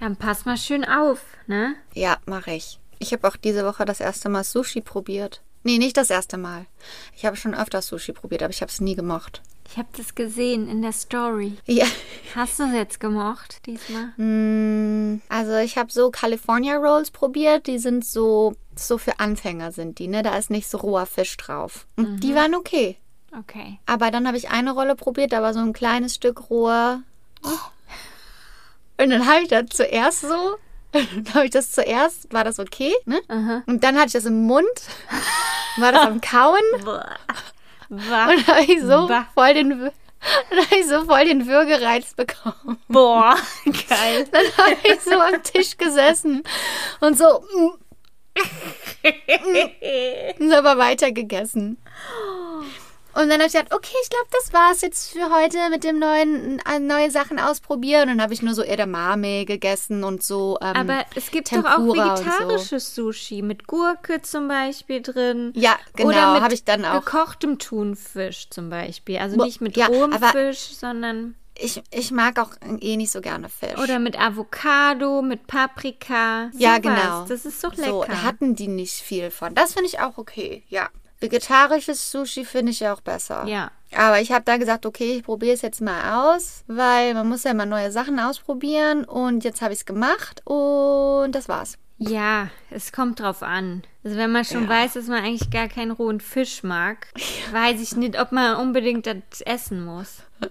Dann 0.00 0.16
pass 0.16 0.44
mal 0.44 0.56
schön 0.56 0.84
auf, 0.84 1.20
ne? 1.46 1.74
Ja, 1.94 2.18
mache 2.26 2.52
ich. 2.52 2.78
Ich 2.98 3.12
habe 3.12 3.26
auch 3.28 3.36
diese 3.36 3.64
Woche 3.64 3.84
das 3.84 4.00
erste 4.00 4.28
Mal 4.28 4.44
Sushi 4.44 4.80
probiert. 4.80 5.42
Nee, 5.64 5.78
nicht 5.78 5.96
das 5.96 6.10
erste 6.10 6.38
Mal. 6.38 6.66
Ich 7.16 7.26
habe 7.26 7.36
schon 7.36 7.54
öfter 7.54 7.82
Sushi 7.82 8.12
probiert, 8.12 8.42
aber 8.42 8.52
ich 8.52 8.60
habe 8.62 8.70
es 8.70 8.80
nie 8.80 8.94
gemocht. 8.94 9.42
Ich 9.70 9.76
habe 9.76 9.88
das 9.96 10.14
gesehen 10.14 10.68
in 10.68 10.80
der 10.82 10.92
Story. 10.92 11.58
Ja. 11.66 11.84
Hast 12.34 12.58
du 12.58 12.64
es 12.64 12.72
jetzt 12.72 13.00
gemocht 13.00 13.66
diesmal? 13.66 14.06
Mm, 14.16 15.20
Also 15.28 15.56
ich 15.56 15.76
habe 15.76 15.92
so 15.92 16.10
California 16.10 16.76
Rolls 16.76 17.10
probiert. 17.10 17.66
Die 17.66 17.78
sind 17.78 18.04
so, 18.04 18.54
so 18.76 18.96
für 18.98 19.20
Anfänger 19.20 19.72
sind 19.72 19.98
die, 19.98 20.08
ne? 20.08 20.22
Da 20.22 20.36
ist 20.38 20.48
nicht 20.50 20.68
so 20.68 20.78
roher 20.78 21.06
Fisch 21.06 21.36
drauf. 21.36 21.86
Und 21.96 22.20
die 22.20 22.34
waren 22.34 22.54
okay. 22.54 22.96
Okay. 23.38 23.78
Aber 23.84 24.10
dann 24.10 24.26
habe 24.26 24.38
ich 24.38 24.48
eine 24.48 24.72
Rolle 24.72 24.94
probiert, 24.96 25.32
da 25.32 25.42
war 25.42 25.52
so 25.52 25.60
ein 25.60 25.74
kleines 25.74 26.14
Stück 26.14 26.48
roher. 26.48 27.02
Und 29.00 29.10
dann 29.10 29.26
habe 29.26 29.42
ich 29.42 29.48
das 29.48 29.66
zuerst 29.70 30.22
so, 30.22 30.56
dann 30.92 31.34
habe 31.34 31.44
ich 31.46 31.50
das 31.50 31.70
zuerst, 31.70 32.32
war 32.32 32.44
das 32.44 32.58
okay, 32.58 32.92
ne? 33.04 33.20
Und 33.66 33.84
dann 33.84 33.96
hatte 33.96 34.08
ich 34.08 34.12
das 34.14 34.24
im 34.24 34.46
Mund, 34.46 34.66
war 35.76 35.92
das 35.92 36.06
am 36.06 36.20
Kauen 36.20 36.60
und 37.90 38.00
dann 38.10 38.46
habe 38.46 38.64
ich 38.66 38.82
so 38.82 39.08
voll 39.34 39.54
den, 39.54 39.70
dann 40.50 40.58
habe 40.58 40.76
ich 40.78 40.86
so 40.86 41.04
voll 41.04 41.24
den 41.24 41.46
Würgereiz 41.46 42.14
bekommen. 42.14 42.78
Boah, 42.88 43.36
geil. 43.64 44.26
Dann 44.30 44.44
habe 44.56 44.76
ich 44.82 45.00
so 45.00 45.18
am 45.18 45.42
Tisch 45.42 45.76
gesessen 45.76 46.42
und 47.00 47.16
so, 47.16 47.44
mm, 47.54 47.70
mm, 49.04 50.42
und 50.42 50.52
aber 50.52 50.76
weiter 50.78 51.12
gegessen. 51.12 51.78
Und 53.20 53.28
dann 53.30 53.38
habe 53.40 53.46
ich 53.46 53.52
gesagt, 53.52 53.74
okay, 53.74 53.96
ich 54.02 54.10
glaube, 54.10 54.26
das 54.30 54.52
war's 54.52 54.80
jetzt 54.82 55.10
für 55.12 55.28
heute 55.34 55.58
mit 55.70 55.82
dem 55.82 55.98
neuen, 55.98 56.60
äh, 56.60 56.78
neue 56.78 57.10
Sachen 57.10 57.40
ausprobieren. 57.40 58.02
Und 58.02 58.08
dann 58.18 58.22
habe 58.22 58.32
ich 58.32 58.42
nur 58.42 58.54
so 58.54 58.62
Edamame 58.62 59.44
gegessen 59.44 60.04
und 60.04 60.22
so. 60.22 60.56
Ähm, 60.60 60.76
Aber 60.76 61.04
es 61.16 61.30
gibt 61.32 61.48
Tempura 61.48 61.76
doch 61.76 61.78
auch 61.78 61.82
und 61.88 61.96
so. 61.96 62.24
vegetarisches 62.24 62.94
Sushi 62.94 63.42
mit 63.42 63.66
Gurke 63.66 64.22
zum 64.22 64.46
Beispiel 64.46 65.02
drin. 65.02 65.52
Ja, 65.56 65.76
genau, 65.96 66.10
Oder 66.10 66.32
mit 66.34 66.42
habe 66.42 66.54
ich 66.54 66.64
dann 66.64 66.84
auch. 66.84 67.04
gekochtem 67.04 67.58
Thunfisch 67.58 68.50
zum 68.50 68.70
Beispiel. 68.70 69.18
Also 69.18 69.42
nicht 69.42 69.60
mit 69.60 69.76
ja, 69.76 69.86
rohem 69.86 70.12
Fisch, 70.12 70.76
sondern 70.76 71.34
Ich, 71.56 71.82
ich 71.90 72.12
mag 72.12 72.38
auch 72.38 72.50
eh 72.80 72.96
nicht 72.96 73.10
so 73.10 73.20
gerne 73.20 73.48
Fisch. 73.48 73.76
oder 73.82 73.98
mit 73.98 74.16
Avocado, 74.16 75.22
mit 75.22 75.48
Paprika. 75.48 76.50
ja, 76.56 76.76
sowas. 76.76 76.82
genau. 76.82 77.24
Das 77.28 77.44
ist 77.44 77.64
doch 77.64 77.74
So, 77.74 78.02
lecker. 78.02 78.12
da 78.12 78.22
hatten 78.22 78.54
die 78.54 78.68
nicht 78.68 78.94
viel 78.94 79.32
von. 79.32 79.56
Das 79.56 79.72
finde 79.72 79.88
ich 79.88 79.98
auch 79.98 80.18
okay, 80.18 80.62
ja. 80.68 80.88
Vegetarisches 81.20 82.10
Sushi 82.10 82.44
finde 82.44 82.70
ich 82.72 82.86
auch 82.86 83.00
besser. 83.00 83.44
Ja. 83.46 83.70
Aber 83.96 84.20
ich 84.20 84.30
habe 84.32 84.44
da 84.44 84.56
gesagt, 84.56 84.86
okay, 84.86 85.16
ich 85.16 85.24
probiere 85.24 85.54
es 85.54 85.62
jetzt 85.62 85.80
mal 85.80 86.34
aus, 86.34 86.62
weil 86.66 87.14
man 87.14 87.28
muss 87.28 87.44
ja 87.44 87.54
mal 87.54 87.66
neue 87.66 87.90
Sachen 87.90 88.20
ausprobieren. 88.20 89.04
Und 89.04 89.44
jetzt 89.44 89.62
habe 89.62 89.72
ich 89.72 89.80
es 89.80 89.86
gemacht 89.86 90.42
und 90.46 91.32
das 91.32 91.48
war's. 91.48 91.78
Ja, 92.00 92.48
es 92.70 92.92
kommt 92.92 93.18
drauf 93.18 93.42
an. 93.42 93.82
Also 94.04 94.16
wenn 94.16 94.30
man 94.30 94.44
schon 94.44 94.64
Ja. 94.64 94.68
weiß, 94.68 94.92
dass 94.92 95.06
man 95.08 95.24
eigentlich 95.24 95.50
gar 95.50 95.66
keinen 95.68 95.90
rohen 95.90 96.20
Fisch 96.20 96.62
mag, 96.62 97.08
weiß 97.52 97.80
ich 97.80 97.96
nicht, 97.96 98.20
ob 98.20 98.30
man 98.30 98.56
unbedingt 98.56 99.06
das 99.06 99.40
essen 99.44 99.84
muss. 99.84 100.18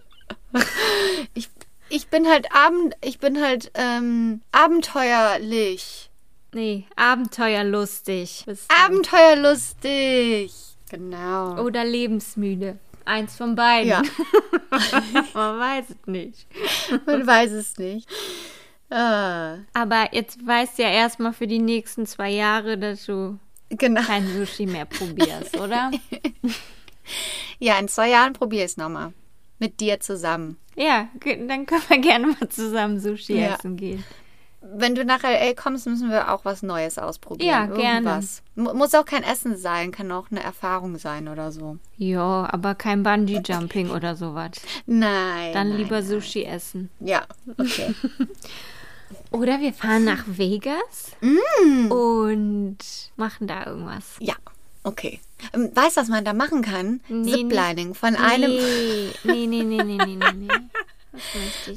Ich, 1.35 1.49
ich 1.89 2.07
bin 2.07 2.27
halt 2.27 2.47
abend, 2.53 2.95
ich 3.01 3.19
bin 3.19 3.41
halt 3.41 3.71
ähm, 3.75 4.41
abenteuerlich. 4.51 6.06
Nee, 6.53 6.85
abenteuerlustig. 6.95 8.45
Abenteuerlustig. 8.85 10.53
Genau. 10.89 11.61
Oder 11.63 11.83
lebensmüde. 11.83 12.79
Eins 13.05 13.35
von 13.35 13.55
beiden. 13.55 13.89
Ja, 13.89 14.01
man 15.33 15.59
weiß 15.59 15.85
es 15.89 16.07
nicht. 16.07 16.47
man 17.05 17.25
weiß 17.27 17.51
es 17.51 17.77
nicht. 17.77 18.07
Ah, 18.89 19.57
Aber 19.73 20.09
jetzt 20.13 20.45
weißt 20.45 20.77
du 20.77 20.83
ja 20.83 20.89
erstmal 20.89 21.33
für 21.33 21.47
die 21.47 21.59
nächsten 21.59 22.05
zwei 22.05 22.29
Jahre, 22.31 22.77
dass 22.77 23.05
du 23.05 23.37
genau. 23.69 24.01
kein 24.01 24.27
Sushi 24.27 24.65
mehr 24.65 24.85
probierst, 24.85 25.57
oder? 25.59 25.91
Ja, 27.59 27.79
in 27.79 27.87
zwei 27.87 28.09
Jahren 28.09 28.33
probiere 28.33 28.65
ich 28.65 28.71
es 28.71 28.77
nochmal. 28.77 29.13
Mit 29.59 29.79
dir 29.79 29.99
zusammen. 30.01 30.57
Ja, 30.75 31.07
dann 31.23 31.65
können 31.65 31.81
wir 31.87 31.97
gerne 31.99 32.27
mal 32.27 32.49
zusammen 32.49 32.99
Sushi 32.99 33.39
Ja. 33.39 33.55
essen 33.55 33.77
gehen. 33.77 34.03
Wenn 34.61 34.95
du 34.95 35.05
nach 35.05 35.23
LA 35.23 35.53
kommst, 35.55 35.85
müssen 35.87 36.09
wir 36.09 36.33
auch 36.33 36.43
was 36.43 36.63
Neues 36.63 36.97
ausprobieren. 36.97 37.47
Ja, 37.49 37.65
gerne. 37.67 38.09
Irgendwas. 38.09 38.41
Mu- 38.55 38.73
Muss 38.73 38.93
auch 38.95 39.05
kein 39.05 39.23
Essen 39.23 39.55
sein, 39.55 39.91
kann 39.91 40.11
auch 40.11 40.25
eine 40.31 40.41
Erfahrung 40.43 40.97
sein 40.97 41.27
oder 41.27 41.51
so. 41.51 41.77
Ja, 41.97 42.47
aber 42.51 42.73
kein 42.75 43.03
Bungee-Jumping 43.03 43.91
oder 43.91 44.15
sowas. 44.15 44.51
Nein. 44.87 45.53
Dann 45.53 45.69
nein, 45.69 45.77
lieber 45.77 45.99
nein. 46.01 46.07
Sushi 46.07 46.43
essen. 46.43 46.89
Ja, 46.99 47.23
okay. 47.57 47.93
Oder 49.31 49.59
wir 49.61 49.73
fahren 49.73 50.03
nach 50.03 50.23
Vegas 50.27 51.11
Mm. 51.21 51.91
und 51.91 52.77
machen 53.15 53.47
da 53.47 53.65
irgendwas. 53.65 54.15
ja, 54.19 54.35
okay. 54.83 55.19
Ähm, 55.53 55.69
Weißt 55.73 55.95
du, 55.97 56.01
was 56.01 56.07
man 56.09 56.25
da 56.25 56.33
machen 56.33 56.61
kann? 56.61 56.99
Nee, 57.07 57.31
Ziplining. 57.31 57.93
Von 57.93 58.15
einem, 58.15 58.51
Nee, 58.51 59.11
nee, 59.23 59.47
nee, 59.47 59.63
nee, 59.63 59.83
nee, 59.83 59.97
nee, 60.15 60.15
nee. 60.35 60.47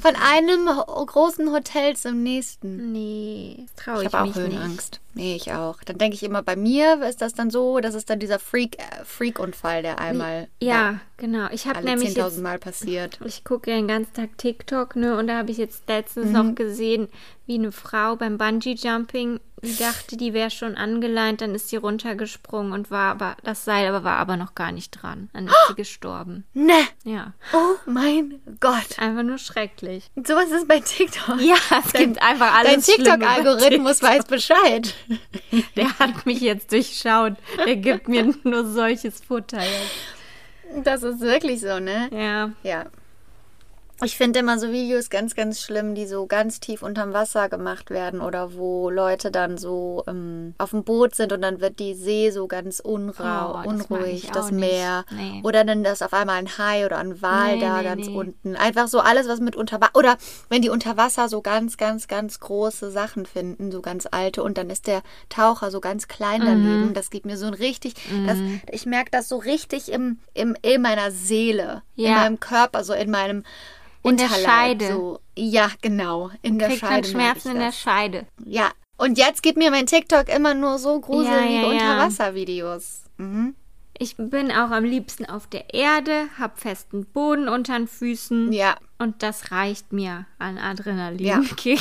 von 0.01 0.15
einem 0.15 0.67
großen 0.67 1.51
Hotel 1.51 1.95
zum 1.95 2.23
nächsten. 2.23 2.91
Nee, 2.91 3.65
das 3.65 3.75
traue 3.85 4.01
Ich 4.01 4.07
ich, 4.07 4.13
habe 4.13 4.23
auch 4.23 4.27
mich 4.27 4.35
nicht. 4.35 4.53
Höhenangst. 4.53 4.99
Nee, 5.13 5.35
ich 5.35 5.51
auch. 5.53 5.83
Dann 5.83 5.97
denke 5.97 6.15
ich 6.15 6.23
immer, 6.23 6.41
bei 6.41 6.55
mir 6.55 7.01
ist 7.03 7.21
das 7.21 7.33
dann 7.33 7.49
so, 7.49 7.79
das 7.81 7.95
ist 7.95 8.09
dann 8.09 8.19
dieser 8.19 8.39
Freak, 8.39 8.77
äh, 8.79 9.03
Freak-Unfall, 9.03 9.81
der 9.81 9.99
einmal 9.99 10.47
Ja, 10.61 10.99
genau. 11.17 11.47
Ich 11.51 11.67
habe 11.67 11.83
nämlich 11.83 12.09
10.000 12.11 12.17
jetzt, 12.27 12.37
Mal 12.41 12.59
passiert. 12.59 13.19
ich 13.25 13.43
gucke 13.43 13.71
ja 13.71 13.75
den 13.77 13.87
ganzen 13.89 14.13
Tag 14.13 14.37
TikTok, 14.37 14.95
ne, 14.95 15.17
und 15.17 15.27
da 15.27 15.37
habe 15.37 15.51
ich 15.51 15.57
jetzt 15.57 15.83
letztens 15.89 16.27
Mhm. 16.27 16.31
noch 16.33 16.55
gesehen, 16.55 17.07
wie 17.45 17.55
eine 17.55 17.71
Frau 17.73 18.15
beim 18.15 18.37
Bungee-Jumping, 18.37 19.39
die 19.63 19.75
dachte, 19.77 20.17
die 20.17 20.33
wäre 20.33 20.49
schon 20.51 20.75
angeleint, 20.75 21.41
dann 21.41 21.53
ist 21.55 21.69
sie 21.69 21.75
runtergesprungen 21.75 22.71
und 22.73 22.89
war 22.91 23.11
aber, 23.11 23.35
das 23.43 23.63
Seil 23.65 23.87
aber 23.87 24.03
war 24.03 24.17
aber 24.17 24.37
noch 24.37 24.55
gar 24.55 24.71
nicht 24.71 24.91
dran. 24.91 25.29
Dann 25.33 25.47
ist 25.47 25.55
sie 25.67 25.75
gestorben. 25.75 26.45
Ne! 26.53 26.73
Ja, 27.03 27.33
Oh 27.53 27.75
mein 27.85 28.41
Gott. 28.59 28.97
einfach 28.97 29.23
nur 29.23 29.37
schrecklich. 29.37 30.09
Sowas 30.15 30.49
ist 30.51 30.67
bei 30.67 30.79
TikTok. 30.79 31.39
Ja, 31.41 31.55
es 31.85 31.93
gibt 31.93 32.21
einfach 32.21 32.53
alles 32.57 32.85
Dein 32.85 32.95
TikTok-Algorithmus 32.95 34.01
weiß 34.01 34.25
Bescheid. 34.25 34.93
Der 35.75 35.99
hat 35.99 36.25
mich 36.25 36.41
jetzt 36.41 36.71
durchschaut. 36.71 37.33
Der 37.65 37.75
gibt 37.75 38.07
mir 38.07 38.33
nur 38.43 38.65
solches 38.65 39.21
Futter 39.21 39.61
jetzt. 39.61 40.85
Das 40.85 41.03
ist 41.03 41.19
wirklich 41.19 41.59
so, 41.61 41.79
ne? 41.79 42.09
Ja. 42.11 42.51
Ja. 42.63 42.85
Ich 44.03 44.17
finde 44.17 44.39
immer 44.39 44.57
so 44.57 44.71
Videos 44.71 45.09
ganz, 45.11 45.35
ganz 45.35 45.61
schlimm, 45.61 45.93
die 45.93 46.07
so 46.07 46.25
ganz 46.25 46.59
tief 46.59 46.81
unterm 46.81 47.13
Wasser 47.13 47.49
gemacht 47.49 47.91
werden 47.91 48.19
oder 48.21 48.55
wo 48.55 48.89
Leute 48.89 49.29
dann 49.29 49.57
so 49.59 50.03
ähm, 50.07 50.55
auf 50.57 50.71
dem 50.71 50.83
Boot 50.83 51.13
sind 51.13 51.31
und 51.33 51.41
dann 51.41 51.61
wird 51.61 51.77
die 51.79 51.93
See 51.93 52.31
so 52.31 52.47
ganz 52.47 52.79
unrau, 52.79 53.51
Oh, 53.51 53.61
das 53.63 53.67
unruhig, 53.85 54.29
das 54.33 54.49
nicht. 54.51 54.59
Meer. 54.61 55.05
Nee. 55.11 55.41
Oder 55.43 55.63
dann 55.63 55.85
ist 55.85 56.01
auf 56.01 56.13
einmal 56.13 56.37
ein 56.37 56.57
Hai 56.57 56.85
oder 56.85 56.97
ein 56.97 57.21
Wal 57.21 57.53
Nee, 57.55 57.59
da 57.61 57.77
nee, 57.77 57.83
ganz 57.83 58.07
unten. 58.07 58.55
Einfach 58.55 58.87
so 58.87 58.99
alles, 59.01 59.27
was 59.27 59.39
mit 59.39 59.55
unter 59.55 59.79
Wasser. 59.79 59.95
Oder 59.95 60.17
wenn 60.49 60.61
die 60.63 60.69
unter 60.69 60.97
Wasser 60.97 61.29
so 61.29 61.41
ganz, 61.41 61.77
ganz, 61.77 62.07
ganz 62.07 62.39
große 62.39 62.89
Sachen 62.89 63.27
finden, 63.27 63.71
so 63.71 63.81
ganz 63.81 64.07
alte 64.09 64.41
und 64.41 64.57
dann 64.57 64.69
ist 64.71 64.87
der 64.87 65.03
Taucher 65.29 65.69
so 65.69 65.79
ganz 65.79 66.07
klein 66.07 66.41
Mhm. 66.41 66.45
daneben. 66.45 66.93
Das 66.95 67.11
gibt 67.11 67.27
mir 67.27 67.37
so 67.37 67.45
ein 67.45 67.53
richtig, 67.53 67.93
das, 68.25 68.39
ich 68.71 68.85
merke 68.87 69.11
das 69.11 69.29
so 69.29 69.37
richtig 69.37 69.91
im, 69.91 70.17
im, 70.33 70.55
in 70.63 70.81
meiner 70.81 71.11
Seele, 71.11 71.83
in 71.95 72.05
Ja. 72.05 72.15
meinem 72.15 72.39
Körper, 72.39 72.83
so 72.83 72.93
in 72.93 73.11
meinem 73.11 73.43
In 74.03 74.17
der 74.17 74.29
Scheide. 74.29 74.87
So. 74.87 75.19
Ja, 75.37 75.69
genau. 75.81 76.31
In 76.41 76.57
der 76.59 76.69
Kriegt 76.69 76.81
man 76.83 76.91
Scheide. 76.91 77.17
merke 77.17 77.39
Schmerzen 77.41 77.51
in 77.51 77.59
der. 77.59 77.71
Scheide. 77.71 78.25
Ja. 78.45 78.71
Und 78.97 79.17
jetzt 79.17 79.41
gibt 79.43 79.57
mir 79.57 79.71
mein 79.71 79.85
TikTok 79.87 80.29
immer 80.29 80.53
nur 80.53 80.77
so 80.77 80.99
gruselige 80.99 81.53
Ja, 81.53 81.61
ja. 81.61 81.67
Unterwasservideos. 81.69 83.01
Mhm. 83.17 83.55
Ich 83.97 84.15
bin 84.17 84.51
auch 84.51 84.71
am 84.71 84.83
liebsten 84.83 85.25
auf 85.27 85.45
der 85.47 85.73
Erde, 85.73 86.27
hab 86.39 86.59
festen 86.59 87.05
Boden 87.05 87.47
unter 87.47 87.77
den 87.77 87.87
Füßen. 87.87 88.51
Ja, 88.51 88.75
Und 88.97 89.21
das 89.21 89.51
reicht 89.51 89.93
mir 89.93 90.25
an 90.39 90.57
Ja. 90.57 90.63
Adrenalinkick. 90.71 91.79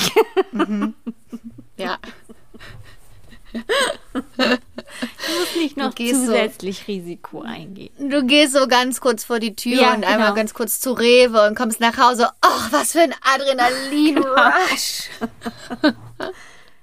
ja. 1.76 1.97
muss 4.47 5.56
nicht 5.56 5.77
noch 5.77 5.94
gehst 5.94 6.20
so- 6.20 6.27
zusätzlich 6.27 6.86
Risiko 6.89 7.43
eingehen. 7.43 7.90
Du 8.10 8.24
gehst 8.24 8.52
so 8.55 8.66
ganz 8.66 9.01
kurz 9.01 9.24
vor 9.24 9.39
die 9.39 9.55
Tür 9.56 9.81
Ja, 9.81 9.94
und 9.94 10.05
einmal 10.05 10.28
genau. 10.28 10.35
ganz 10.35 10.55
kurz 10.55 10.81
zu 10.81 10.93
Rewe 10.93 11.47
und 11.47 11.56
kommst 11.56 11.81
nach 11.81 11.97
Hause. 11.97 12.28
Oh, 12.44 12.60
was 12.70 12.93
für 12.93 13.01
ein 13.01 13.14
Adrenalin-Rush. 13.35 15.09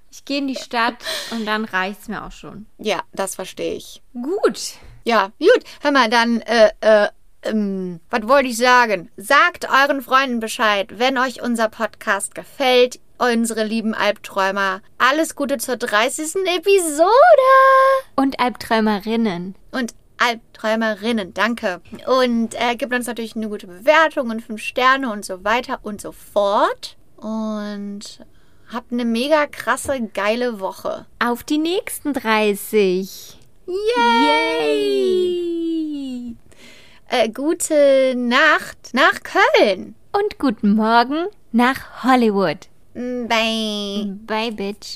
Ich 0.09 0.25
gehe 0.25 0.39
in 0.39 0.47
die 0.47 0.55
Stadt 0.55 0.95
und 1.31 1.45
dann 1.45 1.63
reicht's 1.63 2.07
mir 2.09 2.25
auch 2.25 2.31
schon. 2.31 2.65
Ja, 2.79 3.01
das 3.13 3.35
verstehe 3.35 3.75
ich. 3.75 4.01
Gut. 4.13 4.59
Ja, 5.05 5.31
gut. 5.39 5.63
Hör 5.81 5.91
mal, 5.91 6.09
dann, 6.09 6.41
äh, 6.41 6.71
äh, 6.81 7.07
ähm, 7.43 7.99
was 8.09 8.27
wollte 8.27 8.49
ich 8.49 8.57
sagen? 8.57 9.09
Sagt 9.15 9.69
euren 9.69 10.01
Freunden 10.01 10.39
Bescheid, 10.41 10.89
wenn 10.99 11.17
euch 11.17 11.41
unser 11.41 11.69
Podcast 11.69 12.35
gefällt, 12.35 12.99
unsere 13.17 13.63
lieben 13.63 13.93
Albträumer. 13.93 14.81
Alles 14.97 15.35
Gute 15.35 15.57
zur 15.57 15.77
30. 15.77 16.35
Episode! 16.55 17.07
Und 18.15 18.39
Albträumerinnen. 18.39 19.55
Und 19.71 19.93
Albträumerinnen, 20.17 21.33
danke. 21.33 21.81
Und 22.07 22.55
äh, 22.55 22.75
gibt 22.75 22.93
uns 22.93 23.07
natürlich 23.07 23.35
eine 23.35 23.49
gute 23.49 23.67
Bewertung 23.67 24.29
und 24.29 24.41
5 24.41 24.61
Sterne 24.61 25.11
und 25.11 25.25
so 25.25 25.43
weiter 25.43 25.79
und 25.83 26.01
so 26.01 26.11
fort. 26.11 26.97
Und 27.17 28.19
habt 28.71 28.91
eine 28.91 29.05
mega 29.05 29.45
krasse, 29.47 30.09
geile 30.13 30.59
Woche. 30.59 31.05
Auf 31.19 31.43
die 31.43 31.57
nächsten 31.59 32.13
30. 32.13 33.37
Yay! 33.67 35.37
Äh, 37.09 37.29
gute 37.29 38.13
Nacht 38.15 38.89
nach 38.93 39.21
Köln. 39.23 39.95
Und 40.11 40.39
guten 40.39 40.73
Morgen 40.73 41.27
nach 41.51 42.03
Hollywood. 42.03 42.67
Bye. 42.97 44.09
Bye, 44.25 44.51
Bitch. 44.51 44.95